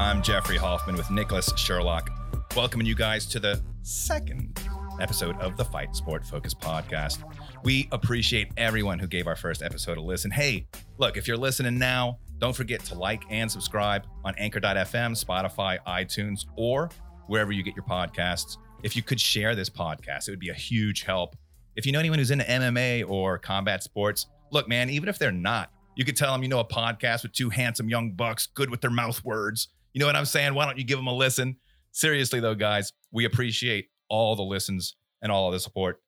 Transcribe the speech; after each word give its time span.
I'm 0.00 0.22
Jeffery 0.22 0.56
Hoffmann 0.56 0.96
with 0.96 1.10
Nicholas 1.10 1.52
Sherlock, 1.56 2.10
welcoming 2.56 2.86
you 2.86 2.94
guys 2.94 3.26
to 3.26 3.38
the 3.38 3.62
second 3.82 4.58
episode 4.98 5.36
of 5.40 5.58
the 5.58 5.64
Fight 5.66 5.94
Sport 5.94 6.24
Focus 6.24 6.54
podcast. 6.54 7.22
We 7.64 7.86
appreciate 7.92 8.48
everyone 8.56 8.98
who 8.98 9.06
gave 9.06 9.26
our 9.26 9.36
first 9.36 9.62
episode 9.62 9.98
a 9.98 10.00
listen. 10.00 10.30
Hey, 10.30 10.66
look, 10.96 11.18
if 11.18 11.28
you're 11.28 11.36
listening 11.36 11.78
now, 11.78 12.18
don't 12.38 12.56
forget 12.56 12.82
to 12.86 12.94
like 12.94 13.24
and 13.28 13.52
subscribe 13.52 14.06
on 14.24 14.34
anchor.fm, 14.38 15.22
Spotify, 15.22 15.78
iTunes, 15.86 16.46
or 16.56 16.88
wherever 17.26 17.52
you 17.52 17.62
get 17.62 17.76
your 17.76 17.84
podcasts. 17.84 18.56
If 18.82 18.96
you 18.96 19.02
could 19.02 19.20
share 19.20 19.54
this 19.54 19.68
podcast, 19.68 20.28
it 20.28 20.30
would 20.30 20.40
be 20.40 20.48
a 20.48 20.54
huge 20.54 21.02
help. 21.02 21.36
If 21.76 21.84
you 21.84 21.92
know 21.92 22.00
anyone 22.00 22.18
who's 22.18 22.30
into 22.30 22.44
MMA 22.44 23.06
or 23.06 23.36
combat 23.36 23.82
sports, 23.82 24.28
look, 24.50 24.66
man, 24.66 24.88
even 24.88 25.10
if 25.10 25.18
they're 25.18 25.30
not, 25.30 25.70
you 25.94 26.06
could 26.06 26.16
tell 26.16 26.32
them 26.32 26.42
you 26.42 26.48
know 26.48 26.60
a 26.60 26.64
podcast 26.64 27.22
with 27.22 27.32
two 27.32 27.50
handsome 27.50 27.90
young 27.90 28.12
bucks, 28.12 28.46
good 28.46 28.70
with 28.70 28.80
their 28.80 28.90
mouth 28.90 29.22
words. 29.26 29.68
You 29.92 30.00
know 30.00 30.06
what 30.06 30.16
I'm 30.16 30.24
saying? 30.24 30.54
Why 30.54 30.66
don't 30.66 30.78
you 30.78 30.84
give 30.84 30.98
them 30.98 31.06
a 31.06 31.14
listen? 31.14 31.56
Seriously, 31.92 32.40
though, 32.40 32.54
guys, 32.54 32.92
we 33.10 33.24
appreciate 33.24 33.88
all 34.08 34.36
the 34.36 34.42
listens 34.42 34.96
and 35.22 35.32
all 35.32 35.48
of 35.48 35.52
the 35.52 35.60
support. 35.60 36.00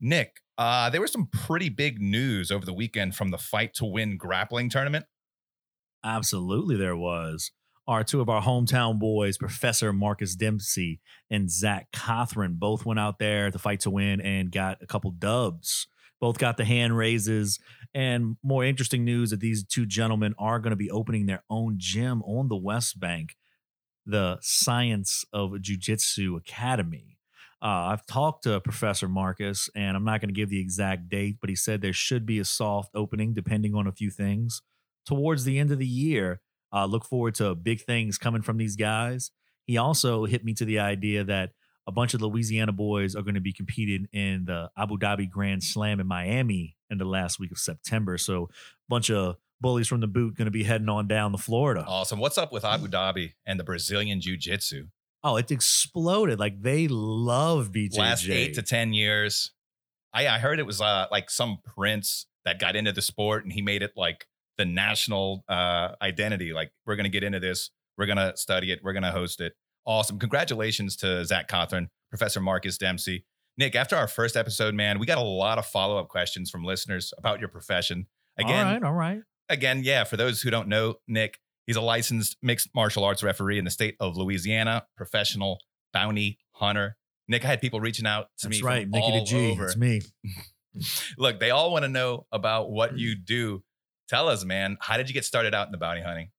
Nick, 0.00 0.36
uh, 0.58 0.90
there 0.90 1.00
was 1.00 1.12
some 1.12 1.28
pretty 1.32 1.68
big 1.68 2.00
news 2.00 2.50
over 2.50 2.66
the 2.66 2.72
weekend 2.72 3.14
from 3.14 3.30
the 3.30 3.38
Fight 3.38 3.74
to 3.74 3.84
Win 3.84 4.16
grappling 4.16 4.68
tournament. 4.68 5.06
Absolutely, 6.04 6.76
there 6.76 6.96
was. 6.96 7.52
Our 7.86 8.04
two 8.04 8.20
of 8.20 8.28
our 8.28 8.42
hometown 8.42 8.98
boys, 8.98 9.36
Professor 9.36 9.92
Marcus 9.92 10.34
Dempsey 10.34 11.00
and 11.30 11.50
Zach 11.50 11.88
Cothran, 11.92 12.58
both 12.58 12.86
went 12.86 13.00
out 13.00 13.18
there 13.18 13.50
to 13.50 13.58
fight 13.58 13.80
to 13.80 13.90
win 13.90 14.20
and 14.20 14.52
got 14.52 14.78
a 14.80 14.86
couple 14.86 15.10
dubs. 15.10 15.88
Both 16.20 16.38
got 16.38 16.56
the 16.56 16.64
hand 16.64 16.96
raises. 16.96 17.58
And 17.94 18.36
more 18.42 18.64
interesting 18.64 19.04
news 19.04 19.30
that 19.30 19.40
these 19.40 19.64
two 19.64 19.86
gentlemen 19.86 20.34
are 20.38 20.58
going 20.58 20.70
to 20.70 20.76
be 20.76 20.90
opening 20.90 21.26
their 21.26 21.42
own 21.48 21.76
gym 21.78 22.22
on 22.22 22.48
the 22.48 22.56
West 22.56 23.00
Bank, 23.00 23.36
the 24.06 24.38
Science 24.42 25.24
of 25.32 25.60
Jiu 25.60 25.76
Jitsu 25.76 26.36
Academy. 26.36 27.18
Uh, 27.62 27.92
I've 27.92 28.06
talked 28.06 28.44
to 28.44 28.60
Professor 28.60 29.08
Marcus, 29.08 29.68
and 29.74 29.96
I'm 29.96 30.04
not 30.04 30.20
going 30.20 30.30
to 30.30 30.38
give 30.38 30.48
the 30.48 30.60
exact 30.60 31.10
date, 31.10 31.36
but 31.40 31.50
he 31.50 31.56
said 31.56 31.82
there 31.82 31.92
should 31.92 32.24
be 32.24 32.38
a 32.38 32.44
soft 32.44 32.90
opening 32.94 33.34
depending 33.34 33.74
on 33.74 33.86
a 33.86 33.92
few 33.92 34.10
things 34.10 34.62
towards 35.04 35.44
the 35.44 35.58
end 35.58 35.70
of 35.70 35.78
the 35.78 35.86
year. 35.86 36.40
Uh, 36.72 36.86
look 36.86 37.04
forward 37.04 37.34
to 37.34 37.54
big 37.54 37.82
things 37.82 38.16
coming 38.16 38.42
from 38.42 38.56
these 38.56 38.76
guys. 38.76 39.30
He 39.66 39.76
also 39.76 40.24
hit 40.24 40.44
me 40.44 40.54
to 40.54 40.64
the 40.64 40.78
idea 40.78 41.22
that 41.24 41.50
a 41.90 41.92
bunch 41.92 42.14
of 42.14 42.22
Louisiana 42.22 42.70
boys 42.70 43.16
are 43.16 43.22
going 43.22 43.34
to 43.34 43.40
be 43.40 43.52
competing 43.52 44.06
in 44.12 44.44
the 44.44 44.70
Abu 44.78 44.96
Dhabi 44.96 45.28
Grand 45.28 45.64
Slam 45.64 45.98
in 45.98 46.06
Miami 46.06 46.76
in 46.88 46.98
the 46.98 47.04
last 47.04 47.40
week 47.40 47.50
of 47.50 47.58
September. 47.58 48.16
So, 48.16 48.44
a 48.44 48.48
bunch 48.88 49.10
of 49.10 49.38
bullies 49.60 49.88
from 49.88 49.98
the 49.98 50.06
boot 50.06 50.36
going 50.36 50.46
to 50.46 50.52
be 50.52 50.62
heading 50.62 50.88
on 50.88 51.08
down 51.08 51.32
to 51.32 51.38
Florida. 51.38 51.84
Awesome. 51.84 52.20
What's 52.20 52.38
up 52.38 52.52
with 52.52 52.64
Abu 52.64 52.86
Dhabi 52.86 53.32
and 53.44 53.58
the 53.58 53.64
Brazilian 53.64 54.20
Jiu 54.20 54.36
Jitsu? 54.36 54.86
Oh, 55.24 55.36
it 55.36 55.50
exploded. 55.50 56.38
Like 56.38 56.62
they 56.62 56.86
love 56.86 57.72
BJJ. 57.72 57.98
Last 57.98 58.28
eight 58.28 58.54
to 58.54 58.62
10 58.62 58.92
years. 58.92 59.50
I, 60.14 60.28
I 60.28 60.38
heard 60.38 60.60
it 60.60 60.66
was 60.66 60.80
uh, 60.80 61.06
like 61.10 61.28
some 61.28 61.58
prince 61.74 62.26
that 62.44 62.60
got 62.60 62.76
into 62.76 62.92
the 62.92 63.02
sport 63.02 63.42
and 63.42 63.52
he 63.52 63.62
made 63.62 63.82
it 63.82 63.94
like 63.96 64.26
the 64.58 64.64
national 64.64 65.44
uh, 65.48 65.88
identity. 66.00 66.52
Like, 66.52 66.70
we're 66.86 66.96
going 66.96 67.04
to 67.04 67.10
get 67.10 67.24
into 67.24 67.40
this. 67.40 67.70
We're 67.98 68.06
going 68.06 68.18
to 68.18 68.36
study 68.36 68.70
it. 68.70 68.78
We're 68.84 68.92
going 68.92 69.02
to 69.02 69.10
host 69.10 69.40
it. 69.40 69.54
Awesome. 69.86 70.18
Congratulations 70.18 70.96
to 70.96 71.24
Zach 71.24 71.48
Cothran, 71.48 71.88
Professor 72.10 72.40
Marcus 72.40 72.78
Dempsey. 72.78 73.24
Nick, 73.56 73.74
after 73.74 73.96
our 73.96 74.06
first 74.06 74.36
episode, 74.36 74.74
man, 74.74 74.98
we 74.98 75.06
got 75.06 75.18
a 75.18 75.22
lot 75.22 75.58
of 75.58 75.66
follow 75.66 75.98
up 75.98 76.08
questions 76.08 76.50
from 76.50 76.64
listeners 76.64 77.12
about 77.18 77.40
your 77.40 77.48
profession. 77.48 78.06
Again, 78.38 78.66
all 78.66 78.72
right, 78.72 78.82
all 78.84 78.94
right. 78.94 79.20
Again, 79.48 79.82
yeah, 79.84 80.04
for 80.04 80.16
those 80.16 80.40
who 80.40 80.50
don't 80.50 80.68
know, 80.68 80.94
Nick, 81.08 81.38
he's 81.66 81.76
a 81.76 81.80
licensed 81.80 82.36
mixed 82.42 82.68
martial 82.74 83.04
arts 83.04 83.22
referee 83.22 83.58
in 83.58 83.64
the 83.64 83.70
state 83.70 83.96
of 84.00 84.16
Louisiana, 84.16 84.86
professional 84.96 85.58
bounty 85.92 86.38
hunter. 86.52 86.96
Nick, 87.28 87.44
I 87.44 87.48
had 87.48 87.60
people 87.60 87.80
reaching 87.80 88.06
out 88.06 88.28
to 88.38 88.48
That's 88.48 88.60
me. 88.60 88.66
right. 88.66 88.82
from 88.84 88.90
Nicky 88.90 89.18
all 89.18 89.24
G. 89.24 89.50
over. 89.52 89.66
It's 89.66 89.76
me. 89.76 90.02
Look, 91.18 91.40
they 91.40 91.50
all 91.50 91.72
want 91.72 91.84
to 91.84 91.88
know 91.88 92.26
about 92.32 92.70
what 92.70 92.94
mm. 92.94 92.98
you 92.98 93.16
do. 93.16 93.62
Tell 94.08 94.28
us, 94.28 94.44
man, 94.44 94.76
how 94.80 94.96
did 94.96 95.08
you 95.08 95.14
get 95.14 95.24
started 95.24 95.54
out 95.54 95.66
in 95.66 95.72
the 95.72 95.78
bounty 95.78 96.02
hunting? 96.02 96.30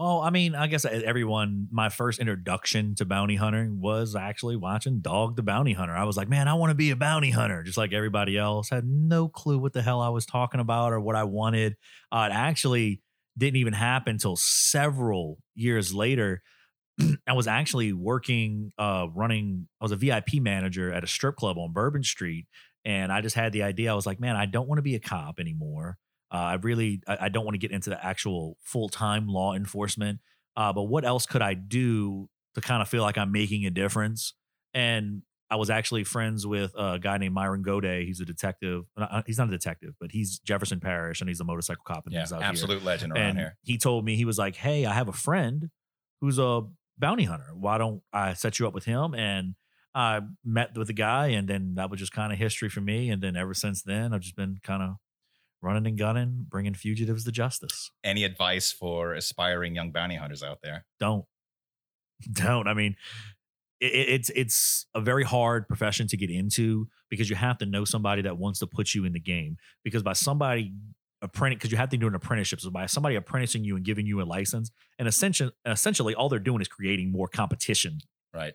Oh, 0.00 0.20
I 0.20 0.30
mean, 0.30 0.54
I 0.54 0.68
guess 0.68 0.84
everyone, 0.84 1.66
my 1.72 1.88
first 1.88 2.20
introduction 2.20 2.94
to 2.96 3.04
bounty 3.04 3.34
hunting 3.34 3.80
was 3.80 4.14
actually 4.14 4.54
watching 4.54 5.00
Dog 5.00 5.34
the 5.34 5.42
Bounty 5.42 5.72
Hunter. 5.72 5.96
I 5.96 6.04
was 6.04 6.16
like, 6.16 6.28
man, 6.28 6.46
I 6.46 6.54
want 6.54 6.70
to 6.70 6.76
be 6.76 6.90
a 6.90 6.96
bounty 6.96 7.30
hunter, 7.30 7.64
just 7.64 7.76
like 7.76 7.92
everybody 7.92 8.38
else. 8.38 8.70
Had 8.70 8.86
no 8.86 9.26
clue 9.26 9.58
what 9.58 9.72
the 9.72 9.82
hell 9.82 10.00
I 10.00 10.10
was 10.10 10.24
talking 10.24 10.60
about 10.60 10.92
or 10.92 11.00
what 11.00 11.16
I 11.16 11.24
wanted. 11.24 11.74
Uh, 12.12 12.28
it 12.30 12.34
actually 12.34 13.02
didn't 13.36 13.56
even 13.56 13.72
happen 13.72 14.12
until 14.12 14.36
several 14.36 15.38
years 15.56 15.92
later. 15.92 16.42
I 17.26 17.32
was 17.32 17.48
actually 17.48 17.92
working, 17.92 18.70
uh, 18.78 19.08
running, 19.12 19.66
I 19.80 19.84
was 19.84 19.92
a 19.92 19.96
VIP 19.96 20.34
manager 20.34 20.92
at 20.92 21.02
a 21.02 21.08
strip 21.08 21.34
club 21.34 21.58
on 21.58 21.72
Bourbon 21.72 22.04
Street. 22.04 22.46
And 22.84 23.12
I 23.12 23.20
just 23.20 23.34
had 23.34 23.52
the 23.52 23.64
idea. 23.64 23.90
I 23.90 23.94
was 23.94 24.06
like, 24.06 24.20
man, 24.20 24.36
I 24.36 24.46
don't 24.46 24.68
want 24.68 24.78
to 24.78 24.82
be 24.82 24.94
a 24.94 25.00
cop 25.00 25.40
anymore. 25.40 25.98
Uh, 26.32 26.36
I 26.36 26.54
really 26.54 27.00
I, 27.06 27.16
I 27.22 27.28
don't 27.28 27.44
want 27.44 27.54
to 27.54 27.58
get 27.58 27.70
into 27.70 27.90
the 27.90 28.04
actual 28.04 28.56
full 28.62 28.88
time 28.88 29.26
law 29.28 29.54
enforcement. 29.54 30.20
Uh, 30.56 30.72
but 30.72 30.84
what 30.84 31.04
else 31.04 31.24
could 31.26 31.42
I 31.42 31.54
do 31.54 32.28
to 32.54 32.60
kind 32.60 32.82
of 32.82 32.88
feel 32.88 33.02
like 33.02 33.16
I'm 33.16 33.30
making 33.32 33.64
a 33.66 33.70
difference? 33.70 34.34
And 34.74 35.22
I 35.50 35.56
was 35.56 35.70
actually 35.70 36.04
friends 36.04 36.46
with 36.46 36.72
a 36.76 36.98
guy 36.98 37.16
named 37.16 37.32
Myron 37.34 37.62
Goday. 37.64 38.04
He's 38.04 38.20
a 38.20 38.26
detective. 38.26 38.84
uh, 38.98 39.22
He's 39.26 39.38
not 39.38 39.48
a 39.48 39.50
detective, 39.50 39.94
but 39.98 40.10
he's 40.12 40.38
Jefferson 40.40 40.78
Parish 40.80 41.20
and 41.22 41.30
he's 41.30 41.40
a 41.40 41.44
motorcycle 41.44 41.84
cop. 41.86 42.04
And 42.04 42.12
Yeah, 42.12 42.20
he's 42.20 42.32
out 42.34 42.42
absolute 42.42 42.80
here. 42.80 42.86
legend 42.86 43.12
around 43.12 43.22
And 43.22 43.38
here. 43.38 43.56
he 43.62 43.78
told 43.78 44.04
me 44.04 44.16
he 44.16 44.26
was 44.26 44.36
like, 44.38 44.56
"Hey, 44.56 44.84
I 44.84 44.92
have 44.92 45.08
a 45.08 45.12
friend 45.12 45.70
who's 46.20 46.38
a 46.38 46.62
bounty 46.98 47.24
hunter. 47.24 47.50
Why 47.54 47.78
don't 47.78 48.02
I 48.12 48.34
set 48.34 48.58
you 48.58 48.66
up 48.68 48.74
with 48.74 48.84
him?" 48.84 49.14
And 49.14 49.54
I 49.94 50.20
met 50.44 50.76
with 50.76 50.88
the 50.88 50.92
guy, 50.92 51.28
and 51.28 51.48
then 51.48 51.76
that 51.76 51.88
was 51.90 51.98
just 51.98 52.12
kind 52.12 52.30
of 52.32 52.38
history 52.38 52.68
for 52.68 52.82
me. 52.82 53.08
And 53.08 53.22
then 53.22 53.34
ever 53.36 53.54
since 53.54 53.82
then, 53.82 54.12
I've 54.12 54.20
just 54.20 54.36
been 54.36 54.58
kind 54.62 54.82
of 54.82 54.96
running 55.62 55.86
and 55.86 55.98
gunning, 55.98 56.46
bringing 56.48 56.74
fugitives 56.74 57.24
to 57.24 57.32
justice. 57.32 57.90
Any 58.04 58.24
advice 58.24 58.72
for 58.72 59.14
aspiring 59.14 59.74
young 59.74 59.90
bounty 59.90 60.16
hunters 60.16 60.42
out 60.42 60.58
there? 60.62 60.86
Don't, 61.00 61.24
don't. 62.32 62.68
I 62.68 62.74
mean, 62.74 62.96
it, 63.80 63.86
it's 63.86 64.30
it's 64.30 64.86
a 64.94 65.00
very 65.00 65.24
hard 65.24 65.68
profession 65.68 66.08
to 66.08 66.16
get 66.16 66.30
into 66.30 66.88
because 67.10 67.30
you 67.30 67.36
have 67.36 67.58
to 67.58 67.66
know 67.66 67.84
somebody 67.84 68.22
that 68.22 68.38
wants 68.38 68.58
to 68.60 68.66
put 68.66 68.94
you 68.94 69.04
in 69.04 69.12
the 69.12 69.20
game. 69.20 69.56
Because 69.84 70.02
by 70.02 70.12
somebody 70.12 70.72
apprentice, 71.22 71.56
because 71.56 71.70
you 71.70 71.76
have 71.76 71.90
to 71.90 71.96
do 71.96 72.06
an 72.06 72.14
apprenticeship, 72.14 72.60
so 72.60 72.70
by 72.70 72.86
somebody 72.86 73.16
apprenticing 73.16 73.64
you 73.64 73.76
and 73.76 73.84
giving 73.84 74.06
you 74.06 74.20
a 74.20 74.24
license, 74.24 74.70
and 74.98 75.08
essentially, 75.08 75.52
essentially, 75.66 76.14
all 76.14 76.28
they're 76.28 76.38
doing 76.38 76.60
is 76.60 76.68
creating 76.68 77.10
more 77.10 77.28
competition. 77.28 77.98
Right. 78.34 78.54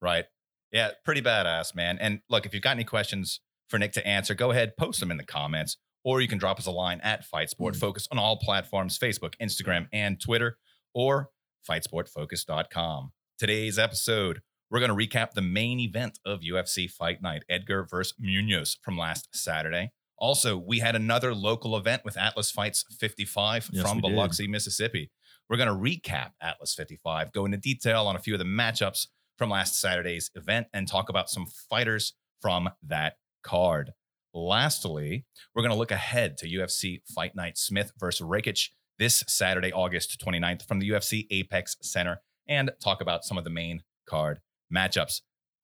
Right. 0.00 0.24
Yeah, 0.72 0.90
pretty 1.04 1.22
badass, 1.22 1.74
man. 1.74 1.98
And 2.00 2.20
look, 2.28 2.44
if 2.44 2.52
you've 2.52 2.62
got 2.62 2.72
any 2.72 2.84
questions 2.84 3.40
for 3.68 3.78
Nick 3.78 3.92
to 3.92 4.06
answer, 4.06 4.34
go 4.34 4.50
ahead, 4.50 4.76
post 4.76 5.00
them 5.00 5.10
in 5.10 5.16
the 5.16 5.24
comments, 5.24 5.76
or 6.04 6.20
you 6.20 6.28
can 6.28 6.38
drop 6.38 6.58
us 6.58 6.66
a 6.66 6.70
line 6.70 7.00
at 7.02 7.24
Fight 7.24 7.50
Sport 7.50 7.74
Mm. 7.74 7.80
Focus 7.80 8.08
on 8.12 8.18
all 8.18 8.36
platforms 8.36 8.98
Facebook, 8.98 9.34
Instagram, 9.40 9.88
and 9.92 10.20
Twitter, 10.20 10.58
or 10.94 11.30
fightsportfocus.com. 11.68 13.12
Today's 13.38 13.78
episode, 13.78 14.40
we're 14.70 14.80
going 14.80 14.96
to 14.96 15.06
recap 15.06 15.32
the 15.32 15.42
main 15.42 15.80
event 15.80 16.18
of 16.24 16.40
UFC 16.40 16.90
Fight 16.90 17.22
Night, 17.22 17.42
Edgar 17.48 17.84
versus 17.84 18.14
Munhoz 18.22 18.76
from 18.82 18.96
last 18.96 19.28
Saturday. 19.32 19.92
Also, 20.18 20.56
we 20.56 20.78
had 20.78 20.96
another 20.96 21.34
local 21.34 21.76
event 21.76 22.02
with 22.04 22.16
Atlas 22.16 22.50
Fights 22.50 22.84
55 22.98 23.70
Yes, 23.72 23.82
from 23.82 23.98
we 23.98 24.02
did. 24.02 24.10
Biloxi, 24.12 24.48
Mississippi. 24.48 25.10
We're 25.48 25.58
going 25.58 25.68
to 25.68 25.74
recap 25.74 26.30
Atlas 26.40 26.74
55, 26.74 27.32
go 27.32 27.44
into 27.44 27.58
detail 27.58 28.06
on 28.06 28.16
a 28.16 28.18
few 28.18 28.34
of 28.34 28.38
the 28.38 28.44
matchups 28.46 29.08
from 29.36 29.50
last 29.50 29.78
Saturday's 29.78 30.30
event, 30.34 30.68
and 30.72 30.88
talk 30.88 31.08
about 31.10 31.28
some 31.28 31.46
fighters 31.68 32.14
from 32.40 32.70
that 32.86 33.16
card. 33.46 33.92
Lastly, 34.34 35.24
we're 35.54 35.62
going 35.62 35.72
to 35.72 35.78
look 35.78 35.90
ahead 35.90 36.36
to 36.38 36.48
UFC 36.48 37.00
Fight 37.14 37.34
Night 37.34 37.56
Smith 37.56 37.92
versus 37.98 38.26
Rakic 38.26 38.68
this 38.98 39.24
Saturday, 39.28 39.72
August 39.72 40.20
29th 40.20 40.66
from 40.66 40.80
the 40.80 40.90
UFC 40.90 41.26
Apex 41.30 41.76
Center 41.80 42.20
and 42.48 42.70
talk 42.82 43.00
about 43.00 43.24
some 43.24 43.38
of 43.38 43.44
the 43.44 43.50
main 43.50 43.82
card 44.06 44.40
matchups. 44.74 45.20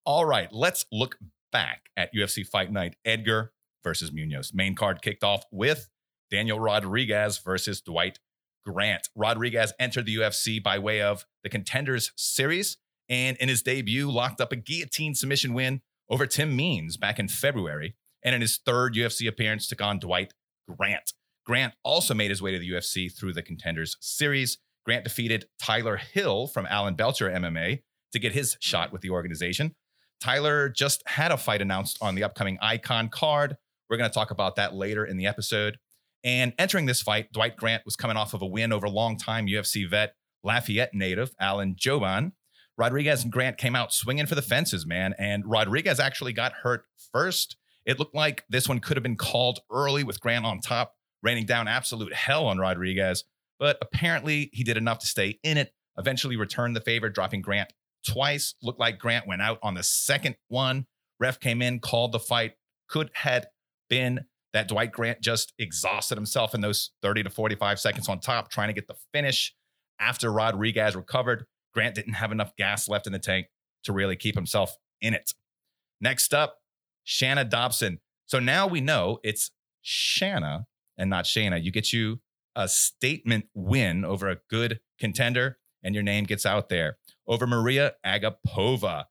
All 0.07 0.25
right, 0.25 0.49
let's 0.53 0.87
look 0.91 1.19
back 1.51 1.91
at 1.97 2.15
UFC 2.15 2.47
Fight 2.47 2.73
Night 2.73 2.97
Edgar 3.05 3.53
versus 3.85 4.11
Munhoz. 4.11 4.55
Main 4.55 4.75
card 4.75 5.03
kicked 5.03 5.25
off 5.25 5.45
with 5.51 5.89
Daniel 6.31 6.59
Rodriguez 6.59 7.39
versus 7.39 7.81
Dwight 7.81 8.21
Grant. 8.65 9.09
Rodriguez 9.15 9.73
entered 9.79 10.07
the 10.07 10.17
UFC 10.17 10.63
by 10.63 10.79
way 10.79 11.03
of 11.03 11.27
the 11.43 11.51
Contenders 11.51 12.13
Series 12.17 12.79
and 13.09 13.37
in 13.39 13.49
his 13.49 13.63
debut 13.63 14.11
locked 14.11 14.41
up 14.41 14.53
a 14.53 14.57
guillotine 14.57 15.15
submission 15.15 15.53
win 15.53 15.83
over 16.09 16.27
Tim 16.27 16.55
Means 16.57 16.97
back 16.97 17.19
in 17.19 17.29
February. 17.29 17.95
And 18.25 18.35
in 18.35 18.41
his 18.41 18.59
third 18.65 18.95
UFC 18.95 19.27
appearance, 19.27 19.67
took 19.67 19.81
on 19.81 19.99
Dwight 19.99 20.33
Grant. 20.69 21.13
Grant 21.45 21.75
also 21.83 22.15
made 22.15 22.31
his 22.31 22.41
way 22.41 22.53
to 22.53 22.59
the 22.59 22.71
UFC 22.71 23.13
through 23.13 23.33
the 23.33 23.43
Contenders 23.43 23.97
Series. 24.01 24.59
Grant 24.85 25.05
defeated 25.05 25.47
Tyler 25.61 25.97
Hill 25.97 26.47
from 26.47 26.67
Alan 26.67 26.95
Belcher 26.95 27.31
MMA 27.31 27.81
to 28.13 28.19
get 28.19 28.33
his 28.33 28.57
shot 28.61 28.93
with 28.93 29.01
the 29.01 29.11
organization. 29.11 29.75
Tyler 30.21 30.69
just 30.69 31.03
had 31.07 31.33
a 31.33 31.37
fight 31.37 31.61
announced 31.63 31.99
on 32.01 32.15
the 32.15 32.23
upcoming 32.23 32.59
Icon 32.61 33.09
card. 33.09 33.57
We're 33.91 33.97
going 33.97 34.11
to 34.11 34.15
talk 34.15 34.31
about 34.31 34.57
that 34.57 34.75
later 34.75 35.05
in 35.05 35.17
the 35.17 35.27
episode. 35.27 35.79
And 36.25 36.53
entering 36.59 36.87
this 36.87 37.03
fight, 37.03 37.33
Dwight 37.33 37.57
Grant 37.57 37.85
was 37.85 37.97
coming 37.97 38.17
off 38.17 38.33
of 38.33 38.43
a 38.43 38.47
win 38.47 38.73
over 38.73 38.89
longtime 38.89 39.49
UFC 39.49 39.89
vet 39.89 40.15
Lafayette 40.45 40.95
native 40.95 41.33
Alan 41.41 41.75
Jouban. 41.75 42.33
Rodriguez 42.79 43.23
and 43.23 43.33
Grant 43.33 43.59
came 43.59 43.77
out 43.77 43.93
swinging 43.93 44.27
for 44.27 44.35
the 44.35 44.43
fences, 44.43 44.87
man. 44.87 45.15
And 45.19 45.45
Rodriguez 45.47 46.01
actually 46.01 46.33
got 46.33 46.53
hurt 46.53 46.85
first. 47.13 47.57
It 47.85 47.99
looked 47.99 48.15
like 48.15 48.45
this 48.49 48.69
one 48.69 48.81
could 48.81 48.97
have 48.97 49.03
been 49.03 49.17
called 49.17 49.61
early 49.71 50.05
with 50.05 50.21
Grant 50.21 50.45
on 50.45 50.61
top, 50.61 50.95
raining 51.23 51.47
down 51.47 51.69
absolute 51.69 52.15
hell 52.15 52.47
on 52.47 52.59
Rodriguez. 52.59 53.25
But 53.59 53.79
apparently, 53.83 54.51
he 54.53 54.65
did 54.65 54.77
enough 54.77 54.99
to 55.01 55.07
stay 55.07 55.39
in 55.43 55.57
it, 55.57 55.73
eventually 55.97 56.37
returned 56.37 56.75
the 56.75 56.81
favor, 56.81 57.09
dropping 57.11 57.43
Grant 57.43 57.73
twice. 58.07 58.55
Looked 58.63 58.81
like 58.81 58.99
Grant 58.99 59.27
went 59.27 59.43
out 59.43 59.59
on 59.63 59.75
the 59.75 59.83
second 59.83 60.37
one. 60.49 60.87
Ref 61.21 61.39
came 61.39 61.63
in, 61.63 61.79
called 61.79 62.13
the 62.13 62.19
fight. 62.19 62.55
Could 62.89 63.11
had 63.15 63.47
been 63.89 64.25
that 64.53 64.69
Dwight 64.69 64.93
Grant 64.93 65.21
just 65.21 65.53
exhausted 65.59 66.17
himself 66.17 66.55
in 66.55 66.61
those 66.61 66.91
30 67.03 67.25
to 67.25 67.31
45 67.31 67.81
seconds 67.81 68.09
on 68.09 68.21
top, 68.21 68.51
trying 68.51 68.69
to 68.69 68.75
get 68.75 68.87
the 68.87 68.97
finish. 69.13 69.55
After 69.99 70.33
Rodriguez 70.33 70.97
recovered, 70.97 71.47
Grant 71.73 71.95
didn't 71.95 72.15
have 72.15 72.33
enough 72.33 72.55
gas 72.57 72.89
left 72.89 73.07
in 73.07 73.13
the 73.13 73.19
tank 73.19 73.47
to 73.85 73.93
really 73.93 74.17
keep 74.17 74.35
himself 74.35 74.77
in 75.01 75.15
it. 75.15 75.33
Next 76.01 76.35
up, 76.35 76.59
Shanna 77.05 77.45
Dobson. 77.45 78.01
So 78.27 78.39
now 78.39 78.67
we 78.67 78.81
know 78.81 79.19
it's 79.23 79.51
Shanna 79.83 80.67
and 80.97 81.11
not 81.11 81.25
Shana. 81.25 81.63
You 81.63 81.71
get 81.71 81.93
you 81.93 82.21
a 82.55 82.69
statement 82.69 83.47
win 83.55 84.05
over 84.05 84.29
a 84.29 84.39
good 84.49 84.81
contender, 84.99 85.59
and 85.83 85.95
your 85.95 86.05
name 86.05 86.25
gets 86.25 86.47
out 86.47 86.69
there. 86.69 86.99
Over 87.27 87.47
Maria 87.47 87.95
Agapova. 88.05 89.05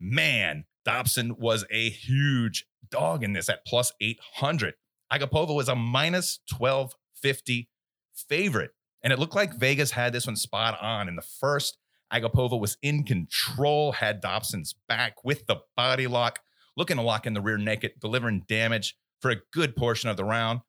Man, 0.00 0.64
Dobson 0.84 1.36
was 1.38 1.64
a 1.70 1.90
huge 1.90 2.66
dog 2.90 3.22
in 3.22 3.32
this 3.32 3.48
at 3.48 3.64
plus 3.64 3.92
800. 4.00 4.74
Agapova 5.12 5.54
was 5.54 5.68
a 5.68 5.76
minus 5.76 6.40
1250 6.56 7.68
favorite. 8.14 8.72
And 9.02 9.12
it 9.12 9.18
looked 9.18 9.34
like 9.34 9.54
Vegas 9.54 9.92
had 9.92 10.12
this 10.12 10.26
one 10.26 10.36
spot 10.36 10.78
on. 10.80 11.08
In 11.08 11.16
the 11.16 11.22
first, 11.22 11.78
Agapova 12.12 12.58
was 12.58 12.76
in 12.82 13.04
control, 13.04 13.92
had 13.92 14.20
Dobson's 14.20 14.74
back 14.88 15.24
with 15.24 15.46
the 15.46 15.56
body 15.76 16.06
lock, 16.06 16.40
looking 16.76 16.96
to 16.96 17.02
lock 17.02 17.26
in 17.26 17.34
the 17.34 17.40
rear 17.40 17.58
naked, 17.58 17.92
delivering 18.00 18.44
damage 18.46 18.96
for 19.20 19.30
a 19.30 19.40
good 19.52 19.74
portion 19.76 20.10
of 20.10 20.16
the 20.16 20.24
round. 20.24 20.60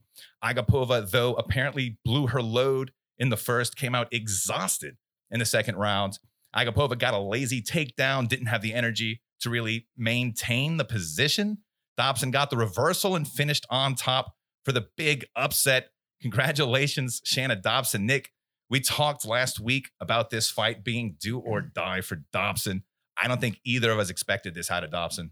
Agapova, 0.43 1.09
though, 1.09 1.33
apparently 1.33 1.97
blew 2.05 2.27
her 2.27 2.41
load 2.41 2.91
in 3.17 3.29
the 3.29 3.37
first, 3.37 3.75
came 3.75 3.95
out 3.95 4.07
exhausted 4.11 4.95
in 5.31 5.39
the 5.39 5.45
second 5.45 5.75
round. 5.75 6.19
Agapova 6.55 6.97
got 6.97 7.13
a 7.13 7.19
lazy 7.19 7.61
takedown, 7.61 8.27
didn't 8.27 8.47
have 8.47 8.61
the 8.61 8.73
energy 8.73 9.21
to 9.41 9.49
really 9.49 9.87
maintain 9.97 10.77
the 10.77 10.85
position. 10.85 11.57
Dobson 11.97 12.31
got 12.31 12.49
the 12.49 12.57
reversal 12.57 13.15
and 13.15 13.27
finished 13.27 13.65
on 13.69 13.95
top 13.95 14.33
for 14.63 14.71
the 14.71 14.87
big 14.95 15.25
upset. 15.35 15.89
Congratulations, 16.21 17.21
Shanna 17.25 17.55
Dobson. 17.55 18.05
Nick, 18.05 18.31
we 18.73 18.79
talked 18.79 19.23
last 19.23 19.59
week 19.59 19.91
about 20.01 20.31
this 20.31 20.49
fight 20.49 20.83
being 20.83 21.15
do 21.19 21.37
or 21.37 21.61
mm. 21.61 21.73
die 21.75 22.01
for 22.01 22.23
Dobson. 22.33 22.81
I 23.15 23.27
don't 23.27 23.39
think 23.39 23.59
either 23.63 23.91
of 23.91 23.99
us 23.99 24.09
expected 24.09 24.55
this 24.55 24.71
out 24.71 24.83
of 24.83 24.89
Dobson. 24.89 25.29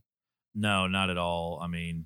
No, 0.53 0.85
not 0.85 1.09
at 1.09 1.17
all. 1.17 1.59
I 1.59 1.65
mean, 1.65 2.05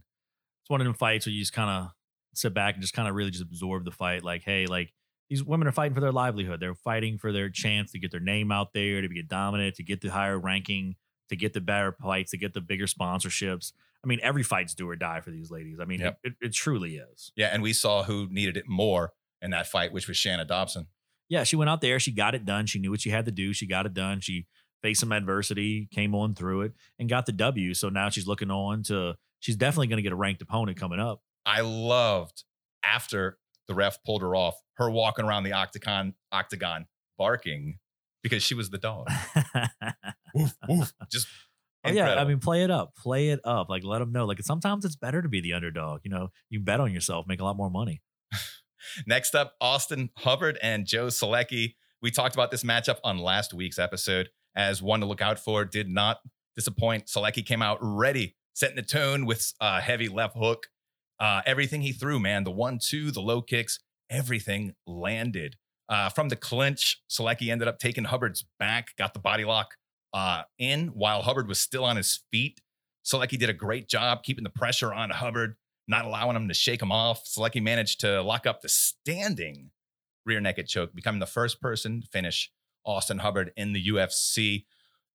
it's 0.63 0.69
one 0.69 0.79
of 0.79 0.85
them 0.85 0.93
fights 0.93 1.25
where 1.25 1.33
you 1.33 1.41
just 1.41 1.51
kind 1.51 1.69
of 1.69 1.91
sit 2.35 2.53
back 2.53 2.75
and 2.75 2.81
just 2.81 2.93
kind 2.93 3.09
of 3.09 3.15
really 3.15 3.31
just 3.31 3.43
absorb 3.43 3.83
the 3.83 3.91
fight. 3.91 4.23
Like, 4.23 4.43
hey, 4.43 4.65
like 4.65 4.93
these 5.29 5.43
women 5.43 5.67
are 5.67 5.73
fighting 5.73 5.93
for 5.93 5.99
their 5.99 6.13
livelihood. 6.13 6.61
They're 6.61 6.73
fighting 6.73 7.17
for 7.17 7.33
their 7.33 7.49
chance 7.49 7.91
to 7.91 7.99
get 7.99 8.11
their 8.11 8.21
name 8.21 8.49
out 8.49 8.71
there, 8.71 9.01
to 9.01 9.09
be 9.09 9.21
dominant, 9.21 9.75
to 9.75 9.83
get 9.83 9.99
the 9.99 10.11
higher 10.11 10.39
ranking, 10.39 10.95
to 11.27 11.35
get 11.35 11.51
the 11.51 11.59
better 11.59 11.91
fights, 12.01 12.31
to 12.31 12.37
get 12.37 12.53
the 12.53 12.61
bigger 12.61 12.85
sponsorships. 12.85 13.73
I 14.01 14.07
mean, 14.07 14.19
every 14.23 14.43
fight's 14.43 14.73
do 14.73 14.87
or 14.89 14.95
die 14.95 15.19
for 15.19 15.31
these 15.31 15.51
ladies. 15.51 15.81
I 15.81 15.85
mean, 15.85 15.99
Yep. 15.99 16.19
it, 16.23 16.33
it, 16.39 16.45
it 16.45 16.53
truly 16.53 16.95
is. 16.95 17.33
Yeah, 17.35 17.47
and 17.47 17.61
we 17.61 17.73
saw 17.73 18.03
who 18.03 18.29
needed 18.31 18.55
it 18.55 18.69
more 18.69 19.11
in 19.41 19.51
that 19.51 19.67
fight, 19.67 19.91
which 19.91 20.07
was 20.07 20.15
Shanna 20.15 20.45
Dobson. 20.45 20.87
Yeah, 21.29 21.43
she 21.43 21.55
went 21.55 21.69
out 21.69 21.81
there, 21.81 21.99
she 21.99 22.11
got 22.11 22.35
it 22.35 22.45
done. 22.45 22.65
She 22.65 22.79
knew 22.79 22.91
what 22.91 23.01
she 23.01 23.09
had 23.09 23.25
to 23.25 23.31
do. 23.31 23.53
She 23.53 23.67
got 23.67 23.85
it 23.85 23.93
done. 23.93 24.21
She 24.21 24.45
faced 24.81 24.99
some 24.99 25.11
adversity, 25.11 25.87
came 25.91 26.13
on 26.13 26.35
through 26.35 26.61
it, 26.61 26.73
and 26.99 27.09
got 27.09 27.25
the 27.25 27.31
W. 27.31 27.73
So 27.73 27.89
now 27.89 28.09
she's 28.09 28.27
looking 28.27 28.51
on 28.51 28.83
to. 28.83 29.15
She's 29.39 29.55
definitely 29.55 29.87
going 29.87 29.97
to 29.97 30.03
get 30.03 30.11
a 30.11 30.15
ranked 30.15 30.41
opponent 30.41 30.79
coming 30.79 30.99
up. 30.99 31.21
I 31.45 31.61
loved 31.61 32.43
after 32.83 33.37
the 33.67 33.75
ref 33.75 34.03
pulled 34.03 34.21
her 34.21 34.35
off, 34.35 34.55
her 34.75 34.89
walking 34.89 35.25
around 35.25 35.43
the 35.43 35.53
octagon, 35.53 36.13
octagon 36.31 36.87
barking 37.17 37.79
because 38.23 38.41
she 38.41 38.55
was 38.55 38.69
the 38.69 38.77
dog. 38.77 39.07
woof, 40.33 40.55
woof. 40.67 40.93
Just 41.11 41.27
Oh, 41.85 41.91
yeah, 41.91 42.15
I 42.15 42.25
mean, 42.25 42.39
play 42.39 42.63
it 42.63 42.71
up, 42.71 42.95
play 42.95 43.29
it 43.29 43.39
up. 43.43 43.69
Like, 43.69 43.83
let 43.83 43.99
them 43.99 44.11
know. 44.11 44.25
Like, 44.25 44.41
sometimes 44.41 44.85
it's 44.85 44.95
better 44.95 45.21
to 45.21 45.29
be 45.29 45.39
the 45.39 45.53
underdog. 45.53 46.01
You 46.03 46.09
know, 46.09 46.29
you 46.49 46.59
bet 46.59 46.79
on 46.79 46.91
yourself, 46.91 47.27
make 47.27 47.39
a 47.39 47.43
lot 47.43 47.57
more 47.57 47.69
money. 47.69 48.01
Next 49.05 49.35
up, 49.35 49.53
Austin 49.61 50.09
Hubbard 50.17 50.57
and 50.61 50.85
Joe 50.85 51.07
Solecki. 51.07 51.75
We 52.01 52.11
talked 52.11 52.35
about 52.35 52.51
this 52.51 52.63
matchup 52.63 52.97
on 53.03 53.17
last 53.17 53.53
week's 53.53 53.79
episode 53.79 54.29
as 54.55 54.81
one 54.81 54.99
to 54.99 55.05
look 55.05 55.21
out 55.21 55.39
for. 55.39 55.65
Did 55.65 55.89
not 55.89 56.19
disappoint. 56.55 57.07
Solecki 57.07 57.45
came 57.45 57.61
out 57.61 57.77
ready, 57.81 58.35
setting 58.53 58.75
the 58.75 58.81
tone 58.81 59.25
with 59.25 59.53
a 59.59 59.81
heavy 59.81 60.07
left 60.07 60.35
hook. 60.37 60.67
Uh, 61.19 61.41
everything 61.45 61.81
he 61.81 61.91
threw, 61.91 62.19
man, 62.19 62.43
the 62.43 62.51
one, 62.51 62.77
two, 62.81 63.11
the 63.11 63.21
low 63.21 63.41
kicks, 63.41 63.79
everything 64.09 64.73
landed. 64.85 65.55
Uh, 65.87 66.09
from 66.09 66.29
the 66.29 66.35
clinch, 66.35 67.01
Solecki 67.09 67.49
ended 67.49 67.67
up 67.67 67.79
taking 67.79 68.05
Hubbard's 68.05 68.45
back, 68.59 68.89
got 68.97 69.13
the 69.13 69.19
body 69.19 69.45
lock 69.45 69.75
uh, 70.13 70.43
in 70.57 70.87
while 70.89 71.21
Hubbard 71.21 71.47
was 71.47 71.59
still 71.59 71.85
on 71.85 71.97
his 71.97 72.21
feet. 72.31 72.61
Solecki 73.05 73.37
did 73.37 73.49
a 73.49 73.53
great 73.53 73.87
job 73.87 74.23
keeping 74.23 74.43
the 74.43 74.49
pressure 74.49 74.93
on 74.93 75.11
Hubbard 75.11 75.55
not 75.87 76.05
allowing 76.05 76.35
him 76.35 76.47
to 76.47 76.53
shake 76.53 76.81
him 76.81 76.91
off. 76.91 77.25
Solecki 77.25 77.61
managed 77.61 77.99
to 78.01 78.21
lock 78.21 78.45
up 78.45 78.61
the 78.61 78.69
standing 78.69 79.71
rear 80.25 80.41
naked 80.41 80.67
choke, 80.67 80.93
becoming 80.95 81.19
the 81.19 81.25
first 81.25 81.61
person 81.61 82.01
to 82.01 82.07
finish 82.07 82.51
Austin 82.85 83.19
Hubbard 83.19 83.51
in 83.55 83.73
the 83.73 83.87
UFC. 83.87 84.65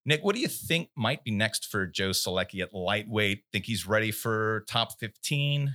Nick, 0.07 0.23
what 0.25 0.35
do 0.35 0.41
you 0.41 0.49
think 0.49 0.89
might 0.97 1.25
be 1.25 1.31
next 1.31 1.67
for 1.67 1.87
Joe 1.87 2.11
Solecki 2.11 2.63
at 2.63 2.73
lightweight? 2.73 3.43
Think 3.53 3.67
he's 3.67 3.87
ready 3.87 4.11
for 4.13 4.65
top 4.69 4.99
15? 4.99 5.75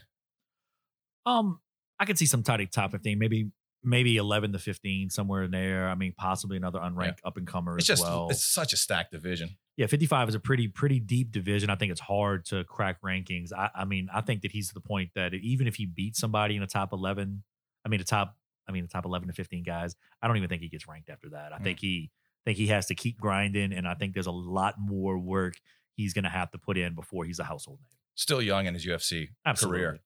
Um, 1.26 1.60
I 2.00 2.06
could 2.06 2.18
see 2.18 2.26
some 2.26 2.44
tight 2.44 2.72
top 2.72 2.92
15, 2.92 3.20
maybe 3.20 3.50
maybe 3.84 4.18
11 4.18 4.54
to 4.54 4.60
15, 4.60 5.12
somewhere 5.12 5.44
in 5.44 5.52
there. 5.52 5.88
I 5.88 5.96
mean, 5.96 6.14
possibly 6.18 6.58
another 6.58 6.80
unranked 6.80 7.20
up 7.24 7.38
and 7.38 7.46
comer 7.46 7.78
It's 7.78 7.84
as 7.90 8.00
just 8.00 8.10
well. 8.10 8.28
it's 8.32 8.44
such 8.46 8.74
a 8.74 8.78
stacked 8.78 9.12
division. 9.12 9.58
Yeah, 9.78 9.88
55 9.88 10.30
is 10.30 10.36
a 10.36 10.40
pretty 10.40 10.68
pretty 10.70 11.00
deep 11.00 11.32
division. 11.32 11.70
I 11.70 11.76
think 11.76 11.92
it's 11.92 12.00
hard 12.02 12.46
to 12.46 12.64
crack 12.64 13.02
rankings. 13.02 13.52
I, 13.52 13.70
I 13.76 13.84
mean, 13.86 14.08
I 14.14 14.22
think 14.22 14.42
that 14.44 14.52
he's 14.52 14.70
to 14.70 14.74
the 14.74 14.80
point 14.82 15.12
that 15.16 15.34
even 15.34 15.68
if 15.68 15.76
he 15.76 15.86
beats 15.86 16.20
somebody 16.20 16.56
in 16.56 16.62
the 16.62 16.68
top 16.68 16.94
11, 16.94 17.44
I 17.86 17.90
mean, 17.90 18.00
the 18.00 18.06
top, 18.06 18.38
I 18.70 18.72
mean, 18.72 18.84
the 18.84 18.90
top 18.90 19.04
11 19.06 19.28
to 19.28 19.34
15 19.34 19.64
guys, 19.64 19.96
I 20.22 20.28
don't 20.28 20.38
even 20.38 20.48
think 20.48 20.62
he 20.62 20.70
gets 20.70 20.88
ranked 20.88 21.10
after 21.10 21.30
that. 21.30 21.52
I 21.54 21.58
Mm. 21.60 21.64
think 21.64 21.80
he 21.82 22.12
think 22.46 22.58
he 22.58 22.68
has 22.68 22.86
to 22.86 22.96
keep 22.96 23.20
grinding, 23.20 23.74
and 23.74 23.88
I 23.88 23.96
think 23.96 24.14
there's 24.14 24.28
a 24.28 24.32
lot 24.32 24.76
more 24.80 25.18
work 25.18 25.56
he's 25.96 26.14
going 26.14 26.24
to 26.26 26.30
have 26.30 26.52
to 26.52 26.58
put 26.60 26.78
in 26.78 26.94
before 26.94 27.26
he's 27.26 27.40
a 27.40 27.44
household 27.44 27.80
name. 27.82 27.90
Still 28.14 28.42
young 28.42 28.68
in 28.68 28.76
his 28.76 28.86
UFC 28.86 29.30
Absolutely. 29.46 29.80
career. 29.80 30.00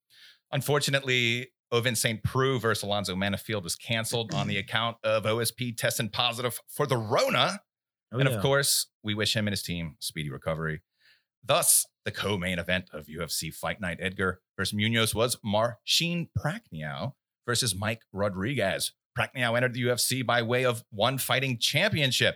Unfortunately, 0.53 1.47
Ovince 1.71 1.97
St. 1.97 2.23
Preux 2.23 2.57
versus 2.59 2.83
Alonzo 2.83 3.15
Menifield 3.15 3.63
was 3.63 3.75
canceled 3.75 4.33
on 4.33 4.47
the 4.47 4.57
account 4.63 4.97
of 5.03 5.23
OSP 5.25 5.77
testing 5.77 6.09
positive 6.09 6.59
for 6.67 6.85
the 6.88 6.97
Rona. 6.97 7.61
Oh, 8.11 8.19
and 8.19 8.29
yeah. 8.29 8.35
of 8.35 8.41
course, 8.41 8.87
we 9.03 9.13
wish 9.13 9.35
him 9.35 9.47
and 9.47 9.53
his 9.53 9.63
team 9.63 9.95
speedy 9.99 10.29
recovery. 10.29 10.81
Thus, 11.43 11.85
the 12.05 12.11
co-main 12.11 12.59
event 12.59 12.89
of 12.91 13.07
UFC 13.07 13.53
Fight 13.53 13.79
Night 13.79 13.99
Edgar 14.01 14.41
versus 14.57 14.73
Munoz 14.73 15.15
was 15.15 15.37
Marcin 15.43 16.29
Prachnio 16.37 17.13
versus 17.45 17.75
Mike 17.75 18.01
Rodriguez. 18.11 18.93
Prachnio 19.17 19.55
entered 19.55 19.73
the 19.73 19.83
UFC 19.83 20.25
by 20.25 20.41
way 20.41 20.65
of 20.65 20.83
one 20.91 21.17
fighting 21.17 21.57
championship, 21.57 22.35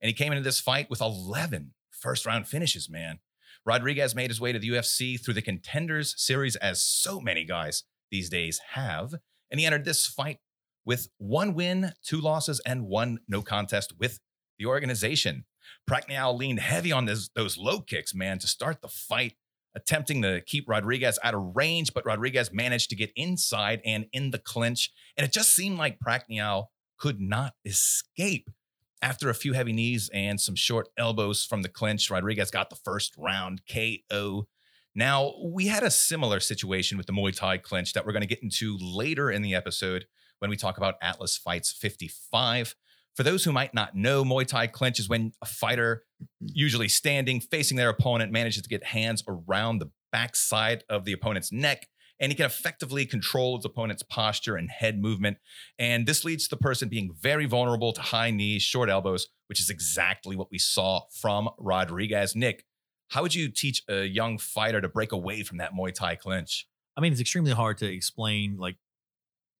and 0.00 0.08
he 0.08 0.14
came 0.14 0.32
into 0.32 0.44
this 0.44 0.60
fight 0.60 0.88
with 0.90 1.00
11 1.00 1.72
first-round 1.90 2.46
finishes, 2.46 2.88
man. 2.88 3.18
Rodriguez 3.64 4.14
made 4.14 4.30
his 4.30 4.40
way 4.40 4.52
to 4.52 4.58
the 4.58 4.68
UFC 4.68 5.20
through 5.22 5.34
the 5.34 5.42
Contenders 5.42 6.14
series, 6.16 6.56
as 6.56 6.82
so 6.82 7.20
many 7.20 7.44
guys 7.44 7.84
these 8.10 8.30
days 8.30 8.60
have, 8.72 9.14
and 9.50 9.58
he 9.58 9.66
entered 9.66 9.84
this 9.84 10.06
fight 10.06 10.38
with 10.84 11.08
one 11.18 11.52
win, 11.52 11.92
two 12.04 12.20
losses, 12.20 12.60
and 12.64 12.86
one 12.86 13.18
no 13.28 13.42
contest 13.42 13.94
with 13.98 14.20
the 14.58 14.66
organization. 14.66 15.44
Prachnio 15.88 16.36
leaned 16.36 16.60
heavy 16.60 16.92
on 16.92 17.04
those, 17.04 17.30
those 17.34 17.56
low 17.56 17.80
kicks, 17.80 18.14
man, 18.14 18.38
to 18.38 18.46
start 18.46 18.80
the 18.80 18.88
fight, 18.88 19.34
attempting 19.74 20.22
to 20.22 20.40
keep 20.40 20.68
Rodriguez 20.68 21.18
out 21.22 21.34
of 21.34 21.54
range, 21.54 21.92
but 21.92 22.06
Rodriguez 22.06 22.52
managed 22.52 22.90
to 22.90 22.96
get 22.96 23.12
inside 23.16 23.80
and 23.84 24.06
in 24.12 24.30
the 24.30 24.38
clinch. 24.38 24.90
And 25.16 25.26
it 25.26 25.32
just 25.32 25.54
seemed 25.54 25.78
like 25.78 25.98
Prachnio 25.98 26.66
could 26.98 27.20
not 27.20 27.54
escape. 27.64 28.50
After 29.02 29.28
a 29.28 29.34
few 29.34 29.52
heavy 29.52 29.74
knees 29.74 30.08
and 30.14 30.40
some 30.40 30.54
short 30.54 30.88
elbows 30.96 31.44
from 31.44 31.62
the 31.62 31.68
clinch, 31.68 32.10
Rodriguez 32.10 32.50
got 32.50 32.70
the 32.70 32.76
first 32.76 33.14
round 33.18 33.60
KO. 33.70 34.48
Now, 34.94 35.34
we 35.44 35.66
had 35.66 35.82
a 35.82 35.90
similar 35.90 36.40
situation 36.40 36.96
with 36.96 37.06
the 37.06 37.12
Muay 37.12 37.36
Thai 37.36 37.58
clinch 37.58 37.92
that 37.92 38.06
we're 38.06 38.12
going 38.12 38.22
to 38.22 38.26
get 38.26 38.42
into 38.42 38.78
later 38.80 39.30
in 39.30 39.42
the 39.42 39.54
episode 39.54 40.06
when 40.38 40.48
we 40.48 40.56
talk 40.56 40.78
about 40.78 40.94
Atlas 41.02 41.36
Fights 41.36 41.70
55. 41.70 42.74
For 43.16 43.22
those 43.22 43.44
who 43.44 43.52
might 43.52 43.72
not 43.72 43.94
know, 43.94 44.24
Muay 44.24 44.46
Thai 44.46 44.66
clinch 44.66 45.00
is 45.00 45.08
when 45.08 45.32
a 45.42 45.46
fighter, 45.46 46.04
usually 46.40 46.88
standing, 46.88 47.40
facing 47.40 47.76
their 47.76 47.88
opponent, 47.88 48.30
manages 48.30 48.62
to 48.62 48.68
get 48.68 48.84
hands 48.84 49.24
around 49.26 49.78
the 49.78 49.90
backside 50.12 50.84
of 50.88 51.04
the 51.04 51.12
opponent's 51.12 51.50
neck 51.50 51.88
and 52.18 52.32
he 52.32 52.36
can 52.36 52.46
effectively 52.46 53.04
control 53.04 53.56
his 53.56 53.64
opponent's 53.64 54.02
posture 54.02 54.56
and 54.56 54.70
head 54.70 55.00
movement. 55.00 55.38
And 55.78 56.06
this 56.06 56.24
leads 56.24 56.44
to 56.44 56.56
the 56.56 56.60
person 56.60 56.88
being 56.88 57.12
very 57.18 57.46
vulnerable 57.46 57.92
to 57.92 58.00
high 58.00 58.30
knees, 58.30 58.62
short 58.62 58.88
elbows, 58.88 59.28
which 59.48 59.60
is 59.60 59.70
exactly 59.70 60.36
what 60.36 60.50
we 60.50 60.58
saw 60.58 61.02
from 61.20 61.50
Rodriguez. 61.58 62.34
Nick, 62.34 62.64
how 63.08 63.22
would 63.22 63.34
you 63.34 63.48
teach 63.50 63.82
a 63.88 64.04
young 64.04 64.38
fighter 64.38 64.80
to 64.80 64.88
break 64.88 65.12
away 65.12 65.42
from 65.42 65.58
that 65.58 65.72
Muay 65.74 65.92
Thai 65.92 66.16
clinch? 66.16 66.66
I 66.96 67.00
mean, 67.00 67.12
it's 67.12 67.20
extremely 67.20 67.52
hard 67.52 67.78
to 67.78 67.86
explain 67.86 68.56
like 68.56 68.76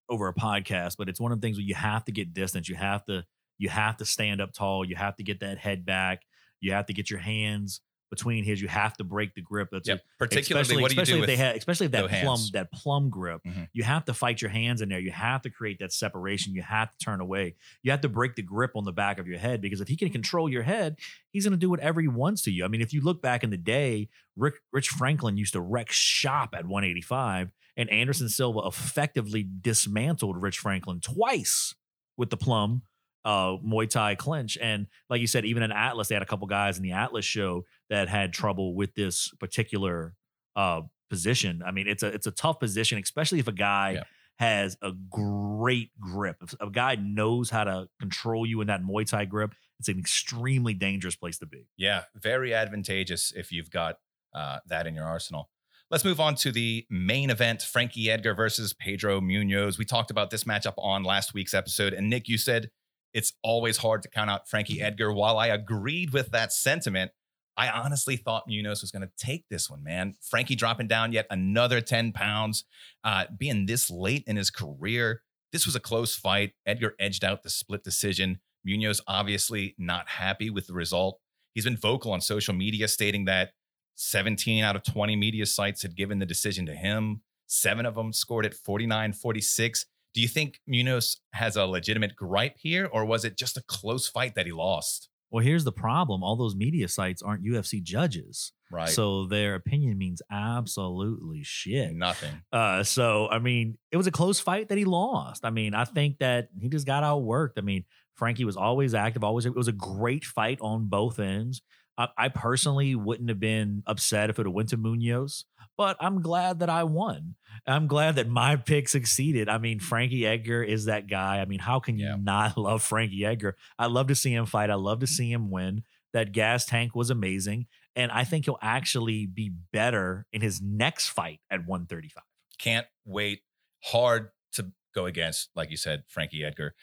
over 0.09 0.29
a 0.29 0.35
podcast, 0.35 0.97
but 0.97 1.09
it's 1.09 1.21
one 1.21 1.33
of 1.33 1.41
the 1.41 1.47
things 1.47 1.59
where 1.59 1.67
you 1.67 1.75
have 1.75 2.05
to 2.07 2.13
get 2.13 2.33
distance. 2.33 2.69
You 2.69 2.77
have 2.77 3.05
to 3.07 3.25
you 3.59 3.69
have 3.69 3.97
to 3.99 4.05
stand 4.05 4.41
up 4.41 4.53
tall. 4.53 4.85
You 4.85 4.97
have 4.97 5.17
to 5.17 5.23
get 5.23 5.41
that 5.41 5.59
head 5.59 5.85
back. 5.85 6.23
You 6.61 6.73
have 6.73 6.87
to 6.87 6.93
get 6.93 7.11
your 7.11 7.21
hands 7.21 7.81
between 8.09 8.45
his. 8.45 8.63
You 8.63 8.69
have 8.69 8.97
to 8.99 9.05
break 9.05 9.35
the 9.35 9.43
grip. 9.43 9.69
That's 9.73 9.89
Yep. 9.89 10.01
Particularly, 10.19 10.63
especially, 10.63 10.83
what 10.83 10.91
do 10.91 10.95
you 10.97 11.03
especially 11.03 11.13
do 11.13 11.17
if 11.25 11.29
with 11.29 11.39
they 11.39 11.45
have, 11.45 11.57
especially 11.57 11.87
if 11.87 11.93
that 11.93 12.03
no 12.03 12.09
plum 12.09 12.39
hands? 12.39 12.51
that 12.53 12.71
plum 12.73 13.11
grip. 13.11 13.43
Mhm. 13.45 13.69
You 13.73 13.83
have 13.83 14.05
to 14.05 14.15
fight 14.15 14.41
your 14.41 14.51
hands 14.51 14.81
in 14.81 14.89
there. 14.89 15.01
You 15.01 15.11
have 15.11 15.43
to 15.43 15.51
create 15.51 15.81
that 15.81 15.93
separation. 15.93 16.55
You 16.55 16.63
have 16.63 16.91
to 16.93 16.99
turn 16.99 17.21
away. 17.21 17.57
You 17.83 17.91
have 17.91 18.03
to 18.03 18.09
break 18.09 18.37
the 18.37 18.43
grip 18.43 18.73
on 18.77 18.85
the 18.85 18.93
back 18.93 19.19
of 19.19 19.27
your 19.27 19.39
head 19.39 19.61
because 19.61 19.81
if 19.81 19.89
he 19.89 19.97
can 19.97 20.11
control 20.11 20.49
your 20.49 20.63
head, 20.63 20.99
he's 21.33 21.45
going 21.45 21.53
to 21.53 21.59
do 21.59 21.69
whatever 21.69 22.01
he 22.01 22.07
wants 22.09 22.43
to 22.43 22.53
you. 22.53 22.65
I 22.65 22.69
mean, 22.69 22.81
if 22.81 22.93
you 22.93 23.01
look 23.01 23.21
back 23.21 23.43
in 23.43 23.51
the 23.51 23.57
day, 23.57 24.09
Rick, 24.37 24.55
Rich 24.73 24.91
Franklin 24.91 25.37
used 25.37 25.55
to 25.55 25.61
wreck 25.61 25.91
shop 25.91 26.55
at 26.55 26.65
185, 26.65 27.51
and 27.77 27.91
Anderson 27.91 28.29
Silva 28.29 28.61
effectively 28.67 29.43
dismantled 29.61 30.41
Rich 30.41 30.59
Franklin 30.61 31.01
twice 31.01 31.75
with 32.17 32.31
the 32.31 32.37
plum 32.37 32.83
uh, 33.27 33.57
Muay 33.63 33.91
Thai 33.91 34.15
clinch. 34.15 34.57
And 34.63 34.87
like 35.11 35.21
you 35.21 35.27
said, 35.27 35.45
even 35.45 35.63
in 35.63 35.73
Atlas, 35.73 36.09
they 36.09 36.15
had 36.15 36.23
a 36.23 36.27
couple 36.27 36.47
guys 36.47 36.79
in 36.79 36.83
the 36.85 36.93
Atlas 36.93 37.25
show 37.27 37.65
that 37.91 38.09
had 38.09 38.33
trouble 38.33 38.75
with 38.75 38.95
this 38.95 39.31
particular 39.41 40.15
uh, 40.55 40.83
position. 41.11 41.63
I 41.67 41.73
mean, 41.73 41.89
it's 41.89 42.03
a 42.03 42.07
it's 42.07 42.27
a 42.27 42.31
tough 42.31 42.61
position, 42.61 42.99
especially 43.03 43.41
if 43.41 43.49
a 43.49 43.53
guy 43.53 43.91
Yeah. 43.97 44.03
has 44.39 44.77
a 44.81 44.93
great 45.11 45.91
grip. 46.01 46.37
If 46.43 46.55
a 46.61 46.71
guy 46.71 46.95
knows 46.95 47.51
how 47.51 47.65
to 47.65 47.89
control 48.01 48.47
you 48.47 48.61
in 48.61 48.69
that 48.69 48.83
Muay 48.83 49.05
Thai 49.09 49.25
grip, 49.25 49.55
it's 49.81 49.89
an 49.89 49.99
extremely 49.99 50.73
dangerous 50.75 51.17
place 51.17 51.39
to 51.39 51.47
be. 51.47 51.67
Yeah, 51.77 52.05
very 52.15 52.55
advantageous 52.55 53.33
if 53.37 53.51
you've 53.53 53.71
got 53.71 53.99
uh, 54.35 54.61
that 54.69 54.87
in 54.87 54.95
your 54.95 55.05
arsenal. 55.05 55.51
Let's 55.91 56.05
move 56.05 56.19
on 56.21 56.35
to 56.37 56.51
the 56.51 56.87
main 56.91 57.31
event 57.31 57.63
Frankie 57.63 58.11
Edgar 58.11 58.35
versus 58.35 58.73
Pedro 58.73 59.21
Munhoz. 59.21 59.79
We 59.79 59.85
talked 59.85 60.11
about 60.11 60.31
this 60.31 60.45
matchup 60.45 60.75
on 60.79 61.05
last 61.05 61.33
week's 61.35 61.55
episode. 61.55 61.93
And 61.93 62.09
Nick, 62.11 62.29
you 62.29 62.39
said 62.39 62.71
it's 63.17 63.33
always 63.43 63.79
hard 63.79 64.03
to 64.03 64.11
count 64.11 64.29
out 64.29 64.47
Frankie 64.47 64.83
Edgar. 64.83 65.11
While 65.11 65.39
I 65.39 65.47
agreed 65.47 66.13
with 66.13 66.33
that 66.33 66.53
sentiment, 66.53 67.13
I 67.57 67.71
honestly 67.71 68.19
thought 68.19 68.47
Munhoz 68.47 68.83
was 68.83 68.91
going 68.91 69.09
to 69.09 69.11
take 69.17 69.47
this 69.49 69.71
one, 69.71 69.83
man. 69.83 70.17
Frankie 70.21 70.55
dropping 70.55 70.87
down 70.87 71.13
yet 71.13 71.27
another 71.31 71.81
10 71.81 72.13
pounds, 72.13 72.65
uh, 73.05 73.25
being 73.35 73.65
this 73.65 73.91
late 73.91 74.23
in 74.27 74.37
his 74.37 74.51
career. 74.51 75.23
This 75.51 75.65
was 75.65 75.75
a 75.75 75.81
close 75.81 76.15
fight. 76.15 76.53
Edgar 76.67 76.95
edged 77.01 77.25
out 77.25 77.43
the 77.43 77.49
split 77.49 77.83
decision. 77.83 78.41
Munhoz 78.69 79.01
obviously 79.09 79.75
not 79.79 80.07
happy 80.09 80.51
with 80.51 80.67
the 80.67 80.75
result. 80.75 81.19
He's 81.55 81.65
been 81.65 81.79
vocal 81.79 82.13
on 82.13 82.21
social 82.21 82.53
media 82.53 82.87
stating 82.87 83.25
that 83.25 83.53
17 83.95 84.63
out 84.63 84.77
of 84.77 84.83
20 84.83 85.17
media 85.17 85.47
sites 85.47 85.81
had 85.81 85.97
given 85.97 86.19
the 86.19 86.27
decision 86.27 86.67
to 86.67 86.75
him. 86.75 87.23
Seven 87.47 87.87
of 87.87 87.95
them 87.95 88.13
scored 88.13 88.45
at 88.45 88.53
49 88.53 89.15
46. 89.15 89.87
Do 90.17 90.23
you 90.23 90.29
think 90.29 90.59
Munhoz 90.69 91.19
has 91.35 91.57
a 91.57 91.65
legitimate 91.67 92.17
gripe 92.17 92.57
here, 92.59 92.89
or 92.91 93.05
was 93.05 93.25
it 93.25 93.37
just 93.39 93.57
a 93.57 93.63
close 93.69 94.09
fight 94.09 94.35
that 94.35 94.47
he 94.47 94.53
lost? 94.53 95.09
Well, 95.31 95.45
here's 95.45 95.65
the 95.65 95.73
problem: 95.73 96.25
all 96.25 96.37
those 96.37 96.57
media 96.57 96.89
sites 96.89 97.21
aren't 97.23 97.45
UFC 97.45 97.83
judges, 97.83 98.53
Right. 98.73 98.89
so 98.89 99.27
their 99.27 99.55
opinion 99.57 99.99
means 99.99 100.23
absolutely 100.31 101.43
shit. 101.45 101.95
nothing. 101.95 102.43
Uh, 102.53 102.83
so 102.83 103.29
I 103.29 103.39
mean, 103.39 103.77
it 103.93 103.97
was 103.97 104.07
a 104.07 104.11
close 104.13 104.41
fight 104.41 104.69
that 104.71 104.79
he 104.79 104.85
lost. 104.87 105.45
I 105.45 105.51
mean, 105.51 105.75
I 105.75 105.85
think 105.85 106.19
that 106.21 106.49
he 106.59 106.69
just 106.69 106.87
got 106.87 107.03
outworked. 107.05 107.59
I 107.59 107.61
mean, 107.61 107.85
Frankie 108.15 108.45
was 108.45 108.57
always 108.57 108.95
active, 108.95 109.23
always. 109.23 109.45
It 109.47 109.55
was 109.55 109.69
a 109.69 109.73
great 109.73 110.25
fight 110.25 110.59
on 110.63 110.87
both 110.87 111.19
ends. 111.19 111.61
I, 111.99 112.09
I 112.17 112.29
personally 112.29 112.95
wouldn't 112.95 113.29
have 113.29 113.41
been 113.41 113.83
upset 113.87 114.31
if 114.31 114.39
it 114.39 114.47
had 114.47 114.55
went 114.55 114.69
to 114.71 114.79
Munhoz, 114.79 115.45
but 115.77 115.97
I'm 116.01 116.21
glad 116.23 116.61
that 116.61 116.69
I 116.71 116.85
won. 116.85 117.35
I'm 117.67 117.87
glad 117.87 118.17
that 118.17 118.29
my 118.29 118.57
pick 118.57 118.89
succeeded. 118.89 119.49
I 119.49 119.59
mean, 119.59 119.81
Frankie 119.81 120.27
Edgar 120.27 120.63
is 120.63 120.85
that 120.87 121.09
guy. 121.09 121.41
I 121.41 121.45
mean, 121.45 121.59
how 121.61 121.81
can 121.81 121.99
you 121.99 122.07
Yeah. 122.07 122.17
not 122.21 122.57
love 122.59 122.83
Frankie 122.83 123.25
Edgar? 123.25 123.57
I 123.79 123.87
love 123.87 124.09
to 124.09 124.15
see 124.15 124.33
him 124.35 124.47
fight. 124.47 124.71
I 124.71 124.75
love 124.75 125.01
to 125.01 125.07
see 125.07 125.31
him 125.33 125.51
win. 125.51 125.83
That 126.13 126.33
gas 126.33 126.65
tank 126.67 126.95
was 126.95 127.11
amazing. 127.11 127.67
And 127.95 128.13
I 128.13 128.25
think 128.25 128.45
he'll 128.45 128.59
actually 128.61 129.27
be 129.27 129.51
better 129.73 130.27
in 130.33 130.43
his 130.43 130.61
next 130.63 131.09
fight 131.09 131.41
at 131.51 131.61
135. 131.67 132.23
Can't 132.59 132.87
wait. 133.05 133.41
Hard 133.85 134.31
to 134.53 134.73
go 134.95 135.07
against, 135.07 135.51
like 135.55 135.71
you 135.71 135.77
said, 135.77 136.05
Frankie 136.09 136.45
Edgar. 136.45 136.75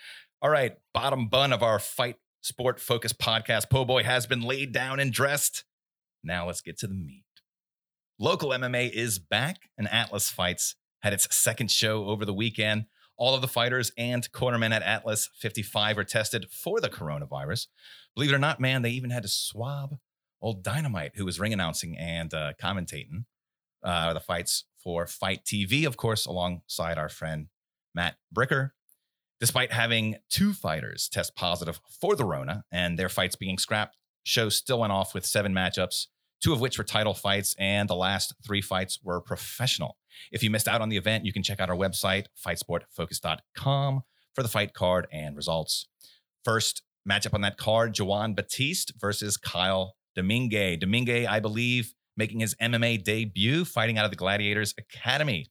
All 0.41 0.49
right, 0.49 0.75
bottom 0.93 1.27
bun 1.29 1.53
of 1.53 1.63
our 1.63 1.79
fight 1.79 2.17
sport 2.43 2.79
focused 2.79 3.17
podcast. 3.17 3.69
Po 3.69 3.85
Boy 3.85 4.03
has 4.03 4.27
been 4.27 4.41
laid 4.41 4.71
down 4.71 4.99
and 4.99 5.11
dressed. 5.11 5.63
Now 6.23 6.45
let's 6.45 6.61
get 6.61 6.77
to 6.79 6.87
the 6.87 6.93
meat. 6.93 7.23
Local 8.19 8.49
MMA 8.49 8.91
is 8.91 9.17
back, 9.17 9.69
and 9.77 9.87
Atlas 9.87 10.29
Fights 10.29 10.75
had 11.01 11.13
its 11.13 11.33
second 11.35 11.71
show 11.71 12.05
over 12.05 12.25
the 12.25 12.33
weekend. 12.33 12.85
All 13.17 13.33
of 13.33 13.41
the 13.41 13.47
fighters 13.47 13.91
and 13.97 14.29
cornermen 14.31 14.71
at 14.71 14.83
Atlas 14.83 15.29
55 15.39 15.97
are 15.97 16.03
tested 16.03 16.47
for 16.51 16.79
the 16.79 16.89
coronavirus. 16.89 17.67
Believe 18.15 18.31
it 18.31 18.35
or 18.35 18.39
not, 18.39 18.59
man, 18.59 18.81
they 18.81 18.91
even 18.91 19.09
had 19.09 19.23
to 19.23 19.29
swab 19.29 19.97
old 20.41 20.63
Dynamite, 20.63 21.13
who 21.15 21.25
was 21.25 21.39
ring 21.39 21.53
announcing 21.53 21.97
and 21.97 22.33
uh, 22.33 22.53
commentating 22.61 23.25
uh, 23.83 24.13
the 24.13 24.19
fights 24.19 24.65
for 24.83 25.07
Fight 25.07 25.45
TV, 25.45 25.87
of 25.87 25.95
course, 25.97 26.25
alongside 26.25 26.97
our 26.97 27.09
friend 27.09 27.47
Matt 27.95 28.15
Bricker. 28.35 28.71
Despite 29.39 29.73
having 29.73 30.15
two 30.29 30.53
fighters 30.53 31.09
test 31.09 31.35
positive 31.35 31.79
for 32.01 32.15
the 32.15 32.25
Rona 32.25 32.63
and 32.71 32.97
their 32.97 33.09
fights 33.09 33.35
being 33.35 33.57
scrapped, 33.57 33.97
show 34.23 34.49
still 34.49 34.79
went 34.79 34.93
off 34.93 35.13
with 35.13 35.25
seven 35.25 35.53
matchups, 35.53 36.07
two 36.41 36.53
of 36.53 36.61
which 36.61 36.77
were 36.77 36.83
title 36.83 37.13
fights, 37.13 37.55
and 37.59 37.89
the 37.89 37.95
last 37.95 38.33
three 38.45 38.61
fights 38.61 38.99
were 39.03 39.19
professional. 39.19 39.97
If 40.31 40.43
you 40.43 40.49
missed 40.49 40.67
out 40.67 40.81
on 40.81 40.89
the 40.89 40.97
event, 40.97 41.25
you 41.25 41.33
can 41.33 41.43
check 41.43 41.59
out 41.59 41.69
our 41.69 41.75
website, 41.75 42.25
fightsportfocus.com, 42.45 44.03
for 44.33 44.43
the 44.43 44.49
fight 44.49 44.73
card 44.73 45.07
and 45.11 45.35
results. 45.35 45.87
First 46.43 46.83
matchup 47.09 47.33
on 47.33 47.41
that 47.41 47.57
card, 47.57 47.93
Jawan 47.93 48.35
Batiste 48.35 48.93
versus 48.99 49.37
Kyle 49.37 49.95
Domingue. 50.15 50.79
Domingue, 50.79 51.27
I 51.27 51.39
believe, 51.39 51.93
making 52.15 52.39
his 52.39 52.55
MMA 52.55 53.03
debut, 53.03 53.65
fighting 53.65 53.97
out 53.97 54.05
of 54.05 54.11
the 54.11 54.17
Gladiators 54.17 54.73
Academy. 54.77 55.47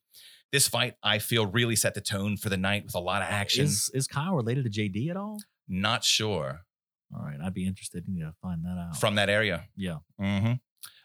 This 0.53 0.67
fight, 0.67 0.93
I 1.03 1.17
feel, 1.17 1.47
really 1.47 1.75
set 1.75 1.95
the 1.95 2.01
tone 2.01 2.37
for 2.37 2.47
the 2.47 2.57
night 2.57 2.85
with 2.85 2.95
a 2.95 2.99
lot 2.99 3.21
of 3.23 3.27
action. 3.27 3.65
Is 3.65 3.89
is 3.93 4.07
Kyle 4.07 4.35
related 4.35 4.63
to 4.63 4.69
JD 4.69 5.09
at 5.09 5.17
all? 5.17 5.39
Not 5.67 6.03
sure 6.03 6.61
All 7.13 7.25
right, 7.25 7.37
I'd 7.43 7.53
be 7.53 7.65
interested 7.67 8.07
in 8.07 8.15
to 8.19 8.33
find 8.41 8.63
that 8.63 8.77
out. 8.77 8.97
from 8.97 9.15
that 9.15 9.29
area. 9.29 9.65
yeah, 9.75 9.97
Mm-hmm. 10.21 10.53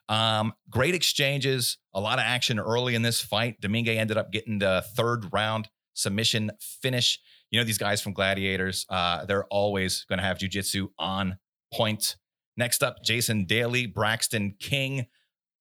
Um, 0.08 0.54
great 0.70 0.94
exchanges, 0.94 1.78
a 1.92 2.00
lot 2.00 2.18
of 2.18 2.24
action 2.24 2.58
early 2.58 2.94
in 2.94 3.02
this 3.02 3.20
fight. 3.20 3.60
Domingue 3.60 3.88
ended 3.88 4.16
up 4.16 4.32
getting 4.32 4.58
the 4.58 4.84
third 4.96 5.26
round 5.32 5.68
submission 5.94 6.50
finish. 6.60 7.18
You 7.50 7.60
know, 7.60 7.64
these 7.64 7.78
guys 7.78 8.00
from 8.00 8.14
Gladiators, 8.14 8.86
uh, 8.88 9.24
they're 9.26 9.44
always 9.46 10.04
going 10.08 10.18
to 10.18 10.24
have 10.24 10.38
jujitsu 10.38 10.88
on 10.98 11.38
point. 11.72 12.16
Next 12.56 12.82
up, 12.82 13.02
Jason 13.04 13.44
Daly, 13.44 13.86
Braxton 13.86 14.54
King. 14.58 15.06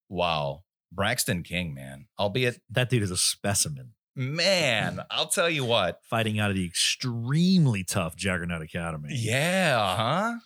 Wow. 0.08 0.64
Braxton 0.92 1.42
King, 1.42 1.74
man. 1.74 2.06
Albeit, 2.18 2.60
that 2.70 2.90
dude 2.90 3.02
is 3.02 3.10
a 3.10 3.16
specimen. 3.16 3.92
man, 4.16 5.00
I'll 5.10 5.28
tell 5.28 5.50
you 5.50 5.64
what. 5.64 6.00
Fighting 6.08 6.38
out 6.38 6.50
of 6.50 6.56
the 6.56 6.66
extremely 6.66 7.84
tough 7.84 8.16
Juggernaut 8.16 8.62
Academy. 8.62 9.10
Yeah, 9.12 9.96
huh? 9.96 10.38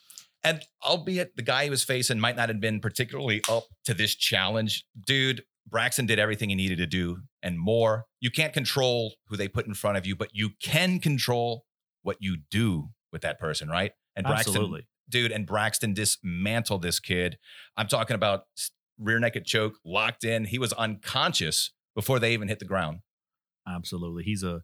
And 0.45 0.63
albeit 0.85 1.37
the 1.37 1.43
guy 1.43 1.65
he 1.65 1.71
was 1.71 1.85
facing 1.85 2.19
might 2.19 2.37
not 2.37 2.49
have 2.49 2.61
been 2.61 2.81
particularly 2.81 3.43
up 3.49 3.65
to 3.85 3.95
this 3.95 4.15
challenge, 4.15 4.85
dude, 5.07 5.45
Braxton 5.69 6.07
did 6.07 6.19
everything 6.19 6.49
he 6.49 6.55
needed 6.55 6.79
to 6.79 6.87
do 6.87 7.19
and 7.43 7.59
more. 7.59 8.07
You 8.21 8.31
can't 8.31 8.53
control 8.53 9.15
who 9.29 9.37
they 9.37 9.49
put 9.49 9.67
in 9.67 9.75
front 9.75 9.97
of 9.97 10.07
you, 10.07 10.17
but 10.17 10.31
you 10.33 10.51
can 10.61 10.99
control 10.99 11.65
what 12.03 12.17
you 12.21 12.39
do 12.51 12.91
with 13.13 13.23
that 13.23 13.39
person, 13.39 13.69
right? 13.69 13.93
And 14.17 14.27
Braxton, 14.27 14.55
absolutely. 14.55 14.87
dude, 15.09 15.31
and 15.31 15.47
Braxton 15.47 15.95
dismantled 15.95 16.83
this 16.83 16.99
kid. 16.99 17.39
I'm 17.77 17.87
talking 17.87 18.17
about 18.17 18.45
rear 19.02 19.18
naked 19.18 19.44
choke, 19.44 19.75
locked 19.85 20.25
in. 20.25 20.44
He 20.44 20.59
was 20.59 20.73
unconscious 20.75 21.71
before 21.94 22.18
they 22.18 22.32
even 22.32 22.49
hit 22.49 22.59
the 22.59 22.64
ground. 22.64 23.00
Absolutely. 23.66 24.25
He's 24.25 24.42
a 24.42 24.62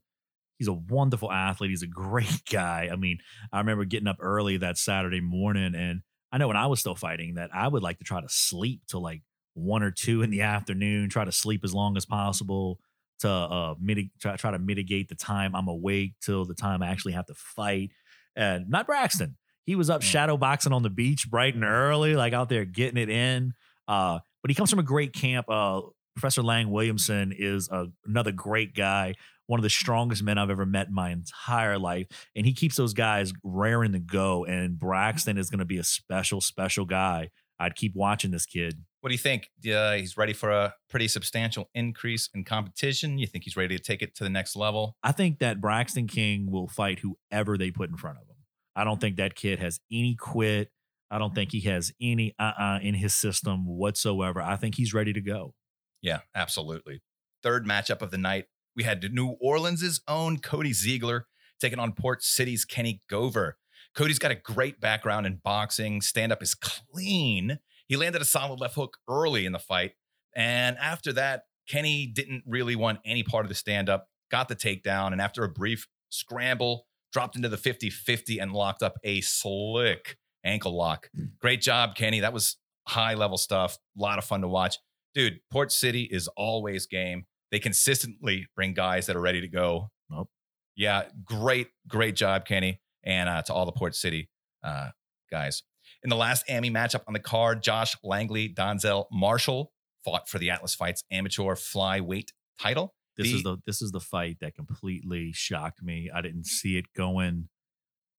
he's 0.59 0.69
a 0.69 0.73
wonderful 0.73 1.31
athlete. 1.31 1.71
He's 1.71 1.83
a 1.83 1.87
great 1.87 2.43
guy. 2.51 2.89
I 2.93 2.97
mean, 2.97 3.19
I 3.53 3.59
remember 3.59 3.85
getting 3.85 4.09
up 4.09 4.17
early 4.21 4.57
that 4.59 4.77
Saturday 4.79 5.21
morning 5.21 5.75
and 5.75 6.03
I 6.33 6.39
know 6.39 6.49
when 6.49 6.57
I 6.57 6.67
was 6.67 6.81
still 6.81 6.95
fighting 6.97 7.35
that 7.35 7.51
I 7.55 7.69
would 7.69 7.83
like 7.83 7.99
to 7.99 8.05
try 8.05 8.21
to 8.21 8.29
sleep 8.29 8.83
till 8.89 9.03
like 9.03 9.23
one 9.55 9.83
or 9.83 9.91
two 9.91 10.23
in 10.23 10.31
the 10.31 10.43
afternoon, 10.43 11.09
try 11.09 11.25
to 11.25 11.33
sleep 11.33 11.63
as 11.65 11.73
long 11.75 11.97
as 11.97 12.05
possible 12.05 12.79
to 13.21 13.29
uh 13.31 13.75
mitig- 13.77 14.11
try, 14.21 14.37
try 14.37 14.51
to 14.51 14.59
mitigate 14.59 15.09
the 15.09 15.15
time 15.15 15.55
I'm 15.55 15.69
awake 15.69 16.15
till 16.21 16.45
the 16.45 16.55
time 16.55 16.83
I 16.83 16.89
actually 16.89 17.13
have 17.13 17.27
to 17.27 17.35
fight. 17.35 17.91
And 18.37 18.69
not 18.69 18.87
Braxton. 18.87 19.37
He 19.65 19.75
was 19.75 19.91
up 19.91 20.01
Mm. 20.01 20.05
shadow 20.05 20.37
boxing 20.37 20.73
on 20.73 20.83
the 20.83 20.91
beach 20.91 21.29
bright 21.31 21.55
and 21.55 21.65
early, 21.65 22.15
like 22.15 22.33
out 22.33 22.49
there 22.49 22.65
getting 22.65 22.97
it 23.01 23.09
in. 23.11 23.53
Uh, 23.87 24.21
but 24.43 24.51
he 24.51 24.55
comes 24.55 24.71
from 24.71 24.79
a 24.79 24.85
great 24.85 25.13
camp. 25.13 25.49
Uh, 25.49 25.83
Professor 26.15 26.43
Lang 26.43 26.71
Williamson 26.71 27.33
is 27.37 27.69
a, 27.71 27.87
another 28.05 28.33
great 28.33 28.75
guy, 28.75 29.15
one 29.47 29.61
of 29.61 29.63
the 29.63 29.71
strongest 29.71 30.23
men 30.23 30.37
I've 30.37 30.51
ever 30.51 30.67
met 30.67 30.89
in 30.89 30.95
my 30.95 31.11
entire 31.11 31.79
life. 31.79 32.07
And 32.35 32.45
he 32.45 32.53
keeps 32.53 32.77
those 32.77 32.93
guys 32.93 33.33
raring 33.45 33.93
to 33.93 34.01
go. 34.01 34.45
And 34.45 34.79
Braxton 34.79 35.39
is 35.39 35.49
going 35.49 35.61
to 35.61 35.65
be 35.65 35.79
a 35.79 35.85
special, 35.85 36.41
special 36.41 36.85
guy. 36.85 37.31
I'd 37.61 37.77
keep 37.77 37.95
watching 37.95 38.31
this 38.31 38.47
kid. 38.47 38.83
What 39.01 39.11
do 39.11 39.15
you 39.15 39.19
think? 39.19 39.49
Uh, 39.73 39.93
he's 39.93 40.17
ready 40.17 40.33
for 40.33 40.51
a 40.51 40.75
pretty 40.91 41.07
substantial 41.07 41.71
increase 41.75 42.29
in 42.35 42.45
competition. 42.45 43.19
You 43.19 43.27
think 43.27 43.45
he's 43.45 43.57
ready 43.57 43.77
to 43.77 43.83
take 43.83 44.03
it 44.03 44.15
to 44.17 44.25
the 44.25 44.31
next 44.31 44.57
level? 44.57 44.97
I 45.03 45.13
think 45.13 45.39
that 45.39 45.61
Braxton 45.61 46.09
King 46.09 46.51
will 46.51 46.69
fight 46.69 47.01
whoever 47.01 47.57
they 47.57 47.71
put 47.71 47.91
in 47.91 47.97
front 47.97 48.19
of 48.19 48.25
him. 48.25 48.37
I 48.75 48.85
don't 48.85 49.01
think 49.01 49.17
that 49.17 49.35
kid 49.35 49.59
has 49.61 49.81
any 49.93 50.15
quit. 50.15 50.71
I 51.11 51.19
don't 51.19 51.35
think 51.35 51.53
he 51.53 51.61
has 51.63 51.93
any 52.01 52.35
uh 52.39 52.53
uh 52.59 52.79
in 52.83 52.95
his 52.95 53.15
system 53.15 53.67
whatsoever. 53.67 54.41
I 54.41 54.57
think 54.57 54.75
he's 54.77 54.95
ready 54.95 55.13
to 55.13 55.21
go. 55.21 55.55
Yeah, 56.03 56.21
absolutely. 56.35 57.03
Third 57.43 57.67
matchup 57.67 58.03
of 58.03 58.11
the 58.11 58.19
night, 58.19 58.47
we 58.77 58.85
had 58.85 59.13
New 59.13 59.37
Orleans' 59.41 60.01
own 60.07 60.39
Cody 60.39 60.73
Ziegler 60.73 61.27
taking 61.61 61.79
on 61.79 61.93
Port 61.93 62.23
City's 62.23 62.65
Kenny 62.65 63.03
Gover. 63.11 63.53
Cody's 63.95 64.19
got 64.19 64.31
a 64.31 64.37
great 64.37 64.81
background 64.81 65.27
in 65.27 65.41
boxing. 65.43 66.01
Stand 66.01 66.31
up 66.33 66.43
is 66.43 66.55
clean. 66.55 67.59
He 67.89 67.97
landed 67.97 68.23
a 68.23 68.25
solid 68.25 68.61
left 68.61 68.75
hook 68.75 68.99
early 69.09 69.47
in 69.47 69.53
the 69.53 69.59
fight. 69.59 69.93
And 70.37 70.77
after 70.79 71.13
that, 71.15 71.45
Kenny 71.69 72.07
didn't 72.07 72.45
really 72.47 72.77
want 72.77 73.01
any 73.05 73.23
part 73.23 73.45
of 73.45 73.49
the 73.49 73.55
stand 73.55 73.89
up, 73.89 74.09
got 74.31 74.49
the 74.49 74.57
takedown. 74.57 75.13
And 75.13 75.21
after 75.21 75.43
a 75.43 75.49
brief 75.49 75.89
scramble, 76.11 76.87
dropped 77.13 77.37
into 77.37 77.49
the 77.49 77.57
50 77.57 77.91
50 77.91 78.39
and 78.39 78.53
locked 78.53 78.83
up 78.83 78.99
a 79.03 79.21
slick 79.21 80.19
ankle 80.45 80.77
lock. 80.77 81.09
Great 81.41 81.61
job, 81.61 81.95
Kenny. 81.95 82.21
That 82.21 82.33
was 82.33 82.57
high 82.87 83.15
level 83.15 83.37
stuff. 83.39 83.79
A 83.99 84.01
lot 84.01 84.19
of 84.19 84.25
fun 84.25 84.41
to 84.43 84.49
watch. 84.49 84.77
Dude, 85.15 85.41
Port 85.51 85.73
City 85.73 86.03
is 86.11 86.29
always 86.37 86.87
game. 86.87 87.27
They 87.51 87.59
consistently 87.59 88.47
bring 88.55 88.75
guys 88.75 89.07
that 89.07 89.17
are 89.17 89.21
ready 89.21 89.41
to 89.41 89.49
go. 89.49 89.91
Nope. 90.11 90.29
Yeah, 90.77 91.05
great, 91.25 91.69
great 91.87 92.15
job, 92.15 92.45
Kenny. 92.45 92.81
And 93.05 93.29
uh, 93.29 93.43
to 93.43 93.55
all 93.55 93.65
the 93.67 93.73
Port 93.73 93.95
City 93.95 94.29
uh, 94.63 94.91
guys. 95.31 95.63
In 96.05 96.11
the 96.11 96.17
last 96.17 96.45
AMI 96.51 96.71
matchup 96.71 97.03
on 97.09 97.15
the 97.15 97.21
card, 97.21 97.63
Josh 97.63 97.97
Langley, 98.05 98.53
Donzel 98.53 99.07
Marshall 99.11 99.73
fought 100.05 100.29
for 100.29 100.39
the 100.39 100.51
Atlas 100.51 100.75
Fights 100.75 101.03
amateur 101.11 101.55
flyweight 101.55 102.29
title. 102.61 102.95
This 103.17 103.29
The- 103.31 103.37
is 103.37 103.43
the 103.43 103.57
this 103.67 103.83
is 103.83 103.91
the 103.91 104.01
fight 104.01 104.37
that 104.41 104.55
completely 104.55 105.33
shocked 105.33 105.83
me. 105.83 106.11
I 106.15 106.21
didn't 106.21 106.45
see 106.47 106.77
it 106.77 106.85
going 106.95 107.49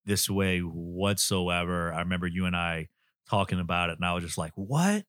this 0.06 0.30
way 0.30 0.60
whatsoever. 0.60 1.94
I 1.94 2.00
remember 2.00 2.28
you 2.28 2.46
and 2.46 2.56
I 2.56 2.88
talking 3.30 3.60
about 3.60 3.90
it, 3.90 3.98
and 3.98 4.06
I 4.06 4.14
was 4.14 4.24
just 4.24 4.38
like, 4.38 4.52
"What? 4.56 5.06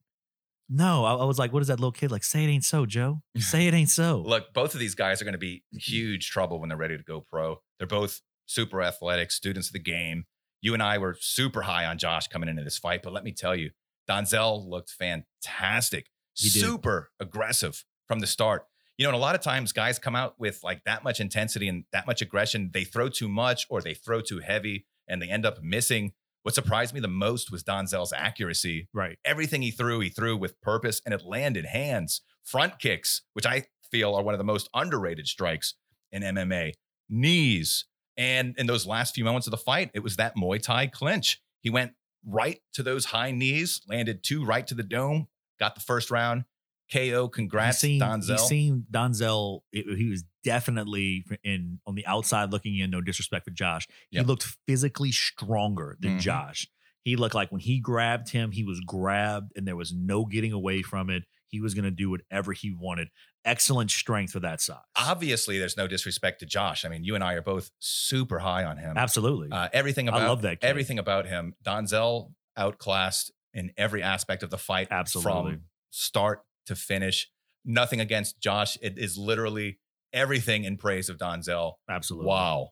No!" 0.68 1.04
I, 1.04 1.14
I 1.14 1.24
was 1.24 1.38
like, 1.38 1.52
"What 1.52 1.62
is 1.62 1.68
that 1.68 1.80
little 1.80 1.92
kid 1.92 2.10
like? 2.10 2.24
Say 2.24 2.44
it 2.44 2.48
ain't 2.48 2.64
so, 2.64 2.86
Joe. 2.86 3.22
Say 3.38 3.66
it 3.66 3.74
ain't 3.74 3.90
so." 3.90 4.22
Look, 4.24 4.52
both 4.52 4.74
of 4.74 4.80
these 4.80 4.94
guys 4.94 5.20
are 5.20 5.24
going 5.24 5.32
to 5.32 5.38
be 5.38 5.62
mm, 5.74 5.78
mm. 5.78 5.82
huge 5.82 6.30
trouble 6.30 6.60
when 6.60 6.68
they're 6.68 6.78
ready 6.78 6.96
to 6.96 7.02
go 7.02 7.20
pro. 7.20 7.60
They're 7.78 7.86
both 7.86 8.20
super 8.46 8.82
athletic 8.82 9.30
students 9.30 9.68
of 9.68 9.72
the 9.72 9.78
game. 9.78 10.24
You 10.60 10.74
and 10.74 10.82
I 10.82 10.98
were 10.98 11.16
super 11.18 11.62
high 11.62 11.86
on 11.86 11.98
Josh 11.98 12.28
coming 12.28 12.48
into 12.48 12.62
this 12.62 12.78
fight, 12.78 13.02
but 13.02 13.12
let 13.12 13.24
me 13.24 13.32
tell 13.32 13.56
you, 13.56 13.70
Donzel 14.08 14.68
looked 14.68 14.90
fantastic, 14.90 16.08
super 16.34 17.10
aggressive 17.18 17.84
from 18.06 18.20
the 18.20 18.26
start. 18.26 18.66
You 19.00 19.04
know, 19.04 19.12
and 19.12 19.16
a 19.16 19.20
lot 19.20 19.34
of 19.34 19.40
times 19.40 19.72
guys 19.72 19.98
come 19.98 20.14
out 20.14 20.38
with 20.38 20.62
like 20.62 20.84
that 20.84 21.02
much 21.02 21.20
intensity 21.20 21.68
and 21.68 21.84
that 21.90 22.06
much 22.06 22.20
aggression. 22.20 22.70
They 22.74 22.84
throw 22.84 23.08
too 23.08 23.30
much 23.30 23.66
or 23.70 23.80
they 23.80 23.94
throw 23.94 24.20
too 24.20 24.40
heavy 24.40 24.84
and 25.08 25.22
they 25.22 25.30
end 25.30 25.46
up 25.46 25.62
missing. 25.62 26.12
What 26.42 26.54
surprised 26.54 26.92
me 26.92 27.00
the 27.00 27.08
most 27.08 27.50
was 27.50 27.64
Donzel's 27.64 28.12
accuracy 28.12 28.90
right. 28.92 29.16
everything 29.24 29.62
he 29.62 29.70
threw, 29.70 30.00
he 30.00 30.10
threw 30.10 30.36
with 30.36 30.60
purpose 30.60 31.00
and 31.06 31.14
it 31.14 31.24
landed 31.24 31.64
hands, 31.64 32.20
front 32.44 32.78
kicks, 32.78 33.22
which 33.32 33.46
I 33.46 33.68
feel 33.90 34.14
are 34.14 34.22
one 34.22 34.34
of 34.34 34.38
the 34.38 34.44
most 34.44 34.68
underrated 34.74 35.26
strikes 35.26 35.76
in 36.12 36.22
MMA, 36.22 36.74
knees. 37.08 37.86
And 38.18 38.54
in 38.58 38.66
those 38.66 38.86
last 38.86 39.14
few 39.14 39.24
moments 39.24 39.46
of 39.46 39.52
the 39.52 39.56
fight, 39.56 39.90
it 39.94 40.00
was 40.00 40.16
that 40.16 40.36
Muay 40.36 40.60
Thai 40.60 40.88
clinch. 40.88 41.40
He 41.62 41.70
went 41.70 41.92
right 42.26 42.60
to 42.74 42.82
those 42.82 43.06
high 43.06 43.30
knees, 43.30 43.80
landed 43.88 44.22
two 44.22 44.44
right 44.44 44.66
to 44.66 44.74
the 44.74 44.82
dome, 44.82 45.28
got 45.58 45.74
the 45.74 45.80
first 45.80 46.10
round. 46.10 46.44
KO. 46.92 47.28
Congrats, 47.28 47.80
he 47.80 47.98
seemed, 47.98 48.02
Donzel. 48.02 48.30
He 48.40 48.46
seemed 48.46 48.84
Donzel. 48.90 49.60
it- 49.72 49.96
he 49.98 50.08
was 50.10 50.24
definitely 50.44 51.24
in 51.44 51.80
on 51.86 51.94
the 51.94 52.06
outside 52.06 52.50
looking 52.50 52.76
in. 52.78 52.90
No 52.90 53.00
disrespect 53.00 53.44
for 53.44 53.50
Josh. 53.50 53.86
He 54.10 54.16
Yep. 54.18 54.26
looked 54.26 54.56
physically 54.66 55.12
stronger 55.12 55.96
than 56.00 56.18
Mhm. 56.18 56.20
Josh. 56.20 56.66
He 57.02 57.16
looked 57.16 57.34
like 57.34 57.50
when 57.50 57.60
he 57.60 57.78
grabbed 57.80 58.30
him, 58.30 58.52
he 58.52 58.62
was 58.64 58.80
grabbed, 58.80 59.52
and 59.56 59.66
there 59.66 59.76
was 59.76 59.92
no 59.92 60.24
getting 60.26 60.52
away 60.52 60.82
from 60.82 61.08
it. 61.10 61.24
He 61.48 61.60
was 61.60 61.74
going 61.74 61.84
to 61.84 61.90
do 61.90 62.10
whatever 62.10 62.52
he 62.52 62.70
wanted. 62.72 63.08
Excellent 63.44 63.90
strength 63.90 64.32
for 64.32 64.40
that 64.40 64.60
size. 64.60 64.78
Obviously, 64.96 65.58
there's 65.58 65.76
no 65.76 65.86
disrespect 65.88 66.40
to 66.40 66.46
Josh. 66.46 66.84
I 66.84 66.88
mean, 66.88 67.02
you 67.04 67.14
and 67.14 67.24
I 67.24 67.32
are 67.34 67.42
both 67.42 67.70
super 67.78 68.40
high 68.40 68.64
on 68.64 68.76
him. 68.76 68.96
Absolutely. 68.98 69.48
Uh, 69.50 69.68
everything 69.72 70.08
I 70.08 70.16
about 70.16 70.28
love 70.28 70.42
that 70.42 70.60
kid. 70.60 70.66
everything 70.66 70.98
about 70.98 71.26
him. 71.26 71.54
Donzel 71.64 72.34
outclassed 72.56 73.32
in 73.54 73.72
every 73.76 74.02
aspect 74.02 74.42
of 74.42 74.50
the 74.50 74.58
fight. 74.58 74.88
Absolutely. 74.90 75.52
From 75.52 75.64
start 75.90 76.42
to 76.66 76.74
finish. 76.74 77.28
Nothing 77.64 78.00
against 78.00 78.40
Josh. 78.40 78.76
It 78.82 78.98
is 78.98 79.16
literally 79.18 79.78
everything 80.12 80.64
in 80.64 80.76
praise 80.76 81.08
of 81.08 81.18
Donzel. 81.18 81.74
Absolutely. 81.88 82.28
Wow. 82.28 82.70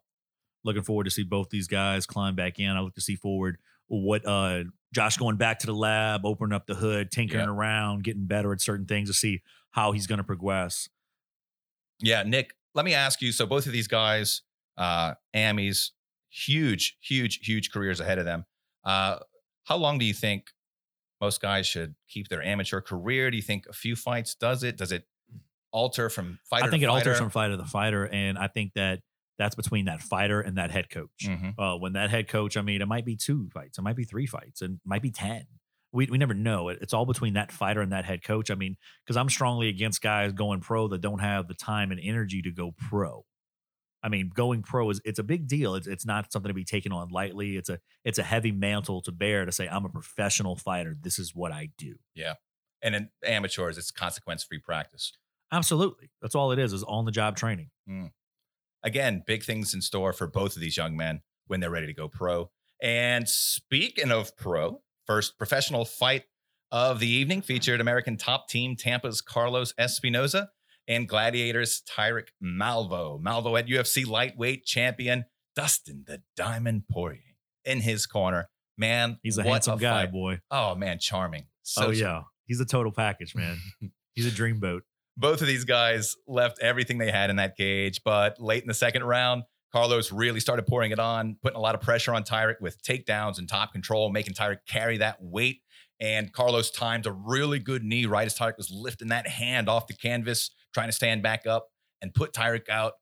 looking 0.65 0.83
forward 0.83 1.05
to 1.05 1.11
see 1.11 1.23
both 1.23 1.51
these 1.51 1.69
guys 1.69 2.05
climb 2.05 2.35
back 2.35 2.59
in. 2.59 2.69
I 2.71 2.81
look 2.81 2.95
to 2.97 3.01
see 3.01 3.15
forward 3.17 3.59
what 3.87 4.27
uh 4.27 4.65
Josh 4.93 5.17
going 5.17 5.37
back 5.37 5.59
to 5.61 5.67
the 5.67 5.73
lab, 5.75 6.27
opening 6.27 6.53
up 6.55 6.67
the 6.67 6.75
hood, 6.75 7.11
tinkering 7.11 7.45
Yeah. 7.45 7.51
around, 7.51 8.03
getting 8.05 8.27
better 8.27 8.53
at 8.53 8.61
certain 8.61 8.87
things 8.87 9.09
to 9.09 9.15
see 9.15 9.43
how 9.71 9.93
he's 9.93 10.07
going 10.07 10.19
to 10.19 10.25
progress. 10.25 10.89
Yeah, 12.01 12.23
Nick, 12.23 12.55
let 12.75 12.85
me 12.85 12.95
ask 12.95 13.21
you. 13.23 13.33
So 13.33 13.47
both 13.47 13.67
of 13.67 13.73
these 13.73 13.89
guys, 13.89 14.43
uh, 14.77 15.15
Amis, 15.35 15.93
huge, 16.31 16.97
huge, 17.01 17.41
huge 17.47 17.71
careers 17.71 18.01
ahead 18.01 18.19
of 18.19 18.25
them. 18.25 18.45
Uh, 18.85 19.19
how 19.65 19.77
long 19.77 19.99
do 19.99 20.05
you 20.05 20.15
think 20.15 20.51
most 21.21 21.41
guys 21.41 21.67
should 21.67 21.95
keep 22.09 22.29
their 22.29 22.43
amateur 22.43 22.81
career? 22.81 23.31
Do 23.31 23.37
you 23.37 23.43
think 23.43 23.67
a 23.69 23.73
few 23.73 23.97
fights 23.97 24.35
does 24.35 24.63
it? 24.63 24.77
Does 24.77 24.93
it 24.93 25.05
alter 25.73 26.09
from 26.09 26.39
fighter 26.49 26.67
I 26.67 26.71
think 26.71 26.83
it 26.83 26.87
alters 26.87 27.19
from 27.19 27.31
fighter 27.31 27.57
to 27.57 27.65
fighter, 27.65 28.07
and 28.07 28.39
I 28.39 28.49
think 28.49 28.73
that 28.75 29.01
that's 29.39 29.55
between 29.55 29.85
that 29.85 30.01
fighter 30.01 30.41
and 30.41 30.57
that 30.59 30.71
head 30.71 30.91
coach. 30.91 31.25
Mhm. 31.25 31.55
Uh, 31.59 31.79
when 31.79 31.93
that 31.93 32.11
head 32.11 32.27
coach, 32.27 32.57
I 32.57 32.63
mean, 32.63 32.81
it 32.83 32.89
might 32.89 33.05
be 33.05 33.17
two 33.17 33.49
fights, 33.53 33.79
it 33.79 33.83
might 33.83 33.97
be 33.97 34.05
three 34.05 34.27
fights, 34.27 34.63
and 34.63 34.77
it 34.77 34.81
might 34.85 35.03
be 35.03 35.11
ten. 35.11 35.47
We 35.93 36.07
we 36.07 36.19
never 36.19 36.35
know. 36.35 36.69
It, 36.69 36.79
it's 36.83 36.93
all 36.93 37.07
between 37.07 37.35
that 37.35 37.53
fighter 37.53 37.81
and 37.81 37.93
that 37.93 38.05
head 38.05 38.23
coach. 38.23 38.51
I 38.51 38.55
mean, 38.55 38.77
because 39.05 39.17
I'm 39.17 39.29
strongly 39.29 39.69
against 39.69 40.03
guys 40.03 40.33
going 40.33 40.61
pro 40.61 40.89
that 40.89 41.01
don't 41.01 41.21
have 41.21 41.49
the 41.49 41.55
time 41.55 41.91
and 41.93 42.01
energy 42.03 42.43
to 42.43 42.51
go 42.51 42.73
pro. 42.73 43.25
I 44.09 44.11
mean, 44.11 44.31
going 44.35 44.63
pro 44.63 44.89
is 44.89 45.03
it's 45.05 45.19
a 45.19 45.23
big 45.23 45.47
deal. 45.47 45.75
It's 45.75 45.87
it's 45.87 46.07
not 46.07 46.33
something 46.33 46.49
to 46.49 46.55
be 46.55 46.65
taken 46.65 46.93
on 46.93 47.11
lightly. 47.11 47.59
It's 47.59 47.69
a 47.69 47.79
it's 48.07 48.19
a 48.19 48.23
heavy 48.23 48.53
mantle 48.53 49.03
to 49.03 49.13
bear 49.13 49.45
to 49.45 49.53
say 49.53 49.69
I'm 49.69 49.85
a 49.85 49.91
professional 49.91 50.57
fighter. 50.57 50.97
This 50.99 51.19
is 51.19 51.35
what 51.35 51.53
I 51.53 51.69
do. 51.77 51.97
Yeah, 52.15 52.35
and 52.81 52.95
in 52.95 53.11
amateurs, 53.23 53.77
it's 53.77 53.91
consequence 53.91 54.43
free 54.43 54.61
practice. 54.61 55.13
Absolutely, 55.53 56.09
that's 56.23 56.35
all 56.35 56.53
it 56.53 56.59
is. 56.59 56.73
Is 56.73 56.83
on 56.85 57.05
the 57.05 57.11
job 57.11 57.37
training. 57.37 57.69
Hmm. 57.87 58.07
Again, 58.83 59.25
big 59.27 59.43
things 59.43 59.75
in 59.75 59.83
store 59.83 60.15
for 60.15 60.27
both 60.27 60.57
of 60.57 60.63
these 60.63 60.79
young 60.79 60.97
men 60.97 61.21
when 61.47 61.61
they're 61.61 61.69
ready 61.69 61.87
to 61.87 61.93
go 61.93 62.09
pro. 62.09 62.51
And 62.81 63.29
speaking 63.29 64.11
of 64.11 64.39
pro, 64.39 64.81
first 65.07 65.37
professional 65.37 65.85
fight 65.85 66.25
of 66.73 66.99
the 66.99 67.09
evening 67.11 67.43
featured 67.43 67.83
American 67.83 68.17
top 68.17 68.49
team 68.49 68.75
Tampa's 68.75 69.21
Carlos 69.21 69.75
Espinoza 69.75 70.49
and 70.89 71.07
Gladiators 71.09 71.83
Tyrick 71.89 72.29
Malvo. 72.43 73.21
Malvo 73.23 73.59
at 73.59 73.67
UFC 73.67 74.07
lightweight 74.07 74.65
champion 74.65 75.25
Dustin 75.55 76.05
the 76.07 76.23
Diamond 76.37 76.85
Poirier 76.91 77.21
in 77.65 77.81
his 77.81 78.07
corner. 78.07 78.49
Man, 78.77 79.19
He's 79.23 79.39
a 79.39 79.43
handsome 79.43 79.79
guy, 79.79 80.05
fight. 80.05 80.13
boy. 80.13 80.41
Oh 80.51 80.75
man, 80.75 80.99
charming. 80.99 81.47
So 81.65 81.87
oh 81.87 81.91
yeah, 81.91 82.23
he's 82.47 82.61
a 82.61 82.65
total 82.65 82.93
package, 82.93 83.35
man. 83.35 83.59
he's 84.15 84.27
a 84.27 84.31
dreamboat. 84.31 84.81
both 85.17 85.41
of 85.41 85.47
these 85.49 85.65
guys 85.65 86.15
left 86.29 86.61
everything 86.63 86.99
they 86.99 87.11
had 87.11 87.29
in 87.31 87.37
that 87.37 87.57
cage. 87.57 88.01
But 88.05 88.41
late 88.41 88.63
in 88.63 88.69
the 88.69 88.75
second 88.75 89.03
round, 89.05 89.43
Carlos 89.73 90.13
really 90.13 90.39
started 90.41 90.67
pouring 90.67 90.93
it 90.93 90.99
on, 91.01 91.37
putting 91.43 91.57
a 91.57 91.61
lot 91.61 91.75
of 91.75 91.81
pressure 91.81 92.15
on 92.15 92.23
Tyrick 92.23 92.61
with 92.61 92.81
takedowns 92.83 93.39
and 93.39 93.49
top 93.49 93.73
control, 93.73 94.11
making 94.11 94.35
Tyrick 94.35 94.59
carry 94.69 94.97
that 94.99 95.17
weight. 95.21 95.61
And 96.01 96.33
Carlos 96.33 96.71
timed 96.71 97.07
a 97.07 97.13
really 97.13 97.59
good 97.59 97.83
knee 97.83 98.07
right 98.07 98.25
as 98.27 98.39
Tyrick 98.39 98.57
was 98.57 98.71
lifting 98.71 99.09
that 99.09 99.27
hand 99.27 99.69
off 99.69 99.89
the 99.89 99.95
canvas, 99.95 100.53
trying 100.79 100.89
to 100.89 100.93
stand 100.93 101.23
back 101.23 101.47
up 101.47 101.69
and 102.03 102.15
put 102.15 102.33
Tyrick 102.33 102.69
out. 102.69 102.93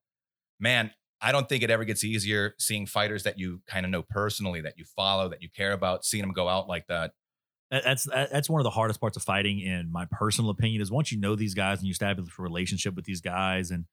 Man, 0.58 0.90
I 1.20 1.32
don't 1.32 1.48
think 1.48 1.62
it 1.62 1.70
ever 1.70 1.84
gets 1.84 2.04
easier 2.04 2.54
seeing 2.58 2.86
fighters 2.86 3.24
that 3.24 3.38
you 3.38 3.60
kind 3.66 3.84
of 3.84 3.90
know 3.90 4.02
personally, 4.02 4.60
that 4.62 4.78
you 4.78 4.84
follow, 4.84 5.28
that 5.28 5.42
you 5.42 5.48
care 5.54 5.72
about, 5.72 6.04
seeing 6.04 6.22
them 6.22 6.32
go 6.32 6.48
out 6.48 6.68
like 6.68 6.86
that. 6.88 7.12
That- 7.70 7.84
That's 7.84 8.04
that's 8.04 8.48
one 8.48 8.60
of 8.60 8.64
the 8.64 8.70
hardest 8.70 9.00
parts 9.00 9.16
of 9.16 9.22
fighting, 9.22 9.60
in 9.60 9.90
my 9.92 10.06
personal 10.10 10.50
opinion, 10.50 10.80
is 10.80 10.90
once 10.90 11.12
you 11.12 11.18
know 11.20 11.34
these 11.36 11.54
guys 11.54 11.78
and 11.78 11.86
you 11.86 11.90
establish 11.92 12.28
a 12.38 12.42
relationship 12.42 12.94
with 12.94 13.04
these 13.04 13.20
guys, 13.20 13.70
and 13.70 13.84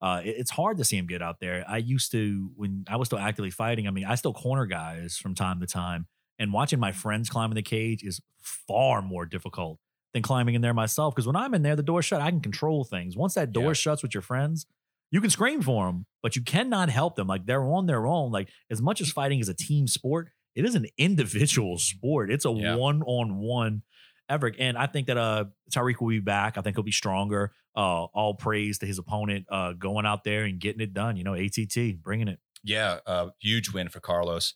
uh, 0.00 0.20
it- 0.24 0.36
it's 0.38 0.50
hard 0.50 0.76
to 0.78 0.84
see 0.84 0.96
them 0.96 1.06
get 1.06 1.22
out 1.22 1.40
there. 1.40 1.64
I 1.68 1.78
used 1.78 2.12
to 2.12 2.50
when 2.56 2.84
I 2.88 2.96
was 2.96 3.08
still 3.08 3.18
actively 3.18 3.50
fighting. 3.50 3.86
I 3.88 3.90
mean, 3.90 4.04
I 4.04 4.14
still 4.16 4.34
corner 4.34 4.66
guys 4.66 5.16
from 5.16 5.34
time 5.34 5.60
to 5.60 5.66
time, 5.66 6.06
and 6.38 6.52
watching 6.52 6.78
my 6.78 6.92
friends 6.92 7.28
climb 7.30 7.50
in 7.50 7.54
the 7.56 7.62
cage 7.62 8.02
is 8.04 8.20
far 8.68 9.02
more 9.02 9.24
difficult 9.26 9.78
than 10.14 10.22
climbing 10.22 10.54
in 10.54 10.60
there 10.60 10.74
myself. 10.74 11.14
Because 11.14 11.26
when 11.26 11.36
I'm 11.36 11.54
in 11.54 11.62
there, 11.62 11.76
the 11.76 11.82
door 11.82 12.02
shut, 12.02 12.20
I 12.20 12.30
can 12.30 12.40
control 12.40 12.84
things. 12.84 13.16
Once 13.16 13.34
that 13.34 13.52
door 13.52 13.68
Yeah. 13.68 13.72
shuts 13.72 14.02
with 14.02 14.14
your 14.14 14.22
friends, 14.22 14.66
you 15.10 15.20
can 15.20 15.30
scream 15.30 15.62
for 15.62 15.86
them, 15.86 16.06
but 16.22 16.36
you 16.36 16.42
cannot 16.42 16.88
help 16.88 17.16
them. 17.16 17.26
Like 17.26 17.46
they're 17.46 17.64
on 17.64 17.86
their 17.86 18.06
own. 18.06 18.30
Like 18.32 18.48
as 18.70 18.80
much 18.82 19.00
as 19.00 19.10
fighting 19.10 19.40
is 19.40 19.48
a 19.48 19.54
team 19.54 19.86
sport, 19.86 20.30
it 20.54 20.64
is 20.64 20.74
an 20.74 20.86
individual 20.98 21.78
sport. 21.78 22.30
It's 22.30 22.44
a 22.44 22.50
Yeah. 22.50 22.76
one 22.76 23.02
on 23.02 23.36
one 23.38 23.82
effort. 24.28 24.56
And 24.58 24.78
I 24.78 24.86
think 24.86 25.06
that 25.08 25.16
uh 25.18 25.44
Tyreek 25.70 26.00
will 26.00 26.08
be 26.08 26.20
back. 26.20 26.56
I 26.56 26.62
think 26.62 26.76
he'll 26.76 26.82
be 26.84 26.92
stronger. 26.92 27.52
Uh, 27.74 28.04
all 28.04 28.34
praise 28.34 28.78
to 28.78 28.86
his 28.86 28.98
opponent 28.98 29.46
uh 29.50 29.72
going 29.72 30.04
out 30.06 30.24
there 30.24 30.44
and 30.44 30.60
getting 30.60 30.80
it 30.82 30.92
done. 30.94 31.16
You 31.16 31.24
know, 31.24 31.34
ATT 31.34 32.02
bringing 32.02 32.28
it. 32.28 32.38
Yeah, 32.64 33.00
uh, 33.06 33.30
huge 33.40 33.70
win 33.72 33.88
for 33.88 33.98
Carlos. 34.00 34.54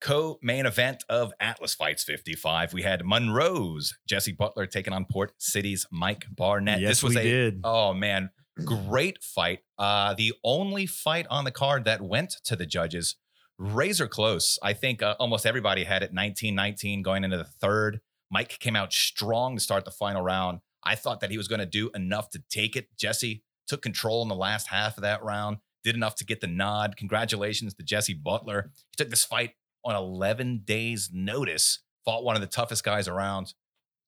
Co 0.00 0.38
main 0.42 0.64
event 0.64 1.04
of 1.08 1.32
Atlas 1.40 1.74
Fights 1.74 2.02
55. 2.04 2.72
We 2.72 2.82
had 2.82 3.04
Monroe's 3.04 3.98
Jesse 4.06 4.32
Butler 4.32 4.66
taking 4.66 4.92
on 4.92 5.04
Port 5.04 5.32
City's 5.38 5.86
Mike 5.90 6.24
Barnett. 6.30 6.80
yes, 6.80 6.88
this 6.88 7.02
was 7.02 7.14
we 7.14 7.20
a 7.20 7.24
did. 7.24 7.60
oh 7.64 7.92
man, 7.92 8.30
great 8.64 9.22
fight. 9.22 9.60
Uh, 9.78 10.14
the 10.14 10.32
only 10.42 10.86
fight 10.86 11.26
on 11.28 11.44
the 11.44 11.50
card 11.50 11.84
that 11.84 12.00
went 12.00 12.36
to 12.44 12.56
the 12.56 12.66
judges, 12.66 13.16
razor 13.58 14.08
close. 14.08 14.58
I 14.62 14.72
think 14.72 15.02
uh, 15.02 15.16
almost 15.20 15.44
everybody 15.44 15.84
had 15.84 16.02
it 16.02 16.14
19 16.14 16.54
19 16.54 17.02
going 17.02 17.24
into 17.24 17.36
the 17.36 17.44
third. 17.44 18.00
Mike 18.30 18.58
came 18.58 18.76
out 18.76 18.92
strong 18.92 19.56
to 19.56 19.62
start 19.62 19.84
the 19.84 19.90
final 19.90 20.22
round. 20.22 20.60
I 20.82 20.94
thought 20.94 21.20
that 21.20 21.30
he 21.30 21.36
was 21.36 21.48
going 21.48 21.60
to 21.60 21.66
do 21.66 21.90
enough 21.94 22.30
to 22.30 22.42
take 22.48 22.76
it. 22.76 22.88
Jesse 22.96 23.42
took 23.66 23.82
control 23.82 24.22
in 24.22 24.28
the 24.28 24.34
last 24.34 24.68
half 24.68 24.96
of 24.96 25.02
that 25.02 25.22
round, 25.22 25.58
did 25.84 25.94
enough 25.94 26.14
to 26.16 26.24
get 26.24 26.40
the 26.40 26.46
nod. 26.46 26.96
Congratulations 26.96 27.74
to 27.74 27.82
Jesse 27.82 28.14
Butler. 28.14 28.70
He 28.90 28.96
took 28.96 29.10
this 29.10 29.24
fight 29.24 29.52
on 29.84 29.94
11 29.94 30.62
days' 30.64 31.10
notice, 31.12 31.80
fought 32.04 32.24
one 32.24 32.34
of 32.36 32.40
the 32.40 32.48
toughest 32.48 32.84
guys 32.84 33.08
around. 33.08 33.54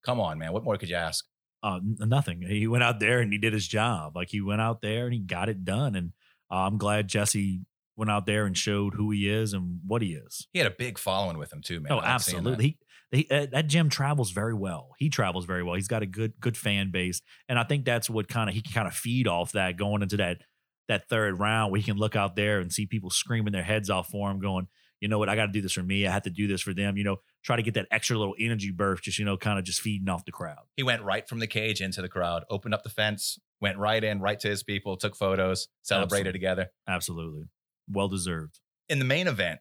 Come 0.05 0.19
on, 0.19 0.37
man. 0.37 0.53
What 0.53 0.63
more 0.63 0.77
could 0.77 0.89
you 0.89 0.95
ask? 0.95 1.25
uh, 1.63 1.79
nothing. 1.81 2.41
He 2.41 2.67
went 2.67 2.83
out 2.83 2.99
there 2.99 3.19
and 3.19 3.31
he 3.31 3.39
did 3.39 3.53
his 3.53 3.67
job. 3.67 4.15
Like 4.15 4.29
he 4.29 4.41
went 4.41 4.61
out 4.61 4.81
there 4.81 5.05
and 5.05 5.13
he 5.13 5.19
got 5.19 5.49
it 5.49 5.63
done. 5.63 5.95
And 5.95 6.11
uh, 6.51 6.67
I'm 6.67 6.77
glad 6.77 7.07
Jesse 7.07 7.61
went 7.95 8.11
out 8.11 8.25
there 8.25 8.45
and 8.45 8.57
showed 8.57 8.95
who 8.95 9.11
he 9.11 9.29
is 9.29 9.53
and 9.53 9.79
what 9.87 10.01
he 10.01 10.13
is. 10.13 10.47
He 10.51 10.59
had 10.59 10.67
a 10.67 10.75
big 10.77 10.97
following 10.97 11.37
with 11.37 11.53
him, 11.53 11.61
too, 11.61 11.79
man. 11.79 11.93
oh, 11.93 11.97
like 11.97 12.07
absolutely. 12.07 12.77
He, 13.11 13.17
he 13.17 13.27
uh, 13.31 13.45
that 13.51 13.67
gym 13.67 13.89
travels 13.89 14.31
very 14.31 14.53
well. 14.53 14.89
He 14.97 15.09
travels 15.09 15.45
very 15.45 15.63
well. 15.63 15.75
He's 15.75 15.87
got 15.87 16.03
a 16.03 16.07
good 16.07 16.33
good 16.41 16.57
fan 16.57 16.91
base, 16.91 17.21
and 17.47 17.59
I 17.59 17.63
think 17.63 17.85
that's 17.85 18.09
what 18.09 18.27
kind 18.27 18.49
of 18.49 18.55
he 18.55 18.61
can 18.61 18.73
kind 18.73 18.87
of 18.87 18.95
feed 18.95 19.27
off 19.27 19.51
that 19.51 19.77
going 19.77 20.01
into 20.01 20.17
that 20.17 20.41
that 20.87 21.07
third 21.07 21.39
round 21.39 21.71
where 21.71 21.79
he 21.79 21.85
can 21.85 21.97
look 21.97 22.15
out 22.15 22.35
there 22.35 22.59
and 22.59 22.73
see 22.73 22.87
people 22.87 23.11
screaming 23.11 23.53
their 23.53 23.63
heads 23.63 23.91
off 23.91 24.09
for 24.09 24.31
him, 24.31 24.39
going, 24.39 24.67
you 25.03 25.09
know 25.09 25.19
what, 25.19 25.27
I 25.27 25.35
got 25.35 25.47
to 25.47 25.51
do 25.51 25.59
this 25.59 25.73
for 25.73 25.83
me. 25.83 26.07
I 26.07 26.11
have 26.13 26.21
to 26.21 26.29
do 26.29 26.47
this 26.47 26.61
for 26.61 26.73
them. 26.73 26.95
You 26.95 27.03
know, 27.03 27.17
try 27.43 27.57
to 27.57 27.61
get 27.61 27.73
that 27.73 27.87
extra 27.91 28.17
little 28.17 28.35
energy 28.39 28.71
burst, 28.71 29.03
just 29.03 29.19
you 29.19 29.25
know, 29.25 29.35
kind 29.35 29.59
of 29.59 29.65
just 29.65 29.81
feeding 29.81 30.07
off 30.07 30.23
the 30.23 30.31
crowd. 30.31 30.61
He 30.77 30.83
went 30.83 31.03
right 31.03 31.27
from 31.27 31.39
the 31.39 31.47
cage 31.47 31.81
into 31.81 32.01
the 32.01 32.07
crowd, 32.07 32.45
opened 32.49 32.73
up 32.73 32.83
the 32.83 32.89
fence, 32.89 33.37
went 33.59 33.77
right 33.77 34.01
in, 34.01 34.21
right 34.21 34.39
to 34.39 34.47
his 34.47 34.63
people, 34.63 34.95
took 34.95 35.17
photos, 35.17 35.67
celebrated 35.81 36.27
Absolutely. 36.27 36.39
together. 36.39 36.71
Absolutely, 36.87 37.49
well 37.89 38.07
deserved. 38.07 38.61
In 38.87 38.99
the 38.99 39.05
main 39.05 39.27
event, 39.27 39.59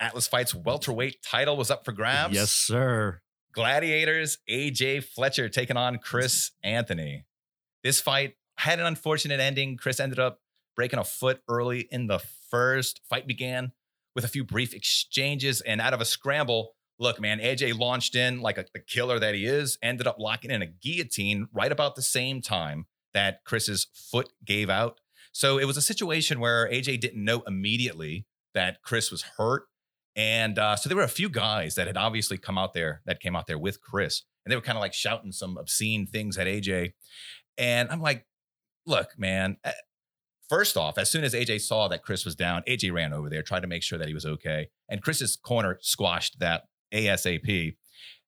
Atlas 0.00 0.26
Fights 0.26 0.56
welterweight 0.56 1.22
title 1.22 1.56
was 1.56 1.70
up 1.70 1.84
for 1.84 1.92
grabs. 1.92 2.34
Yes, 2.34 2.50
sir. 2.50 3.20
Gladiators, 3.52 4.38
AJ 4.50 5.04
Fletcher 5.04 5.48
taking 5.48 5.76
on 5.76 5.98
Chris 5.98 6.50
Anthony. 6.64 7.26
This 7.84 8.00
fight 8.00 8.34
had 8.56 8.80
an 8.80 8.86
unfortunate 8.86 9.38
ending. 9.38 9.76
Chris 9.76 10.00
ended 10.00 10.18
up 10.18 10.40
breaking 10.74 10.98
a 10.98 11.04
foot 11.04 11.42
early 11.48 11.86
in 11.92 12.08
the 12.08 12.18
first. 12.50 13.00
Fight 13.08 13.28
began 13.28 13.70
with 14.14 14.24
a 14.24 14.28
few 14.28 14.44
brief 14.44 14.74
exchanges, 14.74 15.60
and 15.60 15.80
out 15.80 15.94
of 15.94 16.00
a 16.00 16.04
scramble, 16.04 16.72
look, 16.98 17.20
man, 17.20 17.40
AJ 17.40 17.78
launched 17.78 18.14
in 18.14 18.40
like 18.40 18.58
a, 18.58 18.66
the 18.72 18.80
killer 18.80 19.18
that 19.18 19.34
he 19.34 19.46
is, 19.46 19.78
ended 19.82 20.06
up 20.06 20.16
locking 20.18 20.50
in 20.50 20.62
a 20.62 20.66
guillotine 20.66 21.48
right 21.52 21.72
about 21.72 21.96
the 21.96 22.02
same 22.02 22.42
time 22.42 22.86
that 23.14 23.44
Chris's 23.44 23.86
foot 23.94 24.32
gave 24.44 24.70
out. 24.70 25.00
So 25.32 25.58
it 25.58 25.64
was 25.64 25.76
a 25.76 25.82
situation 25.82 26.40
where 26.40 26.68
AJ 26.68 27.00
didn't 27.00 27.24
know 27.24 27.42
immediately 27.46 28.26
that 28.54 28.82
Chris 28.82 29.10
was 29.10 29.22
hurt. 29.36 29.64
And 30.16 30.58
uh, 30.58 30.76
so 30.76 30.88
there 30.88 30.96
were 30.96 31.04
a 31.04 31.08
few 31.08 31.28
guys 31.28 31.76
that 31.76 31.86
had 31.86 31.96
obviously 31.96 32.36
come 32.36 32.58
out 32.58 32.74
there 32.74 33.00
that 33.06 33.20
came 33.20 33.36
out 33.36 33.46
there 33.46 33.58
with 33.58 33.80
Chris, 33.80 34.22
and 34.44 34.50
they 34.50 34.56
were 34.56 34.62
kind 34.62 34.76
of 34.76 34.80
like 34.80 34.92
shouting 34.92 35.32
some 35.32 35.56
obscene 35.56 36.06
things 36.06 36.36
at 36.36 36.46
AJ. 36.46 36.92
And 37.56 37.88
I'm 37.90 38.00
like, 38.00 38.26
look, 38.86 39.18
man. 39.18 39.56
First 40.50 40.76
off, 40.76 40.98
as 40.98 41.08
soon 41.08 41.22
as 41.22 41.32
AJ 41.32 41.60
saw 41.60 41.86
that 41.86 42.02
Chris 42.02 42.24
was 42.24 42.34
down, 42.34 42.64
AJ 42.66 42.92
ran 42.92 43.12
over 43.12 43.30
there, 43.30 43.40
tried 43.40 43.60
to 43.60 43.68
make 43.68 43.84
sure 43.84 44.00
that 44.00 44.08
he 44.08 44.14
was 44.14 44.26
okay. 44.26 44.68
And 44.88 45.00
Chris's 45.00 45.36
corner 45.36 45.78
squashed 45.80 46.40
that 46.40 46.64
ASAP. 46.92 47.76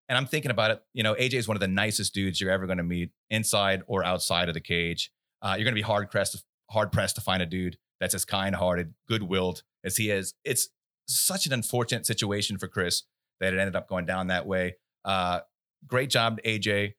And 0.08 0.16
I'm 0.16 0.26
thinking 0.26 0.52
about 0.52 0.70
it, 0.70 0.82
you 0.94 1.02
know, 1.02 1.14
AJ 1.14 1.34
is 1.34 1.48
one 1.48 1.56
of 1.56 1.60
the 1.60 1.66
nicest 1.66 2.14
dudes 2.14 2.40
you're 2.40 2.52
ever 2.52 2.66
going 2.66 2.78
to 2.78 2.84
meet 2.84 3.10
inside 3.30 3.82
or 3.88 4.04
outside 4.04 4.46
of 4.46 4.54
the 4.54 4.60
cage. 4.60 5.10
Uh, 5.42 5.54
you're 5.56 5.64
going 5.64 5.74
to 5.74 5.80
be 5.80 5.82
hard 5.82 6.12
pressed, 6.12 6.44
hard 6.70 6.92
pressed 6.92 7.16
to 7.16 7.20
find 7.20 7.42
a 7.42 7.46
dude 7.46 7.76
that's 7.98 8.14
as 8.14 8.24
kind 8.24 8.54
hearted, 8.54 8.94
good 9.08 9.24
willed 9.24 9.64
as 9.84 9.96
he 9.96 10.08
is. 10.08 10.34
It's 10.44 10.68
such 11.08 11.46
an 11.46 11.52
unfortunate 11.52 12.06
situation 12.06 12.56
for 12.56 12.68
Chris 12.68 13.02
that 13.40 13.52
it 13.52 13.58
ended 13.58 13.74
up 13.74 13.88
going 13.88 14.06
down 14.06 14.28
that 14.28 14.46
way. 14.46 14.76
Uh, 15.04 15.40
great 15.88 16.08
job, 16.08 16.38
AJ. 16.44 16.92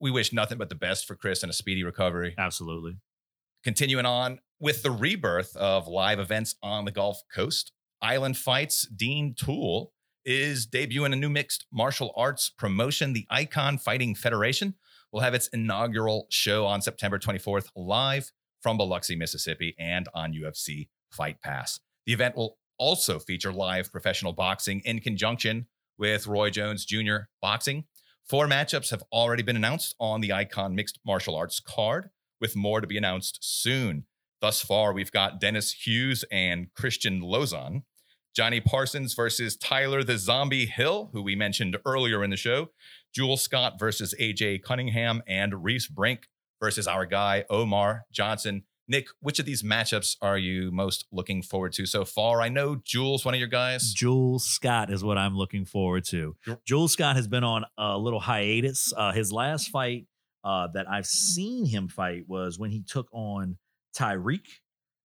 We 0.00 0.10
wish 0.10 0.32
nothing 0.32 0.56
but 0.56 0.70
the 0.70 0.74
best 0.74 1.06
for 1.06 1.14
Chris 1.14 1.42
and 1.42 1.50
a 1.50 1.54
speedy 1.54 1.84
recovery. 1.84 2.34
Absolutely. 2.38 2.96
Continuing 3.62 4.06
on 4.06 4.38
with 4.60 4.82
the 4.82 4.90
rebirth 4.90 5.54
of 5.56 5.86
live 5.86 6.18
events 6.18 6.54
on 6.62 6.84
the 6.84 6.90
Gulf 6.90 7.22
Coast, 7.32 7.72
Island 8.00 8.36
Fights, 8.36 8.86
Dean 8.88 9.34
Tool 9.34 9.92
is 10.24 10.66
debuting 10.66 11.12
a 11.12 11.16
new 11.16 11.28
mixed 11.28 11.66
martial 11.72 12.12
arts 12.16 12.50
promotion. 12.50 13.12
The 13.12 13.26
Icon 13.30 13.78
Fighting 13.78 14.14
Federation 14.14 14.74
will 15.12 15.20
have 15.20 15.34
its 15.34 15.48
inaugural 15.48 16.26
show 16.30 16.66
on 16.66 16.82
September 16.82 17.18
24th 17.18 17.68
live 17.76 18.32
from 18.60 18.76
Biloxi, 18.76 19.14
Mississippi, 19.14 19.74
and 19.78 20.08
on 20.14 20.32
UFC 20.32 20.88
Fight 21.10 21.40
Pass. 21.42 21.78
The 22.06 22.12
event 22.12 22.36
will 22.36 22.58
also 22.78 23.18
feature 23.18 23.52
live 23.52 23.92
professional 23.92 24.32
boxing 24.32 24.82
in 24.84 25.00
conjunction 25.00 25.66
with 25.98 26.26
Roy 26.26 26.50
Jones 26.50 26.84
Jr. 26.84 27.28
Boxing. 27.40 27.84
Four 28.24 28.48
matchups 28.48 28.90
have 28.90 29.04
already 29.12 29.42
been 29.42 29.56
announced 29.56 29.94
on 30.00 30.20
the 30.20 30.32
Icon 30.32 30.74
Mixed 30.74 30.98
Martial 31.06 31.36
Arts 31.36 31.60
card, 31.60 32.10
with 32.40 32.56
more 32.56 32.80
to 32.80 32.86
be 32.86 32.98
announced 32.98 33.38
soon. 33.40 34.04
Thus 34.40 34.60
far, 34.60 34.92
we've 34.92 35.12
got 35.12 35.40
Dennis 35.40 35.72
Hughes 35.72 36.24
and 36.30 36.72
Christian 36.74 37.22
Lozon, 37.22 37.82
Johnny 38.34 38.60
Parsons 38.60 39.14
versus 39.14 39.56
Tyler 39.56 40.04
the 40.04 40.18
Zombie 40.18 40.66
Hill, 40.66 41.10
who 41.12 41.22
we 41.22 41.34
mentioned 41.34 41.78
earlier 41.86 42.22
in 42.22 42.30
the 42.30 42.36
show, 42.36 42.68
Jewel 43.14 43.38
Scott 43.38 43.78
versus 43.78 44.14
AJ 44.20 44.62
Cunningham, 44.62 45.22
and 45.26 45.64
Reese 45.64 45.86
Brink 45.86 46.28
versus 46.60 46.86
our 46.86 47.06
guy 47.06 47.44
Omar 47.48 48.04
Johnson. 48.12 48.64
Nick, 48.88 49.08
which 49.20 49.38
of 49.38 49.46
these 49.46 49.62
matchups 49.62 50.16
are 50.22 50.38
you 50.38 50.70
most 50.70 51.06
looking 51.10 51.42
forward 51.42 51.72
to 51.72 51.86
so 51.86 52.04
far? 52.04 52.40
I 52.40 52.48
know 52.48 52.76
Jules, 52.76 53.24
one 53.24 53.34
of 53.34 53.40
your 53.40 53.48
guys. 53.48 53.92
Jules 53.92 54.46
Scott 54.46 54.92
is 54.92 55.02
what 55.02 55.18
I'm 55.18 55.36
looking 55.36 55.64
forward 55.64 56.04
to. 56.06 56.36
Jules 56.64 56.92
Scott 56.92 57.16
has 57.16 57.26
been 57.26 57.42
on 57.42 57.64
a 57.76 57.98
little 57.98 58.20
hiatus. 58.20 58.92
Uh, 58.96 59.12
his 59.12 59.32
last 59.32 59.70
fight 59.70 60.06
uh, 60.44 60.68
that 60.74 60.88
I've 60.88 61.06
seen 61.06 61.66
him 61.66 61.88
fight 61.88 62.28
was 62.28 62.58
when 62.58 62.70
he 62.70 62.82
took 62.82 63.08
on 63.12 63.56
Tyreek, 63.96 64.46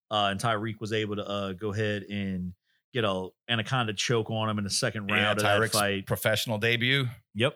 uh, 0.09 0.27
and 0.31 0.39
Tyreek 0.39 0.79
was 0.79 0.93
able 0.93 1.15
to 1.15 1.27
uh, 1.27 1.53
go 1.53 1.71
ahead 1.73 2.03
and 2.03 2.53
get 2.93 3.03
a 3.05 3.27
anaconda 3.49 3.93
choke 3.93 4.29
on 4.29 4.49
him 4.49 4.57
in 4.57 4.63
the 4.65 4.69
second 4.69 5.03
round 5.09 5.39
Yeah, 5.41 5.55
of 5.55 5.61
that 5.61 5.71
fight. 5.71 6.05
professional 6.05 6.57
debut. 6.57 7.05
Yep. 7.35 7.55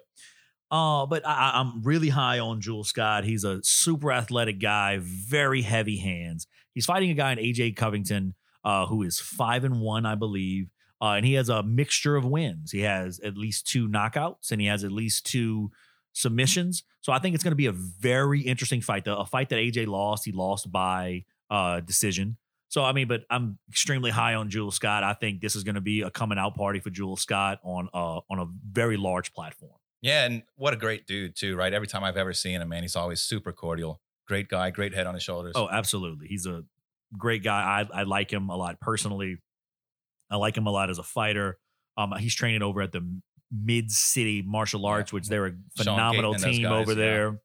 Uh, 0.71 1.05
but 1.05 1.25
I, 1.27 1.51
I- 1.51 1.59
I'm 1.59 1.81
really 1.83 2.09
high 2.09 2.39
on 2.39 2.61
Jules 2.61 2.89
Scott. 2.89 3.23
He's 3.23 3.43
a 3.43 3.59
super 3.63 4.11
athletic 4.11 4.59
guy, 4.59 4.99
very 5.01 5.61
heavy 5.61 5.97
hands. 5.97 6.47
He's 6.73 6.85
fighting 6.85 7.09
a 7.11 7.13
guy 7.13 7.31
in 7.33 7.37
AJ 7.37 7.75
Covington, 7.75 8.33
uh, 8.63 8.85
who 8.87 9.03
is 9.03 9.19
five 9.19 9.63
and 9.63 9.79
one, 9.81 10.05
I 10.05 10.15
believe. 10.15 10.69
Uh, 11.01 11.11
and 11.17 11.25
he 11.25 11.33
has 11.33 11.49
a 11.49 11.61
mixture 11.61 12.15
of 12.15 12.25
wins. 12.25 12.71
He 12.71 12.81
has 12.81 13.19
at 13.19 13.37
least 13.37 13.67
two 13.67 13.87
knockouts 13.89 14.51
and 14.51 14.59
he 14.61 14.67
has 14.67 14.83
at 14.85 14.91
least 14.91 15.25
two 15.25 15.69
submissions. 16.15 16.83
So 17.01 17.11
I 17.11 17.19
think 17.19 17.35
it's 17.35 17.43
going 17.43 17.51
to 17.51 17.57
be 17.57 17.67
a 17.67 17.71
very 17.71 18.41
interesting 18.41 18.81
fight. 18.81 19.05
The, 19.05 19.15
a 19.15 19.25
fight 19.25 19.49
that 19.49 19.57
AJ 19.57 19.85
lost, 19.87 20.25
he 20.25 20.31
lost 20.31 20.71
by 20.71 21.25
uh, 21.51 21.81
decision. 21.81 22.37
So 22.69 22.83
I 22.83 22.93
mean, 22.93 23.07
but 23.07 23.23
I'm 23.29 23.59
extremely 23.69 24.09
high 24.09 24.33
on 24.33 24.49
Jules 24.49 24.75
Scott. 24.75 25.03
I 25.03 25.13
think 25.13 25.41
this 25.41 25.55
is 25.55 25.63
going 25.63 25.75
to 25.75 25.81
be 25.81 26.01
a 26.01 26.09
coming 26.09 26.39
out 26.39 26.55
party 26.55 26.79
for 26.79 26.89
Jules 26.89 27.21
Scott 27.21 27.59
on 27.63 27.89
uh, 27.93 28.21
on 28.29 28.39
a 28.39 28.45
very 28.71 28.97
large 28.97 29.33
platform. 29.33 29.75
Yeah, 30.01 30.25
and 30.25 30.43
what 30.55 30.73
a 30.73 30.77
great 30.77 31.05
dude 31.05 31.35
too, 31.35 31.55
right? 31.55 31.73
Every 31.73 31.87
time 31.87 32.03
I've 32.03 32.17
ever 32.17 32.33
seen 32.33 32.61
him, 32.61 32.69
man, 32.69 32.81
he's 32.81 32.95
always 32.95 33.21
super 33.21 33.51
cordial. 33.51 34.01
Great 34.27 34.49
guy, 34.49 34.71
great 34.71 34.93
head 34.93 35.07
on 35.07 35.13
his 35.13 35.23
shoulders. 35.23 35.53
Oh, 35.55 35.69
absolutely. 35.69 36.27
He's 36.27 36.47
a 36.47 36.63
great 37.17 37.43
guy. 37.43 37.85
I, 37.93 38.01
I 38.01 38.03
like 38.03 38.31
him 38.31 38.49
a 38.49 38.55
lot 38.55 38.79
personally. 38.79 39.37
I 40.29 40.37
like 40.37 40.57
him 40.57 40.65
a 40.65 40.71
lot 40.71 40.89
as 40.89 40.97
a 40.97 41.03
fighter. 41.03 41.59
Um, 41.97 42.13
he's 42.17 42.35
training 42.35 42.61
over 42.61 42.81
at 42.81 42.91
the 42.91 43.07
Mid 43.63 43.91
City 43.91 44.41
Martial 44.41 44.81
Yeah. 44.81 44.89
Arts, 44.89 45.13
which 45.13 45.27
they're 45.27 45.45
a 45.47 45.53
phenomenal 45.77 46.33
Gayton 46.33 46.35
and 46.35 46.53
those 46.53 46.57
team 46.57 46.63
guys, 46.63 46.81
over 46.81 46.91
yeah. 46.91 46.95
there. 47.05 47.39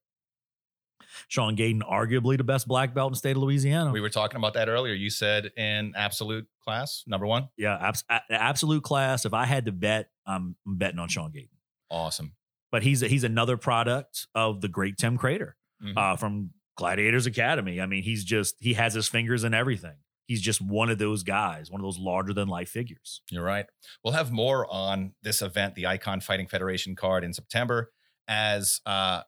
Sean 1.28 1.56
Gayden, 1.56 1.80
arguably 1.82 2.36
the 2.36 2.44
best 2.44 2.66
black 2.66 2.94
belt 2.94 3.08
in 3.10 3.12
the 3.12 3.18
state 3.18 3.36
of 3.36 3.42
Louisiana. 3.42 3.92
we 3.92 4.00
were 4.00 4.08
talking 4.10 4.36
about 4.36 4.54
that 4.54 4.68
earlier. 4.68 4.94
You 4.94 5.10
said 5.10 5.50
in 5.56 5.92
absolute 5.96 6.46
class, 6.64 7.04
number 7.06 7.26
one. 7.26 7.48
yeah, 7.56 7.76
abs- 7.80 8.04
absolute 8.30 8.82
class. 8.82 9.24
If 9.24 9.34
I 9.34 9.44
had 9.44 9.66
to 9.66 9.72
bet, 9.72 10.10
I'm, 10.26 10.56
I'm 10.66 10.76
betting 10.78 10.98
on 10.98 11.08
Sean 11.08 11.30
Gayden. 11.32 11.48
Awesome. 11.90 12.32
but 12.72 12.82
he's 12.84 13.02
a, 13.02 13.08
he's 13.08 13.24
another 13.24 13.56
product 13.56 14.26
of 14.34 14.60
the 14.60 14.68
great 14.68 14.96
Tim 14.96 15.18
Credeur 15.18 15.52
Mhm. 15.84 15.96
uh, 15.96 16.16
from 16.16 16.50
Gladiators 16.76 17.26
Academy. 17.26 17.80
I 17.80 17.86
mean, 17.86 18.02
he's 18.04 18.24
just 18.24 18.54
he 18.60 18.74
has 18.74 18.94
his 18.94 19.08
fingers 19.08 19.42
in 19.44 19.54
everything. 19.54 19.96
He's 20.30 20.40
just 20.40 20.60
one 20.60 20.90
of 20.90 20.98
those 20.98 21.24
guys, 21.24 21.72
one 21.72 21.80
of 21.80 21.84
those 21.84 21.98
larger 21.98 22.32
than 22.32 22.46
life 22.46 22.68
figures. 22.68 23.20
You're 23.32 23.42
right. 23.42 23.66
We'll 24.04 24.14
have 24.14 24.30
more 24.30 24.64
on 24.72 25.14
this 25.24 25.42
event, 25.42 25.74
the 25.74 25.88
Icon 25.88 26.20
Fighting 26.20 26.46
Federation 26.46 26.94
card 26.94 27.24
in 27.24 27.34
September, 27.34 27.90
as 28.28 28.80
uh, 28.86 29.22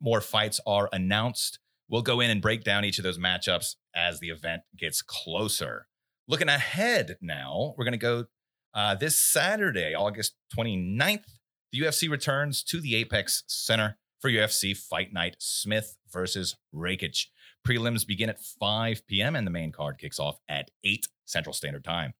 more 0.00 0.22
fights 0.22 0.58
are 0.66 0.88
announced. 0.94 1.58
We'll 1.90 2.00
go 2.00 2.20
in 2.20 2.30
and 2.30 2.40
break 2.40 2.64
down 2.64 2.86
each 2.86 2.96
of 2.96 3.02
those 3.02 3.18
matchups 3.18 3.74
as 3.94 4.20
the 4.20 4.30
event 4.30 4.62
gets 4.74 5.02
closer. 5.02 5.88
Looking 6.26 6.48
ahead 6.48 7.18
now, 7.20 7.74
we're 7.76 7.84
going 7.84 7.92
to 7.92 7.98
go 7.98 8.24
uh, 8.72 8.94
this 8.94 9.20
Saturday, 9.20 9.94
August 9.94 10.36
29th. 10.56 11.24
The 11.70 11.80
UFC 11.82 12.08
returns 12.08 12.62
to 12.62 12.80
the 12.80 12.96
Apex 12.96 13.44
Center 13.46 13.98
for 14.20 14.30
UFC 14.30 14.74
Fight 14.74 15.12
Night 15.12 15.36
Smith 15.38 15.98
versus 16.10 16.56
Rakic. 16.74 17.26
Prelims 17.66 18.06
begin 18.06 18.28
at 18.30 18.38
5 18.40 19.06
p.m. 19.06 19.34
and 19.36 19.46
the 19.46 19.50
main 19.50 19.72
card 19.72 19.98
kicks 19.98 20.18
off 20.20 20.38
at 20.48 20.70
8 20.84 21.08
Central 21.24 21.52
Standard 21.52 21.84
Time. 21.84 22.14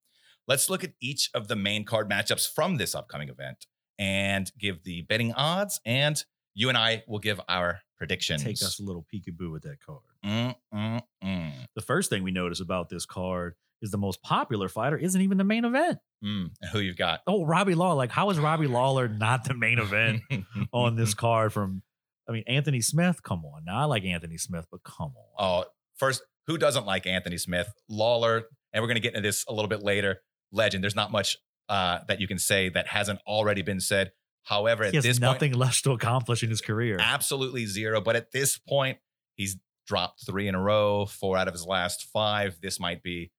Let's 0.48 0.68
look 0.70 0.84
at 0.84 0.92
each 1.00 1.30
of 1.34 1.48
the 1.48 1.56
main 1.56 1.84
card 1.84 2.10
matchups 2.10 2.52
from 2.52 2.76
this 2.76 2.94
upcoming 2.94 3.28
event 3.28 3.66
and 3.98 4.50
give 4.58 4.82
the 4.84 5.02
betting 5.02 5.32
odds, 5.32 5.80
and 5.84 6.22
you 6.54 6.68
and 6.68 6.76
I 6.76 7.04
will 7.06 7.18
give 7.18 7.40
our 7.48 7.80
predictions. 7.96 8.42
Take 8.42 8.54
us 8.62 8.78
a 8.78 8.82
little 8.82 9.06
peekaboo 9.12 9.50
with 9.52 9.62
that 9.62 9.78
card. 9.84 10.00
Mm, 10.24 10.54
mm, 10.74 11.00
mm, 11.24 11.52
The 11.74 11.80
first 11.82 12.10
thing 12.10 12.22
we 12.22 12.30
notice 12.30 12.60
about 12.60 12.88
this 12.88 13.06
card 13.06 13.54
is 13.82 13.90
the 13.90 13.98
most 13.98 14.22
popular 14.22 14.68
fighter 14.68 14.96
isn't 14.96 15.20
even 15.20 15.38
the 15.38 15.44
main 15.44 15.64
event. 15.64 15.98
mm. 16.24 16.50
Who 16.72 16.78
you've 16.80 16.96
got? 16.96 17.20
Oh, 17.26 17.44
Robbie 17.44 17.74
Lawler. 17.74 17.94
Like, 17.96 18.10
how 18.10 18.30
is 18.30 18.38
Robbie 18.38 18.66
Lawler 18.66 19.06
not 19.08 19.44
the 19.44 19.54
main 19.54 19.78
event 19.78 20.22
on 20.72 20.96
this 20.96 21.14
card 21.14 21.52
from 21.52 21.82
I 22.28 22.32
mean, 22.32 22.44
Anthony 22.46 22.80
Smith, 22.80 23.22
come 23.22 23.44
on. 23.44 23.64
Now 23.64 23.80
I 23.80 23.84
like 23.84 24.04
Anthony 24.04 24.38
Smith, 24.38 24.66
but 24.70 24.82
come 24.82 25.12
on. 25.16 25.34
Oh, 25.38 25.64
first, 25.96 26.22
who 26.46 26.58
doesn't 26.58 26.86
like 26.86 27.06
Anthony 27.06 27.38
Smith? 27.38 27.72
Lawler, 27.88 28.44
and 28.72 28.82
we're 28.82 28.88
going 28.88 28.96
to 28.96 29.00
get 29.00 29.14
into 29.14 29.26
this 29.26 29.44
a 29.48 29.52
little 29.52 29.68
bit 29.68 29.82
later. 29.82 30.20
Legend. 30.52 30.82
There's 30.82 30.96
not 30.96 31.12
much 31.12 31.36
uh, 31.68 32.00
that 32.08 32.20
you 32.20 32.28
can 32.28 32.38
say 32.38 32.68
that 32.68 32.86
hasn't 32.88 33.20
already 33.26 33.62
been 33.62 33.80
said. 33.80 34.12
However, 34.44 34.84
at 34.84 34.90
he 34.90 34.96
has 34.96 35.04
this 35.04 35.20
nothing 35.20 35.52
point, 35.52 35.60
left 35.60 35.84
to 35.84 35.92
accomplish 35.92 36.42
in 36.42 36.50
his 36.50 36.60
career. 36.60 36.98
absolutely 37.00 37.66
zero. 37.66 38.00
But 38.00 38.16
at 38.16 38.30
this 38.32 38.58
point, 38.58 38.98
he's 39.34 39.56
dropped 39.86 40.24
three 40.24 40.46
in 40.46 40.54
a 40.54 40.60
row, 40.60 41.06
four 41.06 41.36
out 41.36 41.48
of 41.48 41.54
his 41.54 41.64
last 41.64 42.06
five. 42.12 42.58
This 42.62 42.78
might 42.78 43.02
be 43.02 43.32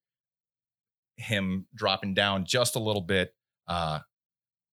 him 1.15 1.65
dropping 1.73 2.13
down 2.13 2.45
just 2.45 2.75
a 2.75 2.79
little 2.79 3.01
bit, 3.01 3.33
uh, 3.67 3.99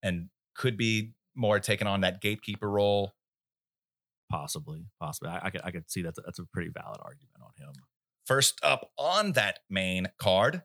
and 0.03 0.29
could 0.57 0.77
be 0.77 1.13
more 1.37 1.61
taking 1.61 1.87
on 1.87 2.03
that 2.03 2.21
gatekeeper 2.21 2.69
role. 2.69 3.15
Possibly, 4.31 4.87
possibly. 5.01 5.31
I, 5.31 5.41
I 5.45 5.51
could, 5.51 5.61
I 5.65 5.71
could 5.71 5.91
see 5.91 6.03
that's 6.03 6.19
a, 6.19 6.23
that's 6.23 6.39
a 6.39 6.45
pretty 6.47 6.71
valid 6.71 6.99
argument 7.03 7.37
on 7.43 7.51
him. 7.57 7.73
First 8.27 8.59
up 8.63 8.91
on 8.99 9.33
that 9.33 9.61
main 9.69 10.09
card, 10.19 10.63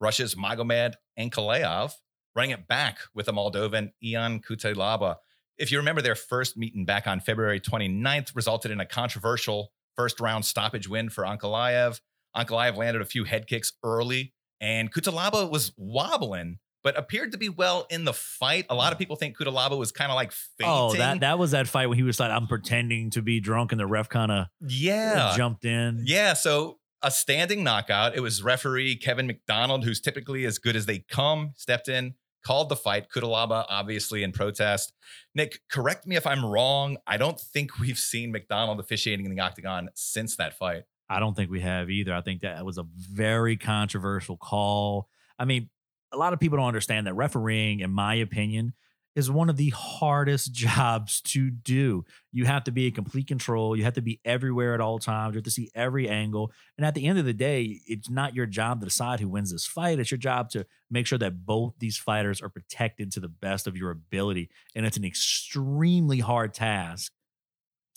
Russia's 0.00 0.34
Magomed 0.34 0.94
Ankalaev 1.18 1.92
running 2.36 2.50
it 2.52 2.68
back 2.68 2.98
with 3.14 3.26
the 3.26 3.32
Moldovan 3.32 3.90
Ian 4.02 4.40
Cutelaba. 4.40 5.16
If 5.56 5.72
you 5.72 5.78
remember 5.78 6.02
their 6.02 6.14
first 6.14 6.56
meeting 6.56 6.84
back 6.84 7.06
on 7.06 7.18
February 7.18 7.60
29th, 7.60 8.36
resulted 8.36 8.70
in 8.70 8.80
a 8.80 8.86
controversial 8.86 9.72
first 9.96 10.20
round 10.20 10.44
stoppage 10.44 10.88
win 10.88 11.08
for 11.08 11.24
Ankalaev. 11.24 12.00
Ankalaev 12.36 12.76
landed 12.76 13.02
a 13.02 13.06
few 13.06 13.24
head 13.24 13.48
kicks 13.48 13.72
early, 13.82 14.34
and 14.60 14.92
Cutelaba 14.92 15.50
was 15.50 15.72
wobbling, 15.76 16.58
but 16.88 16.98
appeared 16.98 17.32
to 17.32 17.36
be 17.38 17.50
well 17.50 17.86
in 17.90 18.06
the 18.06 18.14
fight. 18.14 18.64
A 18.70 18.74
lot 18.74 18.94
of 18.94 18.98
people 18.98 19.14
think 19.14 19.36
Cutelaba 19.36 19.76
was 19.76 19.92
kind 19.92 20.10
of 20.10 20.14
like 20.14 20.32
fainting. 20.32 20.74
Oh, 20.74 20.94
that 20.94 21.20
that 21.20 21.38
was 21.38 21.50
that 21.50 21.68
fight 21.68 21.86
when 21.86 21.98
he 21.98 22.02
was 22.02 22.18
like, 22.18 22.30
I'm 22.30 22.46
pretending 22.46 23.10
to 23.10 23.20
be 23.20 23.40
drunk, 23.40 23.72
and 23.72 23.78
the 23.78 23.86
ref 23.86 24.08
kind 24.08 24.32
of 24.32 24.38
uh, 24.38 24.48
yeah. 24.66 25.34
jumped 25.36 25.66
in. 25.66 26.04
Yeah, 26.06 26.32
so 26.32 26.78
a 27.02 27.10
standing 27.10 27.62
knockout. 27.62 28.16
It 28.16 28.20
was 28.20 28.42
referee 28.42 28.96
Kevin 28.96 29.26
MacDonald, 29.26 29.84
who's 29.84 30.00
typically 30.00 30.46
as 30.46 30.58
good 30.58 30.76
as 30.76 30.86
they 30.86 31.00
come, 31.10 31.52
stepped 31.56 31.88
in, 31.88 32.14
called 32.42 32.70
the 32.70 32.76
fight. 32.76 33.08
Cutelaba, 33.14 33.66
obviously, 33.68 34.22
in 34.22 34.32
protest. 34.32 34.94
Nick, 35.34 35.60
correct 35.70 36.06
me 36.06 36.16
if 36.16 36.26
I'm 36.26 36.42
wrong. 36.42 36.96
I 37.06 37.18
don't 37.18 37.38
think 37.38 37.78
we've 37.78 37.98
seen 37.98 38.32
MacDonald 38.32 38.80
officiating 38.80 39.26
in 39.26 39.34
the 39.34 39.42
octagon 39.42 39.90
since 39.94 40.36
that 40.36 40.56
fight. 40.56 40.84
I 41.10 41.20
don't 41.20 41.34
think 41.34 41.50
we 41.50 41.60
have 41.60 41.90
either. 41.90 42.14
I 42.14 42.22
think 42.22 42.40
that 42.40 42.64
was 42.64 42.78
a 42.78 42.86
very 42.96 43.58
controversial 43.58 44.38
call. 44.38 45.10
I 45.38 45.44
mean, 45.44 45.68
a 46.12 46.16
lot 46.16 46.32
of 46.32 46.40
people 46.40 46.58
don't 46.58 46.66
understand 46.66 47.06
that 47.06 47.14
refereeing, 47.14 47.80
in 47.80 47.90
my 47.90 48.14
opinion, 48.14 48.74
is 49.18 49.30
one 49.30 49.50
of 49.50 49.56
the 49.56 49.70
hardest 49.70 50.52
jobs 50.54 51.20
to 51.22 51.50
do. 51.50 52.04
You 52.32 52.44
have 52.44 52.64
to 52.64 52.70
be 52.70 52.86
in 52.86 52.92
complete 52.92 53.26
control. 53.26 53.76
You 53.76 53.84
have 53.84 53.94
to 53.94 54.02
be 54.02 54.20
everywhere 54.24 54.74
at 54.74 54.80
all 54.80 54.98
times. 54.98 55.34
You 55.34 55.38
have 55.38 55.44
to 55.44 55.50
see 55.50 55.70
every 55.74 56.08
angle. 56.08 56.52
And 56.76 56.86
at 56.86 56.94
the 56.94 57.06
end 57.06 57.18
of 57.18 57.24
the 57.24 57.32
day, 57.32 57.80
it's 57.86 58.08
not 58.08 58.34
your 58.34 58.46
job 58.46 58.80
to 58.80 58.86
decide 58.86 59.20
who 59.20 59.28
wins 59.28 59.50
this 59.50 59.66
fight. 59.66 59.98
It's 59.98 60.10
your 60.10 60.18
job 60.18 60.50
to 60.50 60.66
make 60.90 61.06
sure 61.06 61.18
that 61.18 61.44
both 61.44 61.74
these 61.80 61.98
fighters 61.98 62.40
are 62.40 62.48
protected 62.48 63.10
to 63.12 63.20
the 63.20 63.28
best 63.28 63.66
of 63.66 63.76
your 63.76 63.90
ability. 63.90 64.50
And 64.76 64.86
it's 64.86 64.96
an 64.96 65.04
extremely 65.04 66.20
hard 66.20 66.54
task 66.54 67.12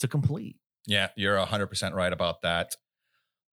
to 0.00 0.08
complete. 0.08 0.56
Yeah, 0.86 1.08
you're 1.16 1.36
100% 1.36 1.92
right 1.92 2.12
about 2.12 2.42
that. 2.42 2.74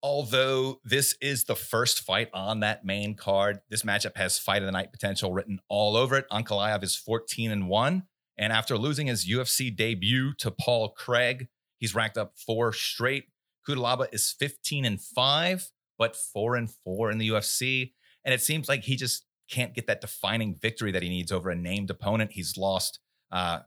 Although 0.01 0.79
this 0.83 1.15
is 1.21 1.43
the 1.43 1.55
first 1.55 2.01
fight 2.01 2.29
on 2.33 2.61
that 2.61 2.85
main 2.85 3.15
card, 3.15 3.59
this 3.69 3.83
matchup 3.83 4.15
has 4.15 4.39
fight 4.39 4.61
of 4.61 4.65
the 4.65 4.71
night 4.71 4.93
potential 4.93 5.33
written 5.33 5.59
all 5.67 5.97
over 5.97 6.15
it. 6.15 6.25
Ankalaev 6.31 6.83
is 6.83 6.95
14 6.95 7.51
and 7.51 7.67
1. 7.67 8.03
And 8.37 8.53
after 8.53 8.77
losing 8.77 9.07
his 9.07 9.29
UFC 9.29 9.75
debut 9.75 10.33
to 10.35 10.51
Paul 10.51 10.89
Craig, 10.89 11.49
he's 11.77 11.93
racked 11.93 12.17
up 12.17 12.33
four 12.37 12.71
straight. 12.71 13.25
Cutelaba 13.67 14.07
is 14.13 14.33
15 14.39 14.85
and 14.85 15.01
5, 15.01 15.69
but 15.97 16.15
4 16.15 16.55
and 16.55 16.71
4 16.71 17.11
in 17.11 17.17
the 17.17 17.29
UFC. 17.29 17.91
And 18.23 18.33
it 18.33 18.41
seems 18.41 18.69
like 18.69 18.85
he 18.85 18.95
just 18.95 19.25
can't 19.49 19.73
get 19.73 19.87
that 19.87 19.99
defining 19.99 20.55
victory 20.55 20.91
that 20.91 21.03
he 21.03 21.09
needs 21.09 21.31
over 21.31 21.49
a 21.49 21.55
named 21.55 21.89
opponent. 21.89 22.31
He's 22.31 22.55
lost 22.55 22.99
uh, 23.31 23.59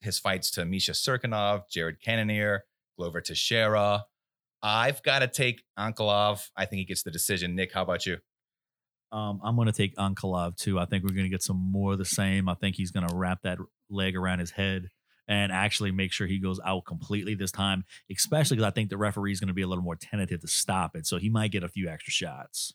his 0.00 0.18
fights 0.18 0.50
to 0.52 0.64
Misha 0.64 0.92
Cirkunov, 0.92 1.68
Jared 1.70 2.00
Cannonier, 2.02 2.64
Glover 2.98 3.20
Teixeira. 3.20 4.06
I've 4.62 5.02
got 5.02 5.20
to 5.20 5.28
take 5.28 5.62
Ankalaev. 5.78 6.48
I 6.56 6.64
think 6.66 6.78
he 6.80 6.84
gets 6.84 7.02
the 7.02 7.10
decision. 7.10 7.54
Nick, 7.54 7.72
how 7.72 7.82
about 7.82 8.06
you? 8.06 8.18
Um, 9.12 9.40
I'm 9.44 9.54
going 9.56 9.66
to 9.66 9.72
take 9.72 9.94
Ankalaev 9.96 10.56
too. 10.56 10.78
I 10.78 10.84
think 10.84 11.04
we're 11.04 11.14
going 11.14 11.24
to 11.24 11.30
get 11.30 11.42
some 11.42 11.56
more 11.56 11.92
of 11.92 11.98
the 11.98 12.04
same. 12.04 12.48
I 12.48 12.54
think 12.54 12.76
he's 12.76 12.90
going 12.90 13.06
to 13.06 13.14
wrap 13.14 13.42
that 13.42 13.58
leg 13.88 14.16
around 14.16 14.40
his 14.40 14.50
head 14.50 14.88
and 15.28 15.52
actually 15.52 15.90
make 15.90 16.12
sure 16.12 16.26
he 16.26 16.38
goes 16.38 16.60
out 16.64 16.84
completely 16.86 17.34
this 17.34 17.52
time, 17.52 17.84
especially 18.10 18.56
because 18.56 18.68
I 18.68 18.72
think 18.72 18.90
the 18.90 18.96
referee 18.96 19.32
is 19.32 19.40
going 19.40 19.48
to 19.48 19.54
be 19.54 19.62
a 19.62 19.66
little 19.66 19.84
more 19.84 19.96
tentative 19.96 20.40
to 20.40 20.48
stop 20.48 20.96
it. 20.96 21.06
So 21.06 21.18
he 21.18 21.28
might 21.28 21.50
get 21.50 21.62
a 21.62 21.68
few 21.68 21.88
extra 21.88 22.12
shots, 22.12 22.74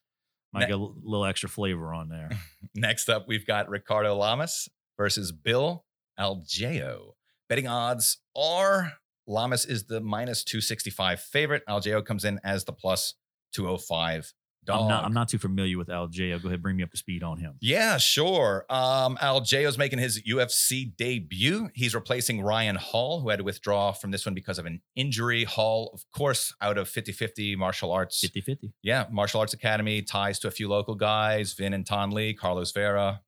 might 0.53 0.61
Ne- 0.61 0.67
get 0.67 0.75
a 0.75 0.77
little 1.03 1.25
extra 1.25 1.49
flavor 1.49 1.93
on 1.93 2.09
there. 2.09 2.29
Next 2.75 3.09
up, 3.09 3.27
we've 3.27 3.45
got 3.45 3.69
Ricardo 3.69 4.15
Lamas 4.15 4.69
versus 4.97 5.31
Bill 5.31 5.85
Algeo. 6.19 7.13
Betting 7.49 7.67
odds 7.67 8.17
are 8.35 8.93
Lamas 9.27 9.65
is 9.65 9.85
the 9.85 10.01
minus 10.01 10.43
265 10.43 11.19
favorite. 11.21 11.63
Algeo 11.67 12.03
comes 12.03 12.25
in 12.25 12.39
as 12.43 12.65
the 12.65 12.73
plus 12.73 13.15
205 13.53 14.33
dog. 14.65 14.81
I'm 14.81 14.87
not, 14.87 15.05
I'm 15.05 15.13
not 15.13 15.29
too 15.29 15.37
familiar 15.37 15.77
with 15.77 15.87
Algeo. 15.87 16.41
Go 16.41 16.49
ahead, 16.49 16.61
bring 16.61 16.77
me 16.77 16.83
up 16.83 16.91
to 16.91 16.97
speed 16.97 17.23
on 17.23 17.39
him. 17.39 17.55
Yeah, 17.61 17.97
sure. 17.97 18.65
Um, 18.69 19.17
Algeo's 19.21 19.77
making 19.77 19.99
his 19.99 20.21
UFC 20.23 20.95
debut. 20.95 21.69
He's 21.73 21.95
replacing 21.95 22.41
Ryan 22.41 22.75
Hall, 22.75 23.21
who 23.21 23.29
had 23.29 23.39
to 23.39 23.43
withdraw 23.43 23.91
from 23.91 24.11
this 24.11 24.25
one 24.25 24.35
because 24.35 24.59
of 24.59 24.65
an 24.65 24.81
injury. 24.95 25.43
Hall, 25.43 25.91
of 25.93 26.03
course, 26.15 26.53
out 26.61 26.77
of 26.77 26.87
50 26.87 27.11
50 27.11 27.55
martial 27.55 27.91
arts. 27.91 28.19
50 28.19 28.41
50. 28.41 28.73
Yeah, 28.81 29.05
martial 29.11 29.39
arts 29.39 29.53
academy 29.53 30.01
ties 30.01 30.39
to 30.39 30.47
a 30.47 30.51
few 30.51 30.69
local 30.69 30.95
guys 30.95 31.53
Vin 31.53 31.73
and 31.73 31.85
Thanh 31.85 32.11
Le, 32.13 32.33
Carlos 32.33 32.71
Vera. 32.71 33.21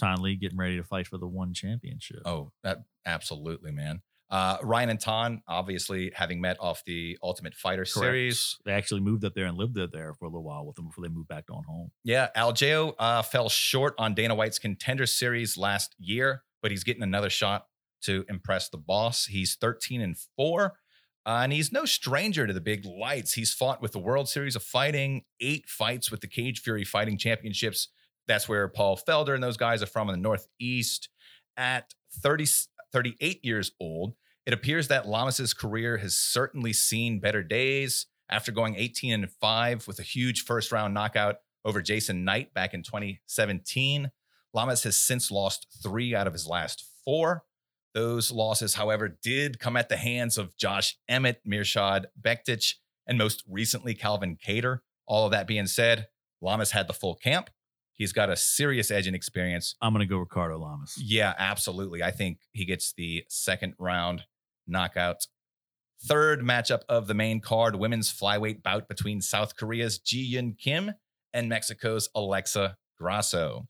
Thanh 0.00 0.18
Le 0.18 0.34
getting 0.34 0.58
ready 0.58 0.76
to 0.76 0.84
fight 0.84 1.06
for 1.06 1.18
the 1.18 1.26
one 1.26 1.54
championship. 1.54 2.22
Oh, 2.24 2.50
that 2.62 2.78
absolutely, 3.06 3.70
man. 3.70 4.02
Uh, 4.34 4.58
Ryan 4.64 4.88
and 4.90 4.98
Thanh, 4.98 5.42
obviously 5.46 6.10
having 6.12 6.40
met 6.40 6.56
off 6.58 6.82
the 6.84 7.16
Ultimate 7.22 7.54
Fighter 7.54 7.84
Correct. 7.84 7.90
series. 7.90 8.58
They 8.64 8.72
actually 8.72 9.00
moved 9.00 9.24
up 9.24 9.32
there 9.32 9.46
and 9.46 9.56
lived 9.56 9.78
up 9.78 9.92
there 9.92 10.12
for 10.12 10.24
a 10.24 10.28
little 10.28 10.42
while 10.42 10.66
with 10.66 10.74
them 10.74 10.88
before 10.88 11.06
they 11.06 11.08
moved 11.08 11.28
back 11.28 11.44
on 11.52 11.62
home. 11.62 11.92
Yeah, 12.02 12.30
Algeo 12.36 12.94
uh, 12.98 13.22
fell 13.22 13.48
short 13.48 13.94
on 13.96 14.12
Dana 14.12 14.34
White's 14.34 14.58
contender 14.58 15.06
series 15.06 15.56
last 15.56 15.94
year, 16.00 16.42
but 16.62 16.72
he's 16.72 16.82
getting 16.82 17.04
another 17.04 17.30
shot 17.30 17.66
to 18.06 18.24
impress 18.28 18.68
the 18.68 18.76
boss. 18.76 19.26
He's 19.26 19.54
13 19.54 20.00
and 20.00 20.16
4, 20.34 20.64
uh, 21.26 21.28
and 21.28 21.52
he's 21.52 21.70
no 21.70 21.84
stranger 21.84 22.44
to 22.44 22.52
the 22.52 22.60
big 22.60 22.84
lights. 22.84 23.34
He's 23.34 23.54
fought 23.54 23.80
with 23.80 23.92
the 23.92 24.00
World 24.00 24.28
Series 24.28 24.56
of 24.56 24.64
Fighting, 24.64 25.22
eight 25.40 25.68
fights 25.68 26.10
with 26.10 26.22
the 26.22 26.26
Cage 26.26 26.60
Fury 26.60 26.82
Fighting 26.82 27.18
Championships. 27.18 27.86
That's 28.26 28.48
where 28.48 28.66
Paul 28.66 28.98
Felder 28.98 29.32
and 29.36 29.44
those 29.44 29.56
guys 29.56 29.80
are 29.80 29.86
from 29.86 30.08
in 30.08 30.14
the 30.14 30.20
Northeast. 30.20 31.08
At 31.56 31.94
30, 32.20 32.46
38 32.92 33.44
years 33.44 33.70
old, 33.80 34.14
it 34.46 34.52
appears 34.52 34.88
that 34.88 35.08
Lamas's 35.08 35.54
career 35.54 35.96
has 35.98 36.14
certainly 36.14 36.72
seen 36.72 37.20
better 37.20 37.42
days 37.42 38.06
after 38.30 38.52
going 38.52 38.76
18 38.76 39.12
and 39.12 39.30
5 39.30 39.86
with 39.86 39.98
a 39.98 40.02
huge 40.02 40.44
first 40.44 40.72
round 40.72 40.92
knockout 40.92 41.36
over 41.64 41.80
Jason 41.80 42.24
Knight 42.24 42.52
back 42.52 42.74
in 42.74 42.82
2017. 42.82 44.10
Lamas 44.52 44.82
has 44.84 44.96
since 44.96 45.30
lost 45.30 45.66
three 45.82 46.14
out 46.14 46.26
of 46.26 46.32
his 46.32 46.46
last 46.46 46.84
four. 47.04 47.44
Those 47.94 48.30
losses, 48.30 48.74
however, 48.74 49.18
did 49.22 49.60
come 49.60 49.76
at 49.76 49.88
the 49.88 49.96
hands 49.96 50.36
of 50.36 50.56
Josh 50.56 50.96
Emmett, 51.08 51.40
Mirsad 51.46 52.06
Bektic, 52.20 52.74
and 53.06 53.16
most 53.16 53.44
recently 53.48 53.94
Calvin 53.94 54.36
Kattar. 54.36 54.80
All 55.06 55.26
of 55.26 55.32
that 55.32 55.46
being 55.46 55.66
said, 55.66 56.08
Lamas 56.40 56.72
had 56.72 56.86
the 56.86 56.92
full 56.92 57.14
camp. 57.14 57.50
He's 57.92 58.12
got 58.12 58.30
a 58.30 58.36
serious 58.36 58.90
edge 58.90 59.06
in 59.06 59.14
experience. 59.14 59.76
I'm 59.80 59.92
gonna 59.92 60.06
go 60.06 60.18
Ricardo 60.18 60.58
Lamas. 60.58 60.98
Yeah, 60.98 61.34
absolutely. 61.38 62.02
I 62.02 62.10
think 62.10 62.38
he 62.52 62.64
gets 62.64 62.92
the 62.92 63.24
second 63.28 63.74
round 63.78 64.24
knockout. 64.66 65.26
Third 66.02 66.40
matchup 66.40 66.82
of 66.88 67.06
the 67.06 67.14
main 67.14 67.40
card 67.40 67.76
women's 67.76 68.12
flyweight 68.12 68.62
bout 68.62 68.88
between 68.88 69.20
South 69.20 69.56
Korea's 69.56 69.98
Ji 69.98 70.34
Yeon 70.34 70.58
Kim 70.58 70.92
and 71.32 71.48
Mexico's 71.48 72.08
Alexa 72.14 72.76
Grasso. 72.98 73.68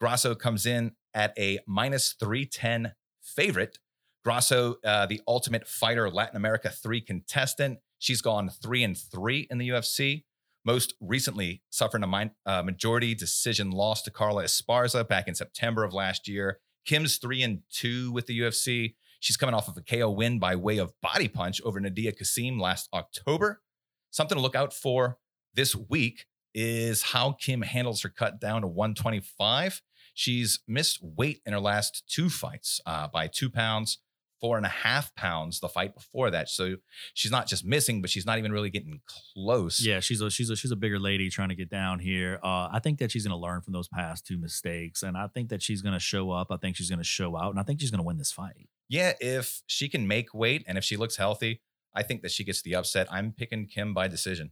Grasso 0.00 0.34
comes 0.34 0.66
in 0.66 0.92
at 1.14 1.32
a 1.38 1.58
minus 1.66 2.14
310 2.18 2.92
favorite. 3.22 3.78
Grasso, 4.24 4.76
uh, 4.84 5.06
the 5.06 5.22
ultimate 5.26 5.66
fighter 5.66 6.10
Latin 6.10 6.36
America 6.36 6.68
3 6.70 7.00
contestant. 7.00 7.78
She's 7.98 8.20
gone 8.20 8.50
3 8.50 8.84
and 8.84 8.98
3 8.98 9.46
in 9.50 9.58
the 9.58 9.68
UFC. 9.68 10.24
Most 10.64 10.94
recently, 11.00 11.62
suffering 11.70 12.02
a 12.02 12.06
min- 12.06 12.32
uh, 12.44 12.62
majority 12.62 13.14
decision 13.14 13.70
loss 13.70 14.02
to 14.02 14.10
Carla 14.10 14.44
Esparza 14.44 15.06
back 15.08 15.26
in 15.26 15.34
September 15.34 15.84
of 15.84 15.94
last 15.94 16.28
year. 16.28 16.60
Kim's 16.84 17.16
3 17.16 17.42
and 17.42 17.62
2 17.70 18.12
with 18.12 18.26
the 18.26 18.38
UFC. 18.38 18.94
She's 19.20 19.36
coming 19.36 19.54
off 19.54 19.68
of 19.68 19.76
a 19.76 19.82
KO 19.82 20.10
win 20.10 20.38
by 20.38 20.56
way 20.56 20.78
of 20.78 20.92
body 21.00 21.28
punch 21.28 21.60
over 21.62 21.78
Nadia 21.78 22.12
Kassem 22.12 22.60
last 22.60 22.88
October. 22.92 23.62
Something 24.10 24.36
to 24.36 24.42
look 24.42 24.56
out 24.56 24.72
for 24.72 25.18
this 25.54 25.76
week 25.76 26.26
is 26.54 27.02
how 27.02 27.32
Kim 27.32 27.62
handles 27.62 28.02
her 28.02 28.08
cut 28.08 28.40
down 28.40 28.62
to 28.62 28.66
125. 28.66 29.82
She's 30.14 30.60
missed 30.66 31.00
weight 31.02 31.40
in 31.46 31.52
her 31.52 31.60
last 31.60 32.02
two 32.08 32.28
fights 32.28 32.80
uh, 32.86 33.08
by 33.08 33.28
two 33.28 33.50
pounds, 33.50 33.98
four 34.40 34.56
and 34.56 34.66
a 34.66 34.70
half 34.70 35.14
pounds 35.14 35.60
the 35.60 35.68
fight 35.68 35.94
before 35.94 36.30
that. 36.30 36.48
So 36.48 36.76
she's 37.14 37.30
not 37.30 37.46
just 37.46 37.64
missing, 37.64 38.00
but 38.00 38.10
she's 38.10 38.26
not 38.26 38.38
even 38.38 38.52
really 38.52 38.70
getting 38.70 39.00
close. 39.34 39.80
Yeah, 39.80 40.00
she's 40.00 40.20
a 40.20 40.30
she's 40.30 40.50
a 40.50 40.56
she's 40.56 40.70
a 40.70 40.76
bigger 40.76 40.98
lady 40.98 41.28
trying 41.30 41.50
to 41.50 41.54
get 41.54 41.70
down 41.70 41.98
here. 41.98 42.38
Uh, 42.42 42.68
I 42.72 42.80
think 42.82 42.98
that 42.98 43.10
she's 43.10 43.26
going 43.26 43.38
to 43.38 43.40
learn 43.40 43.60
from 43.60 43.72
those 43.72 43.88
past 43.88 44.26
two 44.26 44.38
mistakes, 44.38 45.02
and 45.02 45.16
I 45.16 45.26
think 45.28 45.50
that 45.50 45.62
she's 45.62 45.82
going 45.82 45.94
to 45.94 46.00
show 46.00 46.30
up. 46.30 46.48
I 46.50 46.56
think 46.56 46.76
she's 46.76 46.88
going 46.88 46.98
to 47.00 47.04
show 47.04 47.36
out, 47.36 47.50
and 47.50 47.60
I 47.60 47.62
think 47.62 47.80
she's 47.80 47.90
going 47.90 48.00
to 48.00 48.06
win 48.06 48.18
this 48.18 48.32
fight. 48.32 48.68
Yeah, 48.88 49.12
if 49.20 49.62
she 49.66 49.88
can 49.88 50.08
make 50.08 50.34
weight 50.34 50.64
and 50.66 50.76
if 50.76 50.82
she 50.82 50.96
looks 50.96 51.16
healthy, 51.16 51.62
I 51.94 52.02
think 52.02 52.22
that 52.22 52.32
she 52.32 52.42
gets 52.42 52.62
the 52.62 52.74
upset. 52.74 53.06
I'm 53.10 53.32
picking 53.32 53.66
Kim 53.66 53.94
by 53.94 54.08
decision. 54.08 54.50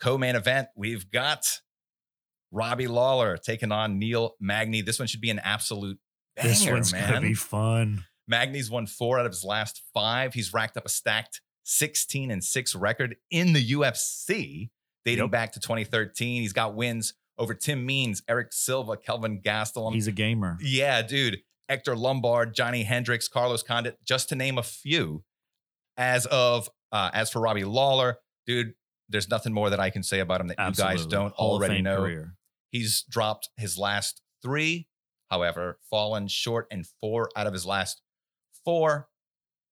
Co-main 0.00 0.36
event, 0.36 0.68
we've 0.76 1.10
got 1.10 1.60
Robbie 2.50 2.88
Lawler 2.88 3.38
taking 3.38 3.72
on 3.72 3.98
Neil 3.98 4.34
Magny. 4.38 4.82
This 4.82 4.98
one 4.98 5.08
should 5.08 5.22
be 5.22 5.30
an 5.30 5.38
absolute 5.38 5.98
banger, 6.36 6.48
this 6.48 6.66
one's 6.66 6.92
man. 6.92 7.08
gonna 7.08 7.26
be 7.26 7.34
fun. 7.34 8.04
Magny's 8.28 8.70
won 8.70 8.86
four 8.86 9.18
out 9.18 9.26
of 9.26 9.32
his 9.32 9.44
last 9.44 9.82
five. 9.94 10.34
He's 10.34 10.52
racked 10.52 10.76
up 10.76 10.84
a 10.86 10.88
stacked 10.88 11.40
16 11.64 12.30
and 12.30 12.42
6 12.42 12.74
record 12.74 13.16
in 13.30 13.52
the 13.52 13.60
UFC 13.72 14.70
dating 15.04 15.24
Yep. 15.24 15.30
back 15.30 15.52
to 15.52 15.60
2013. 15.60 16.42
He's 16.42 16.52
got 16.52 16.74
wins 16.74 17.14
over 17.38 17.54
Tim 17.54 17.84
Means, 17.86 18.22
Erick 18.28 18.52
Silva, 18.52 18.96
Kelvin 18.96 19.40
Gastelum. 19.40 19.92
He's 19.94 20.06
a 20.06 20.12
gamer. 20.12 20.58
yeah, 20.60 21.02
dude. 21.02 21.38
Hector 21.68 21.96
Lombard, 21.96 22.54
Johny 22.54 22.84
Hendricks, 22.84 23.26
Carlos 23.28 23.62
Condit, 23.64 23.98
just 24.04 24.28
to 24.28 24.36
name 24.36 24.56
a 24.58 24.62
few. 24.62 25.24
As 25.96 26.26
of 26.26 26.68
uh, 26.92 27.10
as 27.12 27.30
for 27.30 27.40
Robbie 27.40 27.64
Lawler, 27.64 28.18
dude, 28.46 28.74
there's 29.08 29.28
nothing 29.28 29.52
more 29.52 29.70
that 29.70 29.80
I 29.80 29.90
can 29.90 30.02
say 30.02 30.20
about 30.20 30.40
him 30.40 30.48
that 30.48 30.58
you 30.58 30.74
guys 30.74 31.06
don't 31.06 31.34
Hall 31.34 31.54
already 31.54 31.82
know. 31.82 31.96
career. 31.98 32.36
He's 32.70 33.02
dropped 33.02 33.48
his 33.56 33.76
last 33.78 34.20
three, 34.42 34.86
however, 35.30 35.78
fallen 35.90 36.28
short 36.28 36.66
in 36.70 36.84
four 37.00 37.30
out 37.34 37.46
of 37.46 37.52
his 37.52 37.64
last 37.66 38.00
four. 38.66 39.08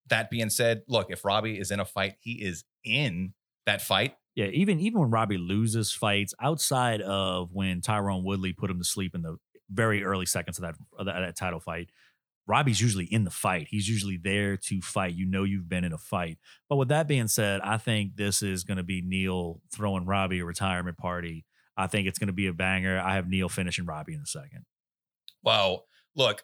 That 0.09 0.30
being 0.30 0.48
said, 0.48 0.83
look, 0.88 1.11
if 1.11 1.24
Robbie 1.24 1.59
is 1.59 1.70
in 1.70 1.80
a 1.80 1.85
fight, 1.85 2.14
he 2.20 2.33
is 2.33 2.64
in 2.85 3.35
that 3.66 3.83
fight. 3.83 4.14
Yeah, 4.35 4.46
even 4.46 4.80
even 4.80 5.00
when 5.00 5.11
Robbie 5.11 5.38
loses 5.38 5.92
fights, 5.92 6.35
outside 6.40 7.00
of 7.02 7.50
when 7.52 7.80
Tyron 7.80 8.24
Woodley 8.24 8.52
put 8.52 8.70
him 8.70 8.78
to 8.78 8.85
sleep 8.85 9.14
in 9.14 9.22
the 9.22 9.37
very 9.70 10.02
early 10.02 10.26
seconds 10.26 10.59
of 10.59 10.62
that 10.62 10.74
of 10.98 11.07
that, 11.07 11.20
that 11.20 11.37
title 11.37 11.61
fight, 11.61 11.90
Robbie's 12.46 12.80
usually 12.80 13.07
in 13.07 13.24
the 13.24 13.30
fight. 13.30 13.68
He's 13.70 13.88
usually 13.88 14.16
there 14.16 14.57
to 14.57 14.80
fight. 14.80 15.14
You 15.14 15.26
know 15.26 15.44
you've 15.44 15.68
been 15.68 15.85
in 15.85 15.92
a 15.92 15.98
fight. 15.98 16.38
But 16.68 16.76
with 16.76 16.88
that 16.88 17.09
being 17.09 17.28
said, 17.28 17.61
I 17.62 17.78
think 17.78 18.16
this 18.16 18.42
is 18.42 18.64
going 18.64 18.76
to 18.76 18.83
be 18.83 19.00
Neil 19.00 19.61
throwing 19.72 20.04
Robbie 20.04 20.40
a 20.40 20.44
retirement 20.44 20.98
party. 20.98 21.44
I 21.76 21.87
think 21.87 22.07
it's 22.07 22.18
going 22.18 22.28
to 22.28 22.35
be 22.35 22.46
a 22.46 22.52
banger. 22.52 23.00
I 23.00 23.14
have 23.14 23.28
Neil 23.28 23.48
finishing 23.48 23.87
Robbie 23.87 24.14
in 24.14 24.20
a 24.20 24.26
second. 24.26 24.64
Well, 25.42 25.87
look, 26.14 26.42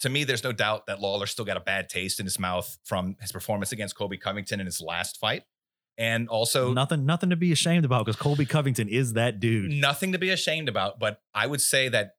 to 0.00 0.08
me, 0.08 0.24
there's 0.24 0.44
no 0.44 0.52
doubt 0.52 0.86
that 0.86 1.00
Lawler 1.00 1.26
still 1.26 1.44
got 1.44 1.56
a 1.56 1.60
bad 1.60 1.88
taste 1.88 2.20
in 2.20 2.26
his 2.26 2.38
mouth 2.38 2.78
from 2.84 3.16
his 3.20 3.32
performance 3.32 3.72
against 3.72 3.96
Colby 3.96 4.16
Covington 4.18 4.60
in 4.60 4.66
his 4.66 4.80
last 4.80 5.18
fight. 5.18 5.42
And 5.96 6.28
also, 6.28 6.72
nothing 6.72 7.04
nothing 7.06 7.30
to 7.30 7.36
be 7.36 7.50
ashamed 7.50 7.84
about 7.84 8.06
because 8.06 8.20
Colby 8.20 8.46
Covington 8.46 8.88
is 8.88 9.14
that 9.14 9.40
dude. 9.40 9.72
nothing 9.72 10.12
to 10.12 10.18
be 10.18 10.30
ashamed 10.30 10.68
about. 10.68 11.00
But 11.00 11.20
I 11.34 11.46
would 11.48 11.60
say 11.60 11.88
that 11.88 12.12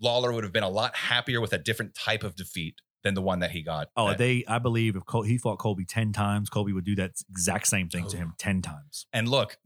Lawler 0.00 0.32
would 0.32 0.42
have 0.44 0.52
been 0.54 0.62
a 0.62 0.68
lot 0.70 0.96
happier 0.96 1.40
with 1.40 1.52
a 1.52 1.58
different 1.58 1.94
type 1.94 2.22
of 2.24 2.34
defeat 2.34 2.76
than 3.02 3.12
the 3.12 3.20
one 3.20 3.40
that 3.40 3.50
he 3.50 3.62
got. 3.62 3.88
Oh, 3.96 4.08
That- 4.08 4.18
they 4.18 4.44
I 4.48 4.58
believe 4.58 4.96
if 4.96 5.04
Col- 5.04 5.22
he 5.22 5.36
fought 5.36 5.58
Colby 5.58 5.84
10 5.84 6.12
times, 6.14 6.48
Colby 6.48 6.72
would 6.72 6.84
do 6.86 6.96
that 6.96 7.12
exact 7.30 7.66
same 7.66 7.90
thing 7.90 8.08
to 8.08 8.16
Oh. 8.16 8.20
him 8.20 8.32
10 8.38 8.62
times. 8.62 9.06
And 9.12 9.28
look, 9.28 9.58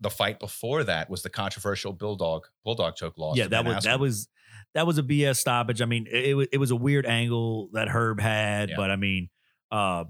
the 0.00 0.10
fight 0.10 0.38
before 0.38 0.84
that 0.84 1.08
was 1.08 1.22
the 1.22 1.30
controversial 1.30 1.92
bulldog 1.92 2.46
bulldog 2.64 2.96
choke 2.96 3.16
loss. 3.18 3.36
yeah, 3.36 3.46
that 3.48 3.64
was 3.64 3.84
that 3.84 3.98
was 4.00 4.28
that 4.74 4.86
was 4.86 4.98
a 4.98 5.02
BS 5.02 5.36
stoppage. 5.36 5.80
I 5.80 5.86
mean, 5.86 6.06
it, 6.10 6.24
it 6.30 6.34
was 6.34 6.46
it 6.52 6.58
was 6.58 6.70
a 6.70 6.76
weird 6.76 7.06
angle 7.06 7.70
that 7.72 7.88
Herb 7.88 8.20
had, 8.20 8.70
Yeah. 8.70 8.76
but 8.76 8.90
I 8.90 8.96
mean, 8.96 9.30
uh, 9.72 10.04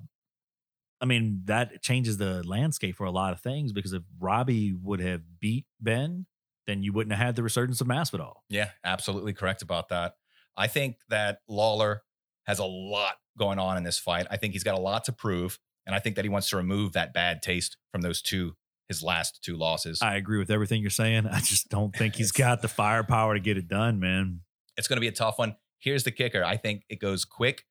I 1.00 1.04
mean 1.04 1.42
that 1.44 1.82
changes 1.82 2.16
the 2.16 2.42
landscape 2.46 2.96
for 2.96 3.04
a 3.04 3.10
lot 3.10 3.32
of 3.32 3.40
things 3.40 3.72
because 3.72 3.92
if 3.92 4.02
Robbie 4.18 4.72
would 4.82 5.00
have 5.00 5.22
beat 5.40 5.66
Ben, 5.80 6.26
then 6.66 6.82
you 6.82 6.92
wouldn't 6.92 7.14
have 7.14 7.24
had 7.24 7.36
the 7.36 7.42
resurgence 7.42 7.80
of 7.80 7.86
Masvidal. 7.86 8.34
Yeah, 8.48 8.70
absolutely 8.84 9.34
correct 9.34 9.62
about 9.62 9.90
that. 9.90 10.14
I 10.56 10.66
think 10.68 10.96
that 11.10 11.40
Lawler 11.48 12.02
has 12.46 12.58
a 12.58 12.64
lot 12.64 13.14
going 13.38 13.58
on 13.58 13.76
in 13.76 13.82
this 13.84 13.98
fight. 13.98 14.26
I 14.30 14.36
think 14.36 14.52
he's 14.54 14.64
got 14.64 14.74
a 14.76 14.80
lot 14.80 15.04
to 15.04 15.12
prove, 15.12 15.58
and 15.86 15.94
I 15.94 15.98
think 16.00 16.16
that 16.16 16.24
he 16.24 16.28
wants 16.28 16.48
to 16.50 16.56
remove 16.56 16.92
that 16.94 17.12
bad 17.12 17.42
taste 17.42 17.76
from 17.92 18.00
those 18.00 18.22
two 18.22 18.56
his 18.88 19.02
last 19.02 19.42
two 19.42 19.56
losses. 19.56 20.00
I 20.02 20.16
agree 20.16 20.38
with 20.38 20.50
everything 20.50 20.80
you're 20.80 20.90
saying. 20.90 21.26
I 21.26 21.40
just 21.40 21.68
don't 21.68 21.94
think 21.94 22.14
he's 22.16 22.32
got 22.32 22.62
the 22.62 22.68
firepower 22.68 23.34
to 23.34 23.40
get 23.40 23.56
it 23.56 23.68
done, 23.68 23.98
man. 24.00 24.40
it's 24.76 24.88
going 24.88 24.96
to 24.96 25.00
be 25.00 25.08
a 25.08 25.12
tough 25.12 25.38
one. 25.38 25.56
Here's 25.78 26.04
the 26.04 26.10
kicker: 26.12 26.44
I 26.44 26.56
think 26.56 26.82
it 26.88 27.00
goes 27.00 27.24
quick, 27.24 27.64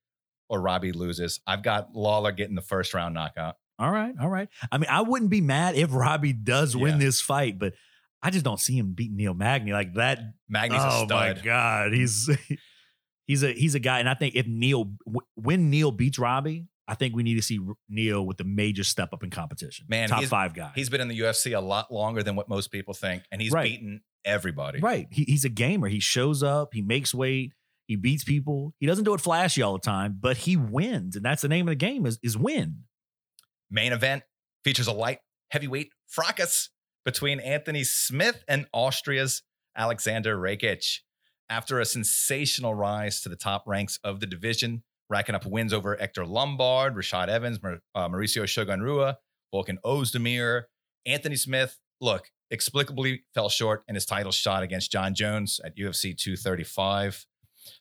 or 0.50 0.62
Robbie 0.62 0.92
loses. 0.92 1.40
I've 1.48 1.64
got 1.64 1.96
Lawler 1.96 2.32
getting 2.32 2.56
the 2.56 2.62
first 2.62 2.94
round 2.94 3.14
knockout. 3.14 3.56
All 3.80 3.92
right, 3.92 4.14
all 4.22 4.30
right. 4.30 4.48
I 4.72 4.78
mean, 4.78 4.90
I 4.90 5.02
wouldn't 5.02 5.32
be 5.32 5.42
mad 5.42 5.76
if 5.76 5.94
Robbie 5.94 6.32
does 6.34 6.76
win 6.78 6.94
Yeah. 6.94 7.06
this 7.06 7.20
fight, 7.22 7.60
but 7.60 7.74
I 8.24 8.30
just 8.30 8.46
don't 8.46 8.60
see 8.60 8.78
him 8.78 8.94
beating 8.94 9.18
Neil 9.18 9.34
Magny 9.34 9.74
like 9.74 9.96
that. 9.96 10.20
Magny's 10.50 10.82
a 10.82 10.90
oh 10.90 11.06
my 11.10 11.34
god, 11.34 11.94
he's 11.94 12.30
he's 13.28 13.44
a 13.44 13.52
he's 13.52 13.76
a 13.76 13.80
guy, 13.80 14.00
and 14.00 14.08
I 14.10 14.14
think 14.14 14.36
if 14.36 14.48
Neil 14.48 14.92
when 15.36 15.70
Neil 15.70 15.92
beats 15.92 16.18
Robbie, 16.20 16.68
I 16.88 16.94
think 16.96 17.16
we 17.16 17.24
need 17.24 17.36
to 17.36 17.42
see 17.42 17.60
Neil 17.90 18.26
with 18.26 18.38
the 18.38 18.44
major 18.44 18.84
step 18.84 19.10
up 19.12 19.24
in 19.24 19.30
competition. 19.32 19.86
Man, 19.90 20.08
top 20.10 20.24
five 20.26 20.54
guy. 20.54 20.72
He's 20.76 20.90
been 20.90 21.02
in 21.02 21.08
the 21.08 21.20
UFC 21.20 21.58
a 21.58 21.60
lot 21.62 21.92
longer 21.92 22.22
than 22.22 22.36
what 22.36 22.48
most 22.48 22.72
people 22.72 22.94
think, 22.94 23.24
and 23.32 23.42
he's 23.42 23.52
Right. 23.52 23.64
beaten 23.72 24.02
everybody. 24.24 24.80
right. 24.80 25.08
He, 25.12 25.24
he's 25.24 25.46
a 25.46 25.50
gamer. 25.50 25.88
He 25.88 26.00
shows 26.00 26.44
up. 26.44 26.74
He 26.74 26.82
makes 26.82 27.14
weight. 27.14 27.54
He 27.88 27.96
beats 27.96 28.24
people. 28.24 28.74
He 28.80 28.86
doesn't 28.88 29.04
do 29.04 29.14
it 29.14 29.22
flashy 29.22 29.62
all 29.62 29.74
the 29.74 29.80
time, 29.80 30.18
but 30.20 30.38
he 30.38 30.58
wins, 30.58 31.16
and 31.16 31.24
that's 31.26 31.42
the 31.44 31.48
name 31.48 31.68
of 31.68 31.72
the 31.72 31.76
game 31.76 32.06
is 32.06 32.20
is 32.24 32.38
win. 32.38 32.84
Main 33.70 33.92
event 33.94 34.24
features 34.64 34.88
a 34.88 34.92
light 34.94 35.20
heavyweight 35.52 35.92
fracas 36.08 36.70
between 37.04 37.40
Anthony 37.40 37.84
Smith 37.84 38.44
and 38.48 38.68
Austria's 38.74 39.44
Alexander 39.76 40.38
Rakic. 40.38 41.00
After 41.48 41.80
a 41.80 41.86
sensational 41.86 42.74
rise 42.74 43.22
to 43.22 43.30
the 43.30 43.36
top 43.36 43.64
ranks 43.68 44.00
of 44.04 44.20
the 44.20 44.26
division, 44.26 44.84
racking 45.10 45.36
up 45.36 45.46
wins 45.46 45.74
over 45.74 45.96
Hector 45.96 46.26
Lombard, 46.26 46.96
Rashad 46.96 47.28
Evans, 47.28 47.62
Mar- 47.62 47.82
uh, 47.94 48.10
Mauricio 48.10 48.48
Shogun 48.48 48.82
Rua, 48.82 49.18
Volkan 49.54 49.78
Ozdemir, 49.86 50.64
Anthony 51.06 51.36
Smith, 51.36 51.78
look, 52.02 52.30
explicably 52.54 53.20
fell 53.34 53.50
short 53.50 53.84
in 53.88 53.96
his 53.96 54.06
title 54.06 54.32
shot 54.32 54.64
against 54.64 54.92
John 54.92 55.14
Jones 55.14 55.60
at 55.64 55.76
UFC 55.78 56.18
235. 56.18 57.26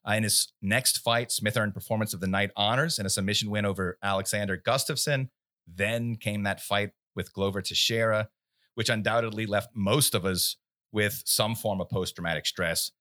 Uh, 0.07 0.13
in 0.13 0.23
his 0.23 0.53
next 0.63 0.99
fight, 0.99 1.31
Smith 1.31 1.57
earned 1.57 1.75
Performance 1.75 2.15
of 2.15 2.21
the 2.21 2.27
Night 2.27 2.51
honors 2.57 2.99
and 2.99 3.07
a 3.07 3.11
submission 3.11 3.51
win 3.51 3.67
over 3.67 3.99
Alexander 4.03 4.57
Gustafsson. 4.57 5.29
Then 5.67 6.17
came 6.17 6.43
that 6.45 6.61
fight 6.61 6.91
with 7.15 7.33
Glover 7.33 7.63
Teixeira, 7.63 8.29
which 8.75 8.89
undoubtedly 8.89 9.47
left 9.47 9.71
most 9.75 10.15
of 10.15 10.25
us 10.25 10.57
with 10.93 11.23
some 11.27 11.55
form 11.55 11.81
of 11.81 11.89
post 11.89 12.15
traumatic 12.15 12.47
stress. 12.47 12.93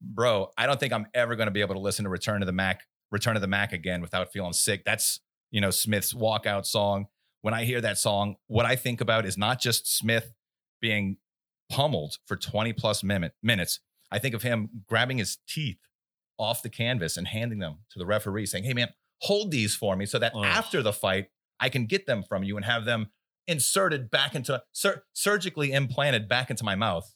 Bro, 0.00 0.50
I 0.58 0.66
don't 0.66 0.80
think 0.80 0.92
I'm 0.92 1.06
ever 1.14 1.36
going 1.36 1.46
to 1.46 1.52
be 1.52 1.60
able 1.60 1.74
to 1.74 1.80
listen 1.80 2.04
to 2.04 2.10
Return 2.10 2.40
to 2.40 2.46
the 2.46 2.52
Mac, 2.52 2.82
Return 3.12 3.34
to 3.34 3.40
the 3.40 3.46
Mac 3.46 3.72
again 3.72 4.00
without 4.00 4.32
feeling 4.32 4.52
sick. 4.52 4.84
That's, 4.84 5.20
you 5.50 5.60
know, 5.60 5.70
Smith's 5.70 6.12
walkout 6.12 6.66
song. 6.66 7.06
When 7.42 7.54
I 7.54 7.64
hear 7.64 7.80
that 7.80 7.98
song, 7.98 8.36
what 8.46 8.66
I 8.66 8.74
think 8.74 9.00
about 9.00 9.26
is 9.26 9.36
not 9.36 9.60
just 9.60 9.96
Smith 9.96 10.32
being 10.80 11.18
pummeled 11.70 12.18
for 12.26 12.36
20 12.36 12.72
plus 12.72 13.04
minute, 13.04 13.32
minutes. 13.42 13.80
I 14.10 14.18
think 14.18 14.34
of 14.34 14.42
him 14.42 14.68
grabbing 14.88 15.18
his 15.18 15.38
teeth 15.48 15.78
off 16.38 16.62
the 16.62 16.68
canvas 16.70 17.16
and 17.16 17.28
handing 17.28 17.58
them 17.58 17.78
to 17.90 17.98
the 17.98 18.06
referee 18.06 18.46
saying, 18.46 18.64
Hey 18.64 18.74
man, 18.74 18.88
hold 19.20 19.50
these 19.50 19.74
for 19.74 19.96
me 19.96 20.06
so 20.06 20.18
that 20.18 20.32
Ugh. 20.34 20.44
after 20.44 20.82
the 20.82 20.92
fight, 20.92 21.26
I 21.60 21.68
can 21.68 21.86
get 21.86 22.06
them 22.06 22.22
from 22.22 22.42
you 22.42 22.56
and 22.56 22.64
have 22.64 22.84
them 22.84 23.10
inserted 23.46 24.10
back 24.10 24.34
into 24.34 24.62
sur- 24.72 25.04
surgically 25.12 25.72
implanted 25.72 26.28
back 26.28 26.50
into 26.50 26.64
my 26.64 26.74
mouth. 26.74 27.14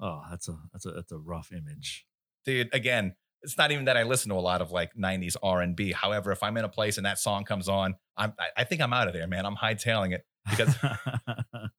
Oh, 0.00 0.22
that's 0.30 0.48
a 0.48 0.56
that's 0.72 0.86
a 0.86 0.90
that's 0.90 1.12
a 1.12 1.18
rough 1.18 1.50
image. 1.52 2.06
Dude, 2.44 2.68
again, 2.72 3.14
it's 3.42 3.56
not 3.56 3.70
even 3.70 3.84
that 3.86 3.96
I 3.96 4.02
listen 4.02 4.30
to 4.30 4.34
a 4.36 4.40
lot 4.40 4.60
of 4.60 4.70
like 4.70 4.94
90s 4.94 5.36
R&B. 5.42 5.92
However, 5.92 6.32
if 6.32 6.42
I'm 6.42 6.56
in 6.56 6.64
a 6.64 6.68
place 6.68 6.96
and 6.96 7.06
that 7.06 7.18
song 7.18 7.44
comes 7.44 7.68
on, 7.68 7.94
I'm 8.16 8.32
I, 8.38 8.46
I 8.58 8.64
think 8.64 8.80
I'm 8.80 8.92
out 8.92 9.06
of 9.08 9.14
there, 9.14 9.26
man. 9.26 9.46
I'm 9.46 9.56
hightailing 9.56 10.12
it. 10.12 10.24
Because- 10.48 10.74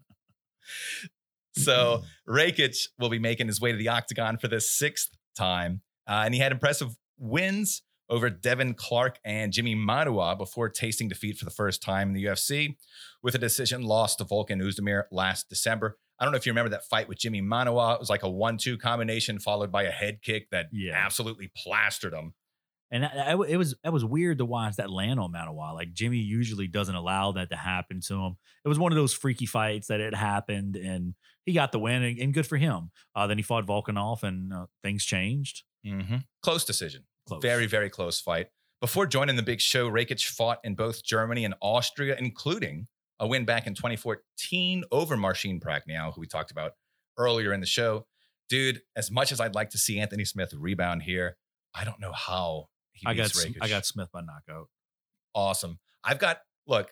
So 1.54 2.04
Rakic 2.28 2.88
will 3.00 3.10
be 3.10 3.20
making 3.20 3.48
his 3.48 3.60
way 3.60 3.72
to 3.72 3.78
the 3.78 3.90
octagon 3.90 4.38
for 4.38 4.48
the 4.48 4.62
sixth 4.62 5.10
time. 5.38 5.82
Uh, 6.08 6.22
and 6.26 6.34
he 6.34 6.40
had 6.40 6.52
impressive 6.52 6.96
wins 7.18 7.82
over 8.10 8.30
Devin 8.30 8.74
Clark 8.76 9.20
and 9.26 9.52
Jimmy 9.52 9.76
Manuwa 9.76 10.38
before 10.38 10.70
tasting 10.70 11.10
defeat 11.10 11.38
for 11.38 11.46
the 11.46 11.52
first 11.52 11.82
time 11.82 12.10
in 12.10 12.14
the 12.14 12.24
UFC 12.26 12.78
with 13.22 13.36
a 13.36 13.38
decision 13.38 13.84
loss 13.84 14.16
to 14.16 14.26
Volkan 14.26 14.62
Ozdemir 14.62 15.04
last 15.12 15.50
December. 15.50 15.98
I 16.20 16.26
don't 16.26 16.32
know 16.34 16.38
if 16.38 16.46
you 16.46 16.52
remember 16.52 16.70
that 16.72 16.86
fight 16.86 17.08
with 17.08 17.18
Jimmy 17.18 17.42
Manuwa. 17.42 17.94
It 17.96 18.00
was 18.00 18.10
like 18.10 18.24
a 18.24 18.30
one-two 18.30 18.78
combination 18.78 19.40
followed 19.40 19.72
by 19.72 19.84
a 19.84 19.92
head 19.92 20.22
kick 20.22 20.50
that 20.52 20.68
Yeah. 20.72 20.94
absolutely 20.94 21.52
plastered 21.56 22.14
him. 22.14 22.34
And 22.92 23.06
I, 23.06 23.10
I- 23.34 23.48
it 23.48 23.58
was 23.58 23.76
it 23.84 23.90
was 23.94 24.04
weird 24.04 24.40
to 24.40 24.46
watch 24.46 24.78
that 24.78 24.90
land 24.90 25.20
on 25.20 25.32
Manawa. 25.32 25.74
Like 25.76 25.94
Jimmy 25.94 26.18
usually 26.18 26.68
doesn't 26.68 26.96
allow 26.96 27.32
that 27.34 27.50
to 27.52 27.56
happen 27.56 28.02
to 28.08 28.16
him. 28.16 28.38
It 28.66 28.68
was 28.68 28.80
one 28.80 28.92
of 28.92 28.96
those 28.96 29.14
freaky 29.14 29.46
fights 29.46 29.88
that 29.88 30.00
it 30.00 30.16
happened, 30.16 30.76
and 30.76 31.14
he 31.46 31.54
got 31.54 31.72
the 31.72 31.78
win, 31.80 32.02
and, 32.04 32.18
and 32.20 32.34
good 32.34 32.48
for 32.48 32.58
him. 32.58 32.90
Uh, 33.16 33.28
then 33.28 33.38
he 33.38 33.44
fought 33.44 33.66
Volkanov, 33.68 34.24
and 34.24 34.52
uh, 34.52 34.66
things 34.84 35.06
changed. 35.06 35.64
Mm-hmm. 35.86 36.18
Close 36.42 36.66
decision. 36.66 37.04
Close. 37.28 37.42
Very, 37.44 37.68
very 37.68 37.90
close 37.92 38.20
fight. 38.20 38.48
Before 38.82 39.06
joining 39.06 39.36
the 39.36 39.44
big 39.44 39.62
show, 39.62 39.88
Rakic 39.90 40.26
fought 40.26 40.60
in 40.64 40.74
both 40.74 41.04
Germany 41.04 41.46
and 41.46 41.54
Austria, 41.62 42.16
including 42.18 42.88
a 43.20 43.28
win 43.28 43.46
back 43.46 43.68
in 43.68 43.74
2014 43.76 44.84
over 44.92 45.18
Marcin 45.18 45.60
Prachnio, 45.60 46.14
who 46.14 46.22
we 46.22 46.28
talked 46.28 46.52
about 46.52 46.74
earlier 47.18 47.54
in 47.54 47.60
the 47.60 47.66
show. 47.66 48.06
Dude, 48.50 48.82
as 48.96 49.12
much 49.12 49.32
as 49.32 49.40
I'd 49.40 49.56
like 49.56 49.70
to 49.72 49.78
see 49.78 50.00
Anthony 50.00 50.26
Smith 50.26 50.54
rebound 50.54 51.04
here, 51.04 51.38
I 51.76 51.84
don't 51.84 52.00
know 52.00 52.12
how 52.14 52.70
he 52.92 53.06
I 53.06 53.14
got 53.14 53.28
Rakic. 53.32 53.58
I 53.62 53.68
got 53.70 53.86
Smith 53.86 54.10
by 54.12 54.22
knockout. 54.22 54.70
awesome. 55.36 55.80
I've 56.04 56.20
got 56.20 56.40
look. 56.68 56.92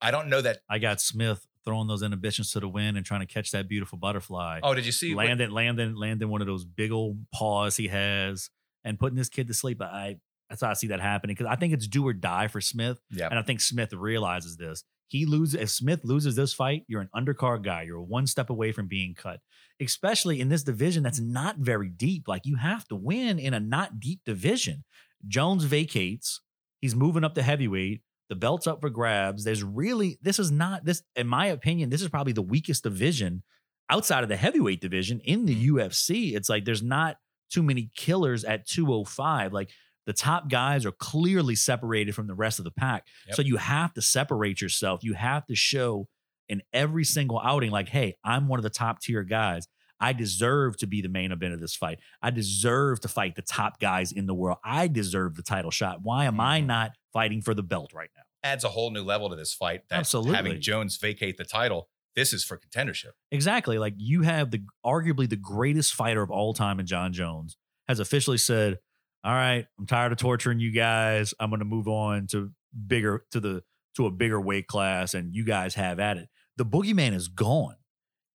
I 0.00 0.10
don't 0.10 0.28
know 0.28 0.40
that. 0.40 0.58
I 0.68 0.78
got 0.78 1.00
Smith 1.00 1.46
throwing 1.64 1.88
those 1.88 2.02
inhibitions 2.02 2.50
to 2.52 2.60
the 2.60 2.68
wind 2.68 2.96
and 2.96 3.04
trying 3.06 3.20
to 3.20 3.26
catch 3.26 3.50
that 3.52 3.68
beautiful 3.68 3.96
butterfly. 3.98 4.60
Oh, 4.62 4.74
did 4.74 4.84
you 4.86 4.92
see? 4.92 5.14
what- 5.14 5.26
landing, 5.26 5.50
landing, 5.50 5.94
landing 5.94 6.28
one 6.28 6.40
of 6.42 6.46
those 6.46 6.64
big 6.64 6.92
old 6.92 7.24
paws 7.32 7.76
he 7.76 7.88
has, 7.88 8.50
and 8.84 8.98
putting 8.98 9.16
this 9.16 9.28
kid 9.28 9.48
to 9.48 9.54
sleep. 9.54 9.80
I 9.82 10.16
that's 10.48 10.60
how 10.60 10.70
I 10.70 10.74
see 10.74 10.88
that 10.88 11.00
happening 11.00 11.34
because 11.34 11.50
I 11.50 11.56
think 11.56 11.72
it's 11.72 11.86
do 11.88 12.06
or 12.06 12.12
die 12.12 12.48
for 12.48 12.60
Smith. 12.60 13.00
yeah, 13.10 13.28
And 13.28 13.38
I 13.38 13.42
think 13.42 13.60
Smith 13.60 13.92
realizes 13.92 14.56
this. 14.56 14.84
He 15.08 15.26
loses 15.26 15.54
if 15.60 15.70
Smith 15.70 16.00
loses 16.04 16.36
this 16.36 16.52
fight, 16.52 16.84
you're 16.88 17.00
an 17.00 17.10
undercard 17.14 17.62
guy. 17.62 17.82
You're 17.82 18.02
one 18.02 18.26
step 18.26 18.50
away 18.50 18.72
from 18.72 18.88
being 18.88 19.14
cut. 19.14 19.40
Especially 19.80 20.40
in 20.40 20.48
this 20.48 20.62
division 20.62 21.02
that's 21.02 21.20
not 21.20 21.58
very 21.58 21.88
deep. 21.88 22.28
Like 22.28 22.46
you 22.46 22.56
have 22.56 22.86
to 22.88 22.96
win 22.96 23.38
in 23.38 23.54
a 23.54 23.60
not 23.60 24.00
deep 24.00 24.20
division. 24.24 24.84
Jones 25.26 25.64
vacates. 25.64 26.40
He's 26.80 26.94
moving 26.94 27.24
up 27.24 27.34
to 27.34 27.42
heavyweight. 27.42 28.02
The 28.28 28.36
belt's 28.36 28.66
up 28.66 28.80
for 28.80 28.90
grabs. 28.90 29.44
There's 29.44 29.62
really 29.62 30.18
this 30.22 30.38
is 30.38 30.50
not 30.50 30.84
this 30.84 31.02
in 31.16 31.26
my 31.26 31.46
opinion, 31.46 31.90
this 31.90 32.02
is 32.02 32.08
probably 32.08 32.32
the 32.32 32.42
weakest 32.42 32.82
division 32.82 33.42
outside 33.90 34.22
of 34.22 34.28
the 34.28 34.36
heavyweight 34.36 34.80
division 34.80 35.20
in 35.20 35.44
the 35.44 35.54
mm-hmm. 35.54 35.76
UFC. 35.76 36.34
It's 36.34 36.48
like 36.48 36.64
there's 36.64 36.82
not 36.82 37.16
too 37.50 37.62
many 37.62 37.90
killers 37.94 38.44
at 38.44 38.66
205. 38.66 39.52
Like 39.52 39.70
the 40.06 40.12
top 40.12 40.48
guys 40.50 40.84
are 40.86 40.92
clearly 40.92 41.54
separated 41.54 42.14
from 42.14 42.26
the 42.26 42.34
rest 42.34 42.58
of 42.58 42.64
the 42.64 42.70
pack. 42.70 43.06
Yep. 43.26 43.36
So 43.36 43.42
you 43.42 43.56
have 43.56 43.92
to 43.94 44.02
separate 44.02 44.60
yourself. 44.60 45.02
You 45.02 45.14
have 45.14 45.46
to 45.46 45.54
show 45.54 46.08
in 46.48 46.62
every 46.72 47.04
single 47.04 47.40
outing, 47.42 47.70
like, 47.70 47.88
hey, 47.88 48.16
I'm 48.22 48.48
one 48.48 48.58
of 48.58 48.62
the 48.64 48.70
top 48.70 49.00
tier 49.00 49.22
guys. 49.22 49.66
I 50.00 50.12
deserve 50.12 50.76
to 50.78 50.86
be 50.86 51.00
the 51.00 51.08
main 51.08 51.32
event 51.32 51.54
of 51.54 51.60
this 51.60 51.74
fight. 51.74 52.00
I 52.20 52.30
deserve 52.30 53.00
to 53.00 53.08
fight 53.08 53.36
the 53.36 53.42
top 53.42 53.80
guys 53.80 54.12
in 54.12 54.26
the 54.26 54.34
world. 54.34 54.58
I 54.62 54.88
deserve 54.88 55.36
the 55.36 55.42
title 55.42 55.70
shot. 55.70 56.00
Why 56.02 56.26
am 56.26 56.38
I 56.40 56.60
Mhm. 56.60 56.66
not 56.66 56.92
fighting 57.12 57.40
for 57.40 57.54
the 57.54 57.62
belt 57.62 57.92
right 57.94 58.10
now? 58.14 58.22
adds 58.42 58.62
a 58.62 58.68
whole 58.68 58.90
new 58.90 59.02
level 59.02 59.30
to 59.30 59.36
this 59.36 59.54
fight. 59.54 59.88
That 59.88 60.00
Absolutely. 60.00 60.34
having 60.34 60.60
Jones 60.60 60.98
vacate 60.98 61.38
the 61.38 61.44
title, 61.46 61.88
this 62.14 62.34
is 62.34 62.44
for 62.44 62.58
contendership. 62.58 63.12
Exactly. 63.30 63.78
Like 63.78 63.94
you 63.96 64.20
have 64.20 64.50
the 64.50 64.64
arguably 64.84 65.26
the 65.26 65.36
greatest 65.36 65.94
fighter 65.94 66.20
of 66.20 66.30
all 66.30 66.52
time 66.52 66.78
in 66.78 66.84
John 66.84 67.14
Jones 67.14 67.56
has 67.88 68.00
officially 68.00 68.36
said, 68.36 68.80
"All 69.24 69.32
right, 69.32 69.66
I'm 69.78 69.86
tired 69.86 70.12
of 70.12 70.18
torturing 70.18 70.60
you 70.60 70.70
guys. 70.70 71.34
I'm 71.40 71.50
going 71.50 71.60
to 71.60 71.64
move 71.64 71.88
on 71.88 72.26
to 72.28 72.50
bigger 72.86 73.24
to 73.30 73.40
the 73.40 73.62
to 73.96 74.06
a 74.06 74.10
bigger 74.10 74.40
weight 74.40 74.66
class 74.66 75.14
and 75.14 75.34
you 75.34 75.44
guys 75.44 75.74
have 75.74 75.98
at 75.98 76.16
it." 76.16 76.28
The 76.56 76.66
boogeyman 76.66 77.14
is 77.14 77.28
gone. 77.28 77.76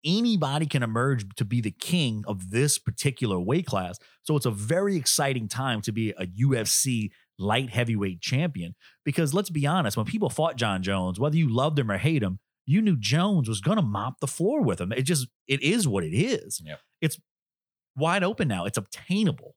Anybody 0.05 0.65
can 0.65 0.81
emerge 0.81 1.25
to 1.35 1.45
be 1.45 1.59
the 1.59 1.71
king 1.71 2.23
of 2.25 2.51
this 2.51 2.77
particular 2.77 3.39
weight 3.39 3.65
class. 3.65 3.97
So 4.23 4.37
it's 4.37 4.45
a 4.45 4.51
very 4.51 4.95
exciting 4.95 5.49
time 5.49 5.81
to 5.81 5.91
be 5.91 6.11
a 6.11 6.25
UFC 6.25 7.11
light 7.37 7.69
heavyweight 7.69 8.21
champion 8.21 8.75
because 9.03 9.33
let's 9.33 9.49
be 9.49 9.65
honest, 9.65 9.97
when 9.97 10.05
people 10.05 10.29
fought 10.29 10.57
John 10.57 10.83
Jones, 10.83 11.19
whether 11.19 11.37
you 11.37 11.49
loved 11.49 11.79
him 11.79 11.91
or 11.91 11.97
hate 11.97 12.23
him, 12.23 12.39
you 12.65 12.81
knew 12.81 12.95
Jones 12.97 13.49
was 13.49 13.61
going 13.61 13.77
to 13.77 13.81
mop 13.81 14.19
the 14.19 14.27
floor 14.27 14.61
with 14.61 14.79
him. 14.79 14.91
It 14.91 15.01
just 15.01 15.27
it 15.47 15.61
is 15.63 15.87
what 15.87 16.03
it 16.03 16.15
is. 16.15 16.61
Yep. 16.63 16.79
It's 17.01 17.19
wide 17.95 18.23
open 18.23 18.47
now. 18.47 18.65
It's 18.65 18.77
obtainable. 18.77 19.55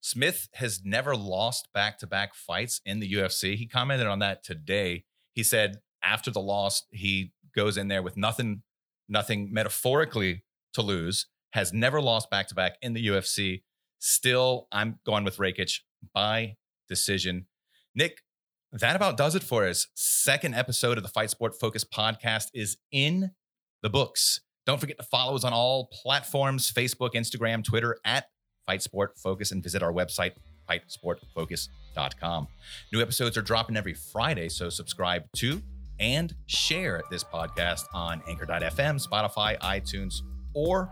Smith 0.00 0.48
has 0.54 0.82
never 0.84 1.16
lost 1.16 1.68
back 1.72 1.98
to 1.98 2.06
back 2.06 2.34
fights 2.34 2.80
in 2.84 3.00
the 3.00 3.12
UFC. 3.12 3.56
He 3.56 3.66
commented 3.66 4.06
on 4.06 4.20
that 4.20 4.44
today. 4.44 5.04
He 5.34 5.42
said 5.42 5.78
after 6.02 6.30
the 6.30 6.40
loss, 6.40 6.84
he 6.90 7.32
goes 7.54 7.76
in 7.76 7.88
there 7.88 8.02
with 8.02 8.16
nothing, 8.16 8.62
nothing 9.08 9.52
metaphorically 9.52 10.44
to 10.74 10.82
lose, 10.82 11.26
has 11.52 11.72
never 11.72 12.00
lost 12.00 12.30
back 12.30 12.48
to 12.48 12.54
back 12.54 12.76
in 12.82 12.92
the 12.92 13.06
UFC. 13.06 13.62
Still, 13.98 14.68
I'm 14.70 15.00
going 15.04 15.24
with 15.24 15.38
Rakic 15.38 15.80
by 16.14 16.56
decision. 16.88 17.46
Nick, 17.94 18.22
that 18.72 18.96
about 18.96 19.16
does 19.16 19.34
it 19.34 19.42
for 19.42 19.66
us. 19.66 19.88
Second 19.94 20.54
episode 20.54 20.96
of 20.96 21.02
the 21.02 21.08
Fight 21.08 21.30
Sport 21.30 21.58
Focus 21.58 21.84
podcast 21.84 22.48
is 22.54 22.76
in 22.92 23.32
the 23.82 23.90
books. 23.90 24.40
Don't 24.66 24.78
forget 24.78 24.98
to 24.98 25.04
follow 25.04 25.34
us 25.34 25.44
on 25.44 25.52
all 25.52 25.88
platforms 25.90 26.70
Facebook, 26.70 27.14
Instagram, 27.14 27.64
Twitter 27.64 27.96
at 28.04 28.26
Fight 28.68 28.82
Sport 28.82 29.14
Focus 29.16 29.50
and 29.50 29.62
visit 29.62 29.82
our 29.82 29.92
website, 29.92 30.32
fightsportfocus.com. 30.68 32.48
New 32.92 33.00
episodes 33.00 33.38
are 33.38 33.42
dropping 33.42 33.78
every 33.78 33.94
Friday, 33.94 34.50
so 34.50 34.68
subscribe 34.68 35.24
to 35.36 35.62
and 35.98 36.34
share 36.46 37.02
this 37.10 37.24
podcast 37.24 37.86
on 37.94 38.22
anchor.fm, 38.28 39.04
Spotify, 39.04 39.58
iTunes, 39.60 40.20
or 40.52 40.84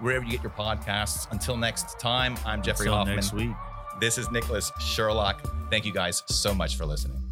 wherever 0.00 0.24
you 0.24 0.32
get 0.32 0.42
your 0.42 0.50
podcasts. 0.50 1.30
Until 1.30 1.56
next 1.56 2.00
time, 2.00 2.36
I'm 2.44 2.62
Jeffery 2.62 2.86
Until 2.86 2.96
Hoffmann. 2.98 3.16
next 3.16 3.32
week. 3.32 3.52
This 4.00 4.18
is 4.18 4.28
Nicholas 4.32 4.72
Sherlock. 4.80 5.48
Thank 5.70 5.84
you 5.84 5.92
guys 5.92 6.24
so 6.26 6.52
much 6.52 6.76
for 6.76 6.84
listening. 6.84 7.29